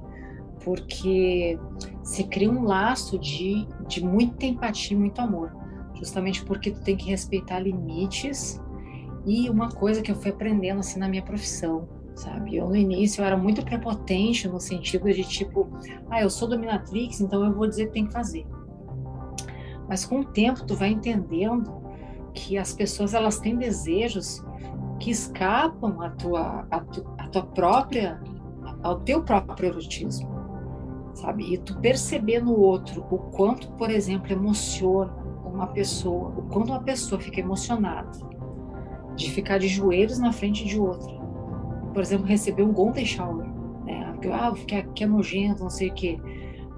[0.64, 1.58] Porque
[2.04, 5.52] se cria um laço de, de muita empatia e muito amor,
[5.96, 8.62] justamente porque tu tem que respeitar limites
[9.28, 11.86] e uma coisa que eu fui aprendendo assim na minha profissão,
[12.16, 12.56] sabe?
[12.56, 15.70] Eu no início eu era muito prepotente no sentido de tipo,
[16.10, 18.48] ah, eu sou dominatrix, então eu vou dizer que tem que fazer.
[19.90, 21.82] Mas com o tempo tu vai entendendo
[22.34, 24.42] que as pessoas elas têm desejos
[24.98, 28.22] que escapam à tua, à, tu, tua própria,
[28.82, 30.30] ao teu próprio erotismo,
[31.14, 31.54] sabe?
[31.54, 35.14] E tu perceber no outro o quanto, por exemplo, emociona
[35.44, 38.37] uma pessoa, o quanto uma pessoa fica emocionada
[39.18, 41.12] de ficar de joelhos na frente de outra.
[41.94, 43.46] Por exemplo, receber um golden shower,
[43.84, 44.16] né?
[44.32, 46.20] Ah, que, que é nojento, não sei o quê.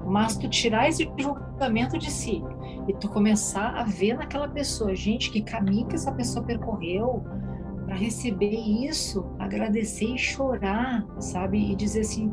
[0.06, 2.41] Mas tu tirar esse julgamento de si
[2.88, 7.24] e tu começar a ver naquela pessoa, gente, que caminho que essa pessoa percorreu
[7.86, 11.72] para receber isso, agradecer e chorar, sabe?
[11.72, 12.32] E dizer assim,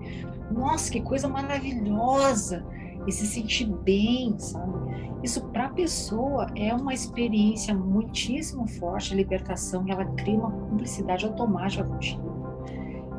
[0.50, 2.64] nossa, que coisa maravilhosa!
[3.06, 5.05] E se sentir bem, sabe?
[5.22, 10.50] Isso para a pessoa é uma experiência muitíssimo forte, a libertação, e ela cria uma
[10.50, 12.36] cumplicidade automática contigo.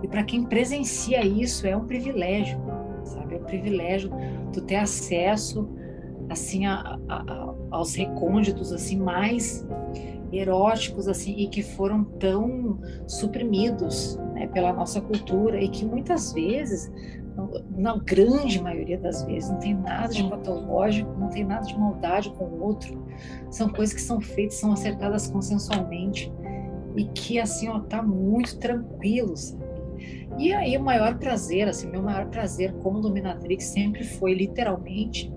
[0.03, 2.59] E para quem presencia isso é um privilégio,
[3.03, 3.35] sabe?
[3.35, 4.11] É um privilégio
[4.53, 5.67] tu ter acesso
[6.29, 9.65] assim a, a, aos recônditos assim mais
[10.31, 16.91] eróticos assim e que foram tão suprimidos né, pela nossa cultura e que muitas vezes
[17.75, 22.29] na grande maioria das vezes não tem nada de patológico não tem nada de maldade
[22.31, 23.05] com o outro
[23.49, 26.31] são coisas que são feitas são acertadas consensualmente
[26.95, 29.63] e que assim ó tá muito tranquilo sabe?
[30.37, 35.31] e aí o maior prazer assim meu maior prazer como dominatrix sempre foi literalmente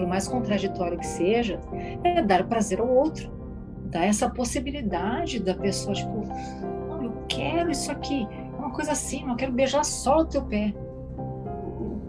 [0.00, 1.60] por mais contraditório que seja,
[2.02, 3.30] é dar prazer ao outro,
[3.84, 6.26] dar essa possibilidade da pessoa, tipo,
[6.88, 10.42] não, eu quero isso aqui, é uma coisa assim, eu quero beijar só o teu
[10.42, 10.74] pé.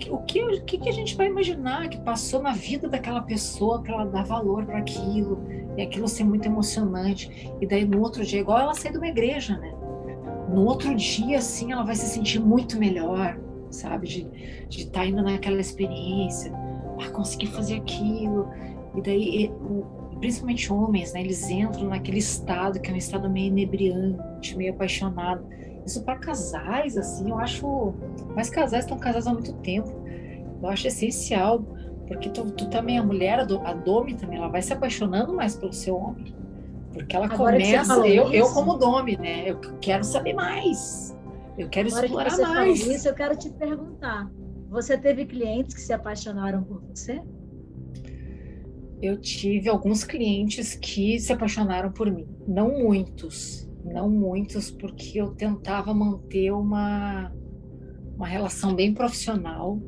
[0.10, 3.94] O que, o que, a gente vai imaginar que passou na vida daquela pessoa para
[3.94, 5.44] ela dar valor para aquilo
[5.78, 9.07] e aquilo ser muito emocionante e daí no outro dia igual ela sair de uma
[9.07, 9.73] igreja, né?
[10.49, 14.07] No outro dia, assim, ela vai se sentir muito melhor, sabe?
[14.68, 16.52] De estar tá indo naquela experiência
[16.99, 18.49] ah, fazer aquilo.
[18.95, 19.52] E daí,
[20.19, 25.45] principalmente homens, né, eles entram naquele estado que é um estado meio inebriante, meio apaixonado.
[25.86, 27.94] Isso para casais, assim, eu acho.
[28.36, 29.91] Mas casais estão casados há muito tempo.
[30.62, 31.64] Eu acho essencial,
[32.08, 35.74] porque tu, tu também, a mulher, a Domi também, ela vai se apaixonando mais pelo
[35.74, 36.36] seu homem.
[36.94, 39.49] Porque ela Agora começa, eu, isso, eu como Domi, né?
[39.49, 41.18] Eu quero saber mais.
[41.58, 42.80] Eu quero Agora explorar que você mais.
[42.80, 44.30] Falou isso, eu quero te perguntar.
[44.70, 47.22] Você teve clientes que se apaixonaram por você?
[49.02, 52.28] Eu tive alguns clientes que se apaixonaram por mim.
[52.48, 57.32] Não muitos, não muitos, porque eu tentava manter uma,
[58.16, 59.80] uma relação bem profissional,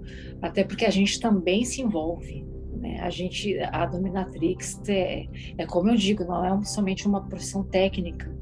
[0.42, 2.46] até porque a gente também se envolve.
[2.78, 3.00] Né?
[3.00, 8.34] A gente, a dominatrix é, é como eu digo, não é somente uma profissão técnica,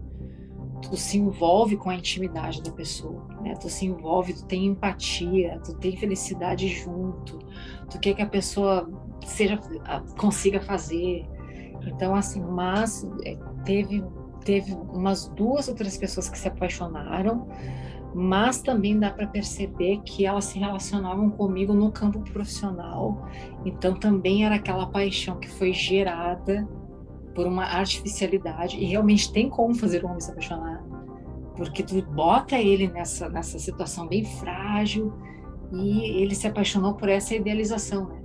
[0.81, 3.53] tu se envolve com a intimidade da pessoa, né?
[3.55, 7.39] Tu se envolve, tu tem empatia, tu tem felicidade junto,
[7.89, 8.89] tu quer que a pessoa
[9.25, 9.57] seja
[10.17, 11.25] consiga fazer.
[11.85, 14.03] Então assim, mas é, teve
[14.43, 17.47] teve umas duas ou três pessoas que se apaixonaram,
[18.13, 23.25] mas também dá para perceber que elas se relacionavam comigo no campo profissional.
[23.65, 26.67] Então também era aquela paixão que foi gerada
[27.33, 30.83] por uma artificialidade e realmente tem como fazer o homem se apaixonar
[31.55, 35.13] porque tu bota ele nessa nessa situação bem frágil
[35.71, 38.21] e ele se apaixonou por essa idealização né?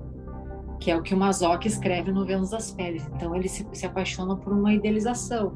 [0.81, 3.87] que é o que o Mazoc escreve no Vênus das Peles então ele se, se
[3.87, 5.55] apaixona por uma idealização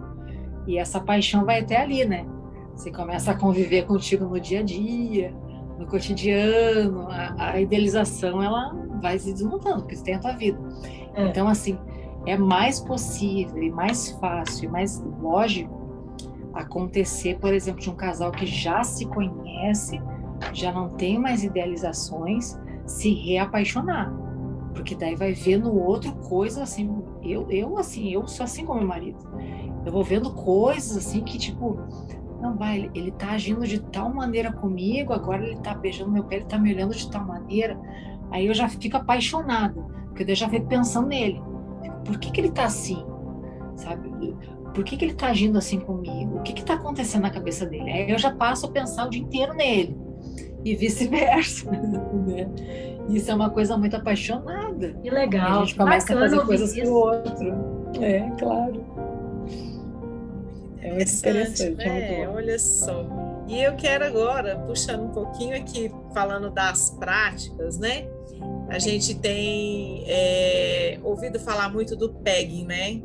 [0.66, 2.26] e essa paixão vai até ali né
[2.74, 5.34] você começa a conviver contigo no dia a dia
[5.78, 10.58] no cotidiano a, a idealização ela vai se desmontando porque você tem a tua vida
[11.14, 11.26] é.
[11.26, 11.78] então assim
[12.26, 15.80] é mais possível e mais fácil e mais lógico
[16.54, 20.00] acontecer, por exemplo, de um casal que já se conhece,
[20.52, 24.12] já não tem mais idealizações, se reapaixonar.
[24.74, 28.74] Porque daí vai ver no outro coisas assim, eu, eu assim, eu sou assim com
[28.74, 29.18] meu marido.
[29.84, 31.78] Eu vou vendo coisas assim que tipo,
[32.40, 36.36] não vai, ele, tá agindo de tal maneira comigo, agora ele tá beijando meu pé,
[36.36, 37.78] ele tá me olhando de tal maneira.
[38.30, 41.42] Aí eu já fico apaixonada, porque eu já fico pensando nele
[42.04, 43.04] por que, que ele está assim?
[43.76, 44.34] Sabe?
[44.74, 46.38] Por que, que ele está agindo assim comigo?
[46.38, 47.90] O que está acontecendo na cabeça dele?
[47.90, 49.96] Aí eu já passo a pensar o dia inteiro nele
[50.64, 51.70] e vice-versa.
[52.20, 52.48] Né?
[53.08, 54.92] Isso é uma coisa muito apaixonada.
[55.02, 55.62] Que legal.
[55.62, 57.54] A gente começa a fazer coisas para o outro.
[58.00, 58.84] É, claro.
[60.82, 61.70] É muito interessante.
[61.76, 62.22] Né?
[62.22, 63.06] É Olha só.
[63.48, 68.06] E eu quero agora, puxando um pouquinho aqui, falando das práticas, né?
[68.68, 73.02] A gente tem é, ouvido falar muito do pegging, né?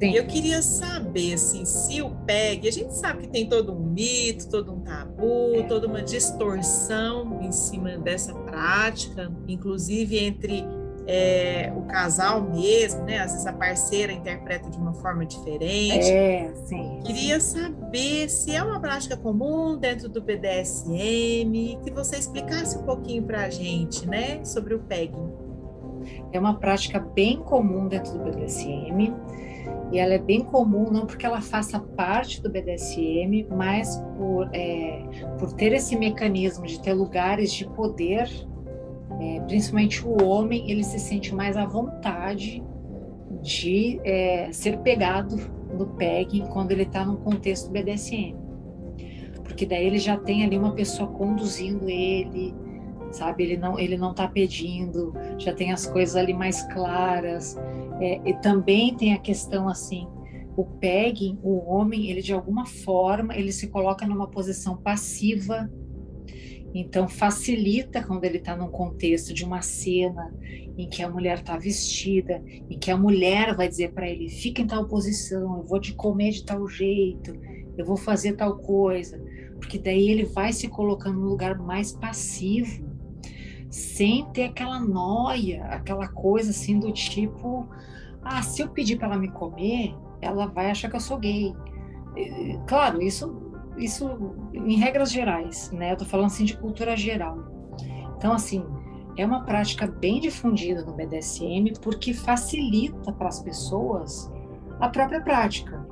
[0.00, 0.10] Sim.
[0.10, 3.78] E eu queria saber, assim, se o PEG, a gente sabe que tem todo um
[3.78, 10.64] mito, todo um tabu, toda uma distorção em cima dessa prática, inclusive entre
[11.06, 13.18] é, o casal mesmo, né?
[13.18, 16.10] Às vezes a parceira interpreta de uma forma diferente.
[16.10, 17.00] É, sim.
[17.04, 23.22] Queria saber se é uma prática comum dentro do BDSM, que você explicasse um pouquinho
[23.22, 25.32] para a gente, né, sobre o pegging.
[26.32, 29.14] É uma prática bem comum dentro do BDSM.
[29.92, 35.02] E ela é bem comum não porque ela faça parte do BDSM, mas por, é,
[35.38, 38.28] por ter esse mecanismo de ter lugares de poder
[39.20, 42.62] é, principalmente o homem, ele se sente mais à vontade
[43.42, 45.36] de é, ser pegado
[45.76, 48.36] no PEG quando ele está num contexto BDSM.
[49.42, 52.54] Porque daí ele já tem ali uma pessoa conduzindo ele,
[53.12, 53.44] sabe?
[53.44, 57.56] Ele não, ele não está pedindo, já tem as coisas ali mais claras.
[58.00, 60.08] É, e também tem a questão assim,
[60.56, 65.70] o pegging, o homem, ele de alguma forma, ele se coloca numa posição passiva
[66.74, 70.34] então, facilita quando ele está num contexto de uma cena
[70.76, 74.60] em que a mulher está vestida, em que a mulher vai dizer para ele: fica
[74.60, 77.32] em tal posição, eu vou te comer de tal jeito,
[77.78, 79.22] eu vou fazer tal coisa.
[79.60, 82.84] Porque daí ele vai se colocando no lugar mais passivo,
[83.70, 87.68] sem ter aquela noia, aquela coisa assim do tipo:
[88.20, 91.54] ah, se eu pedir para ela me comer, ela vai achar que eu sou gay.
[92.66, 95.92] Claro, isso isso em regras gerais, né?
[95.92, 97.38] Eu tô falando assim de cultura geral.
[98.16, 98.64] Então, assim,
[99.16, 104.32] é uma prática bem difundida no BDSM porque facilita para as pessoas
[104.80, 105.86] a própria prática.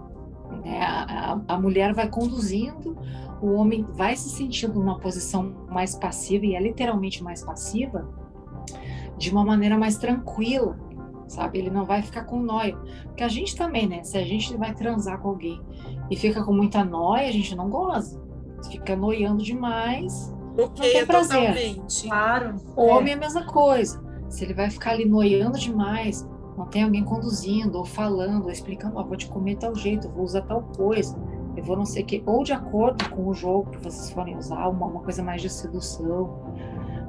[0.65, 0.81] Né?
[0.81, 2.97] A, a, a, mulher vai conduzindo,
[3.41, 8.09] o homem vai se sentindo numa posição mais passiva, e é literalmente mais passiva,
[9.17, 10.79] de uma maneira mais tranquila,
[11.29, 11.59] sabe?
[11.59, 12.77] Ele não vai ficar com noia.
[13.05, 14.03] Porque a gente também, né?
[14.03, 15.61] Se a gente vai transar com alguém
[16.11, 18.21] e fica com muita noia, a gente não goza.
[18.71, 20.33] Fica noiando demais.
[20.55, 21.39] Porque não tem prazer.
[21.39, 22.09] Totalmente.
[22.09, 22.57] Claro.
[22.77, 22.93] O é.
[22.95, 24.03] homem é a mesma coisa.
[24.29, 26.27] Se ele vai ficar ali noiando demais,
[26.57, 30.09] não tem alguém conduzindo, ou falando, ou explicando, ó, oh, vou te comer tal jeito,
[30.11, 31.17] vou usar tal coisa,
[31.57, 34.37] eu vou não sei o quê, ou de acordo com o jogo que vocês forem
[34.37, 36.55] usar, uma, uma coisa mais de sedução,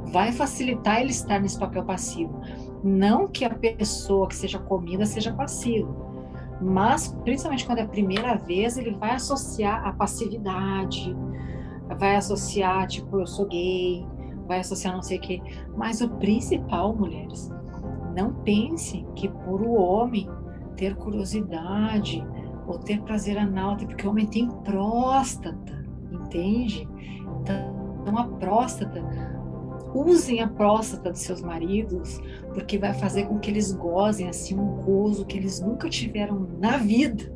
[0.05, 2.41] vai facilitar ele estar nesse papel passivo.
[2.83, 5.89] Não que a pessoa que seja comida seja passiva,
[6.63, 11.15] mas principalmente quando é a primeira vez, ele vai associar a passividade,
[11.97, 14.05] vai associar, tipo, eu sou gay,
[14.47, 15.41] vai associar não sei o quê.
[15.75, 17.51] Mas o principal, mulheres,
[18.15, 20.29] não pensem que por o homem
[20.77, 22.25] ter curiosidade
[22.65, 26.87] ou ter prazer anal, porque o homem tem próstata, entende?
[27.41, 29.01] Então, a próstata
[29.93, 32.19] usem a próstata dos seus maridos,
[32.53, 36.77] porque vai fazer com que eles gozem assim um gozo que eles nunca tiveram na
[36.77, 37.31] vida.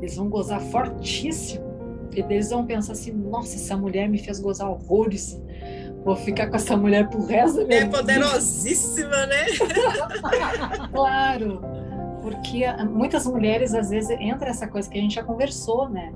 [0.00, 1.66] Eles vão gozar fortíssimo.
[2.14, 5.40] E eles vão pensar assim: nossa, essa mulher me fez gozar horrores.
[6.04, 9.46] Vou ficar com essa mulher pro resto da minha É poderosíssima, né?
[10.92, 11.60] claro.
[12.22, 16.12] Porque muitas mulheres, às vezes, entra essa coisa que a gente já conversou, né?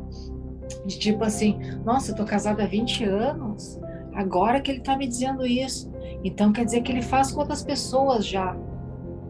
[0.87, 3.81] De tipo assim, nossa, eu tô casada há 20 anos,
[4.15, 5.91] Agora que ele está me dizendo isso.
[6.25, 8.57] Então quer dizer que ele faz com outras pessoas já.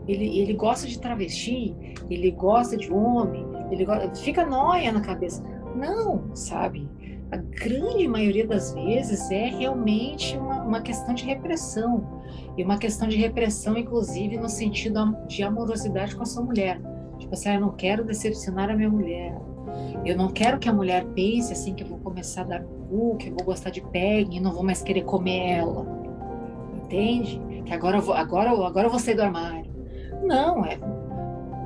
[0.09, 1.75] Ele, ele gosta de travesti,
[2.09, 5.43] ele gosta de homem, ele gosta, fica noia na cabeça.
[5.77, 6.89] Não, sabe?
[7.31, 12.21] A grande maioria das vezes é realmente uma, uma questão de repressão.
[12.57, 16.81] E uma questão de repressão, inclusive, no sentido de amorosidade com a sua mulher.
[17.19, 19.41] Tipo assim, ah, eu não quero decepcionar a minha mulher.
[20.05, 22.65] Eu não quero que a mulher pense assim que eu vou começar a dar
[23.19, 25.87] que eu vou gostar de pegue e não vou mais querer comer ela.
[26.83, 27.41] Entende?
[27.65, 29.71] Que agora eu vou, agora, agora eu vou sair do armário.
[30.23, 30.79] Não, é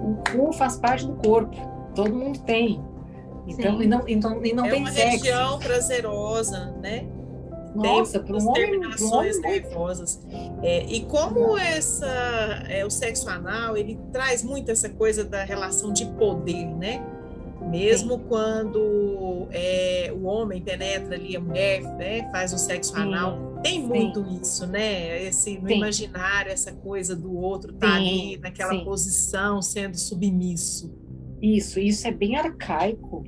[0.04, 1.56] o cu faz parte do corpo.
[1.94, 2.82] Todo mundo tem.
[3.46, 5.10] Então, e não, então, e não é tem uma sexo.
[5.10, 7.06] região prazerosa, né?
[7.74, 10.20] Nossa, para um homem, terminações nervosas.
[10.62, 12.06] É, e como essa,
[12.68, 17.04] é, o sexo anal, ele traz muito essa coisa da relação de poder, né?
[17.70, 18.24] Mesmo Sim.
[18.28, 23.02] quando é, o homem penetra ali a mulher, né, faz o sexo Sim.
[23.02, 24.38] anal, tem muito Sim.
[24.40, 25.24] isso, né?
[25.24, 30.94] Esse no imaginário, essa coisa do outro tá ali naquela posição sendo submisso.
[31.40, 33.24] Isso, isso é bem arcaico.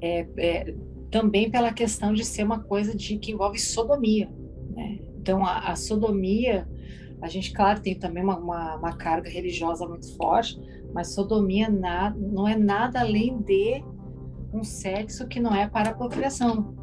[0.00, 0.74] É, é,
[1.10, 4.30] também pela questão de ser uma coisa de que envolve sodomia,
[4.70, 4.98] né?
[5.20, 6.68] Então a, a sodomia,
[7.20, 10.58] a gente claro tem também uma, uma, uma carga religiosa muito forte,
[10.92, 13.82] mas sodomia na, não é nada além de
[14.52, 16.74] um sexo que não é para a procriação.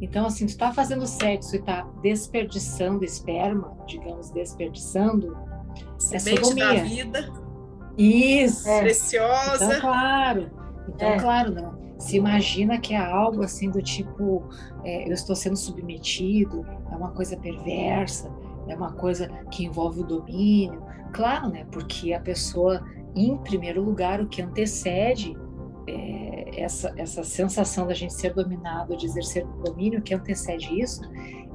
[0.00, 5.36] Então, assim, tu está fazendo sexo e está desperdiçando esperma, digamos, desperdiçando,
[5.98, 6.66] Semente é sodomia.
[6.66, 7.32] da vida.
[7.96, 8.68] Isso.
[8.68, 8.80] É.
[8.80, 9.64] Preciosa.
[9.64, 10.50] Então, claro.
[10.88, 11.18] Então, é.
[11.18, 11.76] claro, não.
[11.98, 14.44] Se imagina que é algo assim do tipo,
[14.84, 18.30] é, eu estou sendo submetido, é uma coisa perversa,
[18.68, 20.82] é uma coisa que envolve o domínio.
[21.12, 21.66] Claro, né?
[21.72, 22.84] Porque a pessoa,
[23.16, 25.34] em primeiro lugar, o que antecede
[25.88, 31.00] é, essa, essa sensação da gente ser dominado, de exercer domínio, o que antecede isso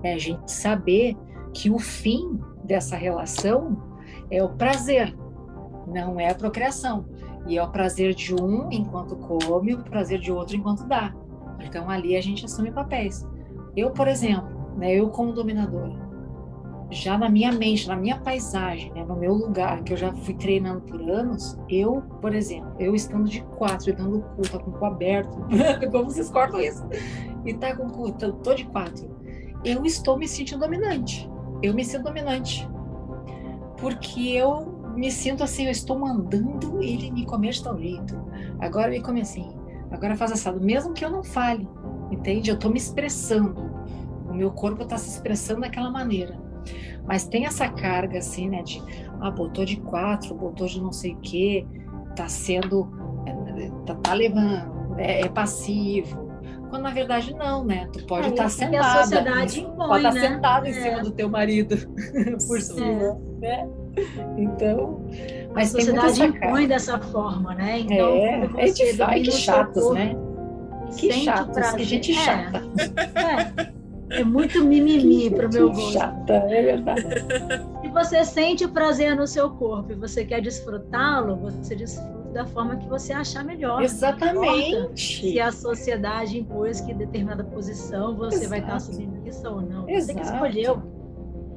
[0.03, 1.15] é a gente saber
[1.53, 3.77] que o fim dessa relação
[4.29, 5.15] é o prazer,
[5.87, 7.05] não é a procriação.
[7.47, 11.13] E é o prazer de um enquanto come, o prazer de outro enquanto dá.
[11.59, 13.27] Então ali a gente assume papéis.
[13.75, 16.00] Eu, por exemplo, né, eu como dominadora,
[16.91, 20.33] já na minha mente, na minha paisagem, né, no meu lugar, que eu já fui
[20.33, 24.71] treinando por anos, eu, por exemplo, eu estando de quatro e dando cu, tá com
[24.71, 25.37] o cu aberto,
[25.89, 26.83] como vocês cortam isso?
[27.45, 29.09] E tá com o cu, tô, tô de quatro.
[29.63, 31.29] Eu estou me sentindo dominante.
[31.63, 32.67] Eu me sinto dominante.
[33.77, 38.19] Porque eu me sinto assim, eu estou mandando ele me comer de tal jeito.
[38.59, 39.55] Agora me come assim,
[39.89, 41.67] agora faz assado, mesmo que eu não fale,
[42.11, 42.49] entende?
[42.49, 43.71] Eu estou me expressando.
[44.29, 46.50] O meu corpo está se expressando daquela maneira.
[47.05, 48.61] Mas tem essa carga assim, né?
[48.63, 48.81] De
[49.19, 51.65] ah, botou de quatro, botou de não sei o quê,
[52.15, 52.89] tá sendo.
[53.85, 56.29] tá, tá levando, é, é, passivo.
[56.69, 57.87] Quando na verdade não, né?
[57.91, 58.87] Tu pode estar é, tá sentada.
[58.87, 60.27] A sociedade impõe, pode estar tá né?
[60.29, 60.73] sentada em é.
[60.73, 61.75] cima do teu marido
[62.47, 63.67] por cima, né?
[64.37, 65.05] Então,
[65.53, 67.79] mas a sociedade impõe dessa forma, né?
[67.79, 70.15] Então, é, é ai, que chatos, né?
[70.97, 72.61] Que chatos, que gente chata.
[73.67, 73.80] É.
[74.11, 75.93] É muito mimimi para o meu gosto.
[75.93, 77.03] Chata, é verdade.
[77.81, 82.45] Se você sente o prazer no seu corpo e você quer desfrutá-lo, você desfruta da
[82.45, 83.81] forma que você achar melhor.
[83.81, 85.31] Exatamente.
[85.31, 88.49] Se a sociedade impôs que determinada posição você Exato.
[88.49, 89.89] vai estar submissa ou não.
[89.89, 90.05] Exato.
[90.05, 90.81] Você que escolheu.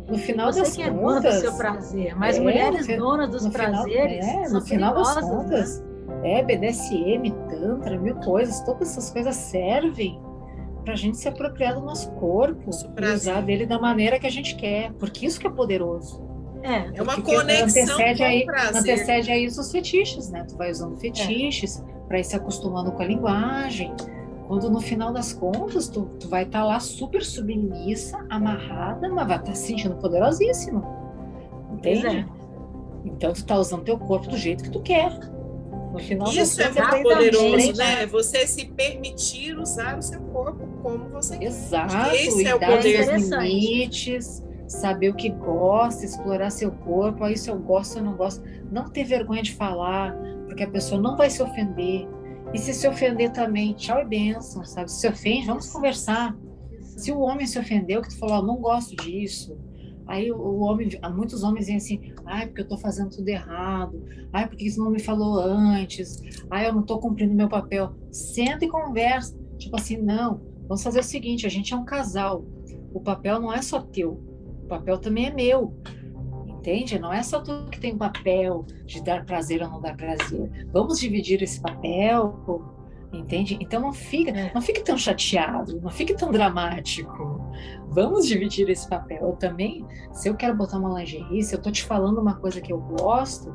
[0.08, 3.48] No final você das que é dona do seu prazer, mas é, mulheres donas dos
[3.48, 5.22] prazeres final, é, no final das né?
[5.22, 6.40] contas, né?
[6.40, 10.20] é BDSM, tantra, mil coisas, todas essas coisas servem
[10.84, 14.30] para a gente se apropriar do nosso corpo e usar dele da maneira que a
[14.30, 16.22] gente quer, porque isso que é poderoso.
[16.62, 18.80] É, é uma conexão antecede com aí, prazer.
[18.80, 20.44] Antecede a isso os fetiches, né?
[20.48, 21.84] Tu vai usando fetiches é.
[22.08, 23.92] para ir se acostumando com a linguagem.
[24.46, 29.26] Quando no final das contas tu, tu vai estar tá lá super submissa, amarrada, mas
[29.26, 30.82] vai estar tá se sentindo poderosíssima.
[31.72, 32.06] Entende?
[32.06, 32.26] É.
[33.04, 35.18] Então tu tá usando teu corpo do jeito que tu quer.
[35.94, 38.04] No final Isso é muito poderoso, né?
[38.06, 41.46] Você se permitir usar o seu corpo como você quer.
[41.46, 43.14] Exato, esse é o poder.
[43.14, 48.16] Os limites, saber o que gosta, explorar seu corpo, aí se eu gosto ou não
[48.16, 48.42] gosto.
[48.72, 50.16] Não ter vergonha de falar,
[50.46, 52.08] porque a pessoa não vai se ofender.
[52.52, 54.90] E se se ofender também, tchau e benção, sabe?
[54.90, 56.36] Se ofende, vamos conversar.
[56.80, 59.56] Se o homem se ofendeu, que tu falou, oh, não gosto disso,
[60.06, 64.02] Aí o homem, muitos homens dizem assim, ai, porque eu estou fazendo tudo errado,
[64.32, 66.20] ai, porque isso não me falou antes,
[66.50, 67.94] ai, eu não estou cumprindo meu papel.
[68.10, 69.36] Senta e conversa.
[69.58, 72.44] Tipo assim, não, vamos fazer o seguinte, a gente é um casal.
[72.92, 74.20] O papel não é só teu,
[74.64, 75.74] o papel também é meu.
[76.46, 76.98] Entende?
[76.98, 80.66] Não é só tu que tem o papel de dar prazer ou não dar prazer.
[80.72, 82.73] Vamos dividir esse papel
[83.18, 83.58] entende?
[83.60, 84.52] Então não fica, é.
[84.54, 87.40] não fique tão chateado, não fique tão dramático.
[87.88, 89.18] Vamos dividir esse papel.
[89.22, 92.60] Eu também, se eu quero botar uma lingerie, se eu tô te falando uma coisa
[92.60, 93.54] que eu gosto,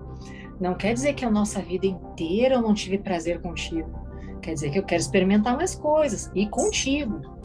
[0.60, 3.90] não quer dizer que a nossa vida inteira eu não tive prazer contigo.
[4.42, 7.39] Quer dizer que eu quero experimentar mais coisas e contigo.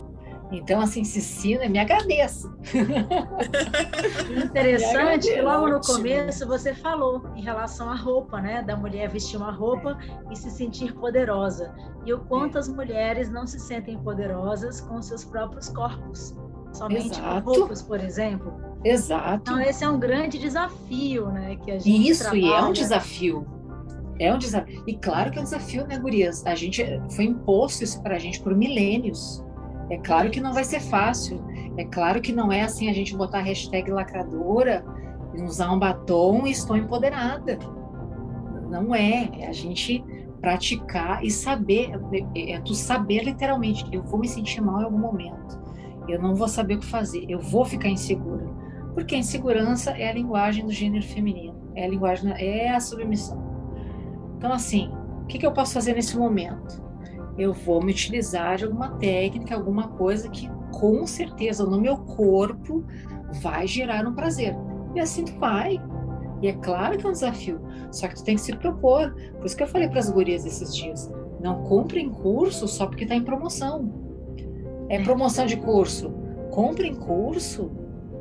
[0.52, 2.54] Então, assim, Cecília, me agradeço.
[4.44, 8.62] Interessante que logo no começo você falou em relação à roupa, né?
[8.62, 9.98] Da mulher vestir uma roupa
[10.30, 11.74] e se sentir poderosa.
[12.04, 12.60] E o quanto é.
[12.60, 16.36] as mulheres não se sentem poderosas com seus próprios corpos.
[16.72, 17.42] Somente Exato.
[17.42, 18.52] com roupas, por exemplo.
[18.84, 19.50] Exato.
[19.50, 21.56] Então, esse é um grande desafio, né?
[21.56, 22.42] Que a gente Isso, trabalha.
[22.42, 23.46] e é um desafio.
[24.18, 24.84] É um desafio.
[24.86, 26.44] E claro que é um desafio, né, Gurias?
[26.46, 26.84] A gente
[27.14, 29.44] foi imposto isso para a gente por milênios.
[29.90, 31.42] É claro que não vai ser fácil.
[31.76, 34.84] É claro que não é assim a gente botar a hashtag lacradora,
[35.34, 37.58] usar um batom e estou empoderada.
[38.70, 39.28] Não é.
[39.38, 40.04] É a gente
[40.40, 41.90] praticar e saber.
[42.34, 43.86] É, é tu saber literalmente.
[43.92, 45.62] Eu vou me sentir mal em algum momento.
[46.08, 47.24] Eu não vou saber o que fazer.
[47.28, 48.46] Eu vou ficar insegura.
[48.94, 51.54] Porque a insegurança é a linguagem do gênero feminino.
[51.74, 53.42] É a linguagem, é a submissão.
[54.36, 54.90] Então, assim,
[55.22, 56.82] o que, que eu posso fazer nesse momento?
[57.36, 62.84] Eu vou me utilizar de alguma técnica, alguma coisa que com certeza no meu corpo
[63.42, 64.54] vai gerar um prazer.
[64.94, 65.80] E assim tu vai.
[66.40, 69.14] E é claro que é um desafio, só que tu tem que se propor.
[69.36, 73.04] Por isso que eu falei para as gurias esses dias, não comprem curso só porque
[73.04, 73.92] está em promoção.
[74.88, 76.12] É promoção de curso.
[76.50, 77.70] Comprem curso,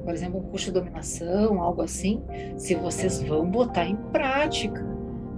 [0.03, 2.23] por exemplo, um curso de dominação, algo assim,
[2.57, 4.83] se vocês vão botar em prática,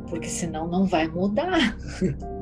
[0.07, 1.77] porque senão não vai mudar.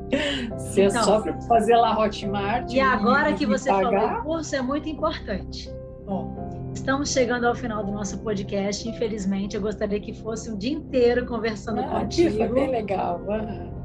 [0.56, 2.72] Você então, é só para fazer lá Hotmart.
[2.72, 4.08] E agora que você pagar.
[4.08, 5.72] falou curso, é muito importante.
[6.06, 6.44] Bom,
[6.74, 8.86] Estamos chegando ao final do nosso podcast.
[8.86, 12.36] Infelizmente, eu gostaria que fosse um dia inteiro conversando ah, contigo.
[12.36, 13.22] Foi bem legal.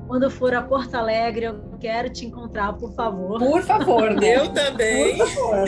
[0.07, 3.37] Quando for a Porto Alegre, eu quero te encontrar, por favor.
[3.37, 4.37] Por favor, né?
[4.37, 5.17] Eu também.
[5.17, 5.65] Por favor.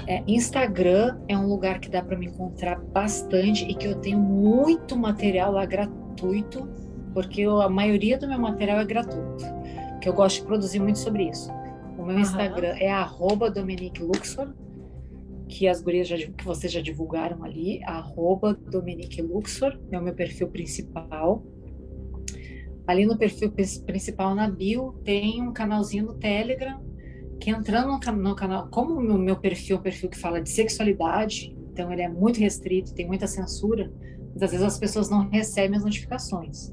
[0.06, 4.18] É, Instagram é um lugar que dá para me encontrar bastante e que eu tenho
[4.18, 6.68] muito material lá gratuito,
[7.14, 9.44] porque eu, a maioria do meu material é gratuito,
[10.00, 11.52] que eu gosto de produzir muito sobre isso.
[11.96, 12.20] O meu uhum.
[12.20, 14.52] Instagram é arroba Dominique Luxor,
[15.48, 20.14] que as gurias já, que vocês já divulgaram ali, arroba Dominique Luxor, é o meu
[20.14, 21.44] perfil principal.
[22.86, 23.52] Ali no perfil
[23.86, 26.80] principal na bio tem um canalzinho no Telegram
[27.42, 31.56] que entrando no, canal, como o meu perfil é um perfil que fala de sexualidade,
[31.72, 33.92] então ele é muito restrito, tem muita censura,
[34.28, 36.72] muitas vezes as pessoas não recebem as notificações.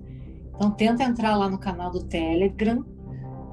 [0.54, 2.86] Então tenta entrar lá no canal do Telegram,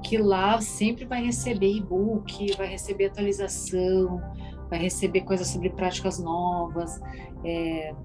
[0.03, 4.21] que lá sempre vai receber e-book, vai receber atualização,
[4.69, 7.01] vai receber coisas sobre práticas novas.
[7.43, 7.95] É,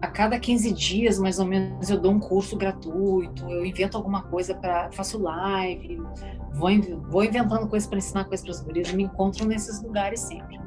[0.00, 4.22] a cada 15 dias, mais ou menos, eu dou um curso gratuito, eu invento alguma
[4.22, 6.00] coisa para faço live,
[6.52, 6.70] vou,
[7.10, 10.58] vou inventando coisas para ensinar coisas para as mulheres, me encontro nesses lugares sempre.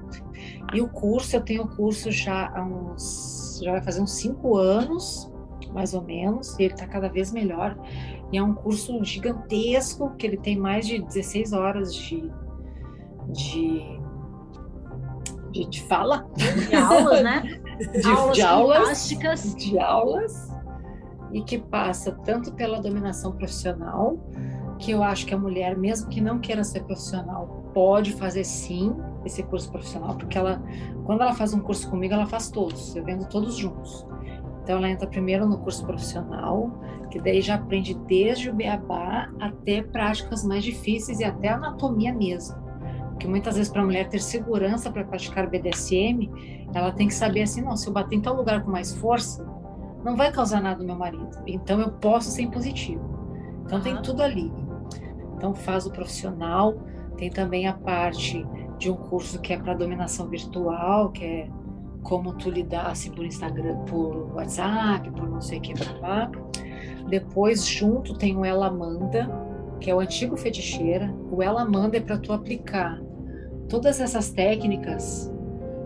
[0.73, 4.55] E o curso, eu tenho o curso já há uns, já vai fazer uns cinco
[4.57, 5.31] anos,
[5.73, 7.75] mais ou menos, e ele está cada vez melhor.
[8.31, 12.31] E é um curso gigantesco, que ele tem mais de 16 horas de,
[13.29, 14.03] de
[15.53, 16.27] de, de fala.
[16.35, 17.61] De aulas, né?
[17.77, 20.53] De aulas, de aulas, de aulas.
[21.31, 24.17] E que passa tanto pela dominação profissional,
[24.77, 28.95] que eu acho que a mulher, mesmo que não queira ser profissional, pode fazer sim
[29.25, 30.61] esse curso profissional, porque ela,
[31.05, 34.05] quando ela faz um curso comigo, ela faz todos, eu vendo todos juntos.
[34.61, 36.71] Então ela entra primeiro no curso profissional,
[37.09, 42.62] que daí já aprende desde o beabá até práticas mais difíceis e até anatomia mesmo
[43.19, 46.29] que muitas vezes para a mulher ter segurança para praticar BDSM,
[46.73, 49.45] ela tem que saber assim, não, se eu bater em tal lugar com mais força,
[50.03, 51.29] não vai causar nada no meu marido.
[51.47, 53.01] Então eu posso ser impositivo.
[53.65, 53.83] Então uhum.
[53.83, 54.51] tem tudo ali.
[55.35, 56.75] Então faz o profissional,
[57.17, 58.45] tem também a parte
[58.77, 61.49] de um curso que é para dominação virtual, que é
[62.01, 66.29] como tu lidar assim, por Instagram, por WhatsApp, por não sei o que, blá,
[67.07, 69.29] Depois, junto, tem o Ela Manda,
[69.83, 71.13] que é o antigo feticheira.
[71.29, 73.01] O Ela Manda é para tu aplicar
[73.67, 75.29] todas essas técnicas,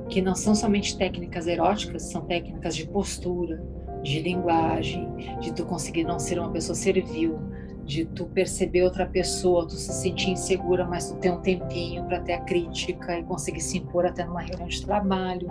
[0.08, 3.60] que não são somente técnicas eróticas, são técnicas de postura,
[4.04, 5.10] de linguagem,
[5.42, 7.40] de tu conseguir não ser uma pessoa servil,
[7.84, 12.20] de tu perceber outra pessoa, tu se sentir insegura, mas tu ter um tempinho para
[12.20, 15.50] ter a crítica e conseguir se impor até numa reunião de trabalho.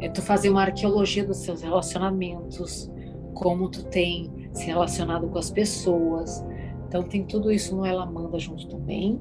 [0.00, 2.90] É tu fazer uma arqueologia dos seus relacionamentos,
[3.34, 6.44] como tu tem se relacionado com as pessoas.
[6.88, 9.20] Então tem tudo isso no Ela Manda junto também.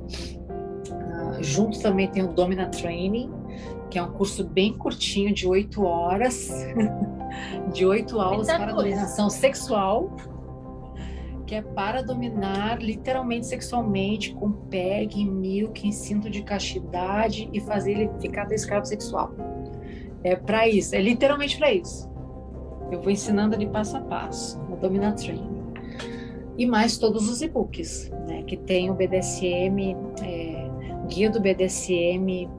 [1.42, 3.32] Junto também tem o Domina Training,
[3.90, 6.52] que é um curso bem curtinho, de oito horas,
[7.74, 8.76] de oito aulas para coisa.
[8.76, 10.16] dominação sexual,
[11.46, 18.12] que é para dominar literalmente sexualmente, com PEG, milk, cinto de castidade e fazer ele
[18.20, 19.32] ficar escravo sexual.
[20.24, 22.10] É para isso, é literalmente para isso.
[22.92, 25.55] Eu vou ensinando ali passo a passo, no Domina Training.
[26.58, 29.96] E mais todos os e-books, né, que tem o BDSM.
[30.24, 30.66] É,
[31.08, 32.50] guia do BDSM,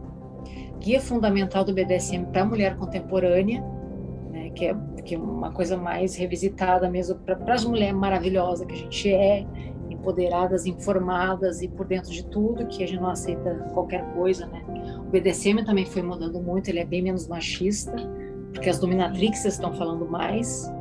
[0.79, 3.63] guia fundamental do BDSM para a mulher contemporânea,
[4.31, 8.73] né, que, é, que é uma coisa mais revisitada mesmo para as mulheres maravilhosas que
[8.73, 9.47] a gente é,
[9.91, 14.63] empoderadas, informadas e por dentro de tudo, que a gente não aceita qualquer coisa, né?
[14.99, 17.95] O BDSM também foi mudando muito, ele é bem menos machista,
[18.53, 20.73] porque as dominatrixes estão falando mais.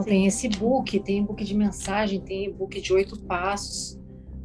[0.00, 0.08] Então Sim.
[0.08, 3.98] tem esse book, tem e-book de mensagem, tem e-book de oito passos,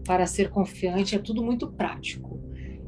[0.05, 2.39] para ser confiante é tudo muito prático.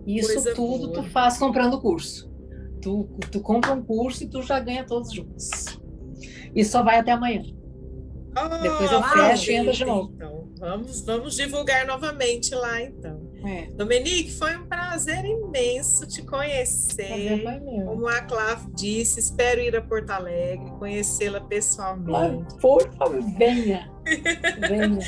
[0.06, 0.94] E isso Coisa tudo boa.
[0.94, 2.30] tu faz comprando o curso.
[2.82, 5.80] Tu, tu compra um curso e tu já ganha todos juntos.
[6.54, 7.44] E só vai até amanhã.
[8.36, 10.12] Ah, Depois eu fecho e entro de novo.
[10.14, 13.27] Então, vamos, vamos divulgar novamente lá, então.
[13.48, 13.68] É.
[13.68, 17.42] Dominique, foi um prazer imenso te conhecer.
[17.86, 22.58] Como a Cláudia disse, espero ir a Porto Alegre, conhecê-la pessoalmente.
[22.60, 23.90] por favor, venha.
[24.68, 25.00] venha.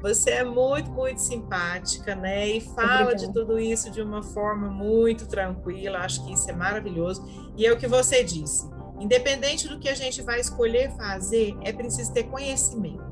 [0.00, 2.48] Você é muito, muito simpática, né?
[2.48, 3.26] E fala Obrigada.
[3.26, 5.98] de tudo isso de uma forma muito tranquila.
[5.98, 7.22] Acho que isso é maravilhoso.
[7.56, 8.68] E é o que você disse.
[8.98, 13.11] Independente do que a gente vai escolher fazer, é preciso ter conhecimento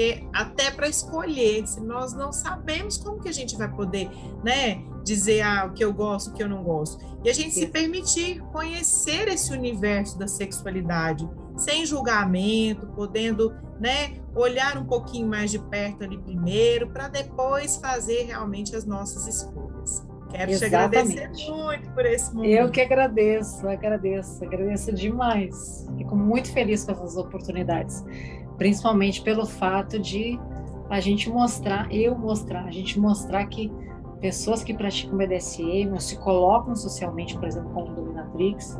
[0.00, 4.08] porque até para escolher, se nós não sabemos como que a gente vai poder,
[4.42, 7.04] né, dizer ah, o que eu gosto, o que eu não gosto.
[7.22, 7.60] E a gente Sim.
[7.60, 15.50] se permitir conhecer esse universo da sexualidade sem julgamento, podendo, né, olhar um pouquinho mais
[15.50, 20.02] de perto ali primeiro, para depois fazer realmente as nossas escolhas.
[20.30, 21.14] Quero Exatamente.
[21.14, 22.52] te agradecer muito por esse momento.
[22.52, 25.86] Eu que agradeço, agradeço, agradeço demais.
[25.98, 28.02] Fico muito feliz com essas oportunidades
[28.60, 30.38] principalmente pelo fato de
[30.90, 33.72] a gente mostrar, eu mostrar, a gente mostrar que
[34.20, 38.78] pessoas que praticam BDSM ou se colocam socialmente, por exemplo, como dominatrix,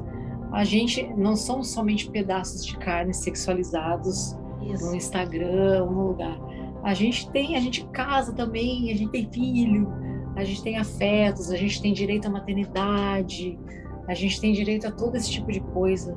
[0.53, 4.37] a gente não são somente pedaços de carne sexualizados
[4.71, 4.85] Isso.
[4.85, 6.39] no Instagram ou no lugar.
[6.83, 9.91] A gente tem, a gente casa também, a gente tem filho,
[10.37, 13.59] a gente tem afetos, a gente tem direito à maternidade,
[14.07, 16.15] a gente tem direito a todo esse tipo de coisa.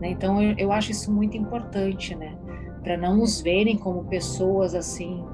[0.00, 0.08] Né?
[0.08, 2.36] Então eu, eu acho isso muito importante, né?
[2.84, 5.24] Para não nos verem como pessoas assim,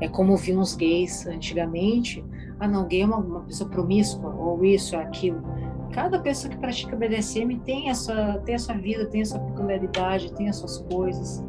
[0.00, 2.24] é como viam os gays antigamente.
[2.60, 5.42] Ah, não, gay é uma, uma pessoa promíscua, ou isso, ou aquilo.
[5.92, 9.40] Cada pessoa que pratica BDSM tem a sua, tem a sua vida, tem a sua
[9.40, 11.42] peculiaridade, tem as suas coisas.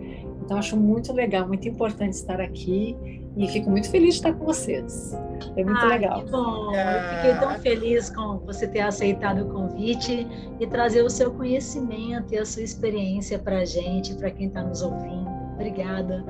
[0.44, 2.98] Então, acho muito legal, muito importante estar aqui
[3.38, 5.14] e fico muito feliz de estar com vocês.
[5.56, 6.24] É muito Ai, legal.
[6.24, 10.26] Que bom, eu fiquei tão feliz com você ter aceitado o convite
[10.60, 14.64] e trazer o seu conhecimento e a sua experiência para a gente, para quem está
[14.64, 15.39] nos ouvindo.
[15.60, 16.24] Obrigada.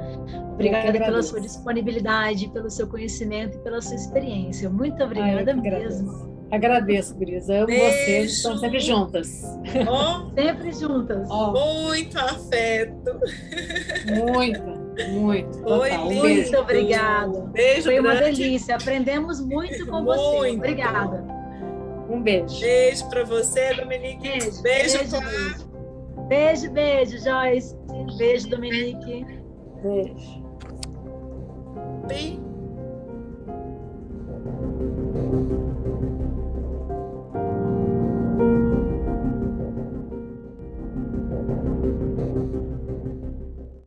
[0.53, 4.67] Obrigada pela sua disponibilidade, pelo seu conhecimento e pela sua experiência.
[4.69, 6.39] Muito obrigada Ai, mesmo.
[6.51, 7.47] Agradeço, Gris.
[7.47, 7.85] Amo Beijo.
[7.85, 8.31] vocês.
[8.31, 9.43] Estão sempre juntas.
[9.87, 11.29] Oh, sempre juntas.
[11.29, 11.51] Oh.
[11.51, 13.19] Muito afeto.
[14.07, 15.59] Muito, muito.
[15.59, 17.41] Foi um muito obrigada.
[17.51, 18.07] Beijo Foi grande.
[18.07, 18.75] uma delícia.
[18.77, 20.19] Aprendemos muito com muito.
[20.19, 20.51] você.
[20.55, 21.23] Obrigada.
[22.09, 22.59] Um beijo.
[22.59, 24.27] Beijo para você, Dominique.
[24.27, 25.68] Beijo, beijo, beijo,
[26.29, 27.75] Beijo, beijo, Joyce.
[28.17, 29.25] Beijo, Dominique.
[29.81, 30.43] Beijo.
[32.07, 32.49] Beijo.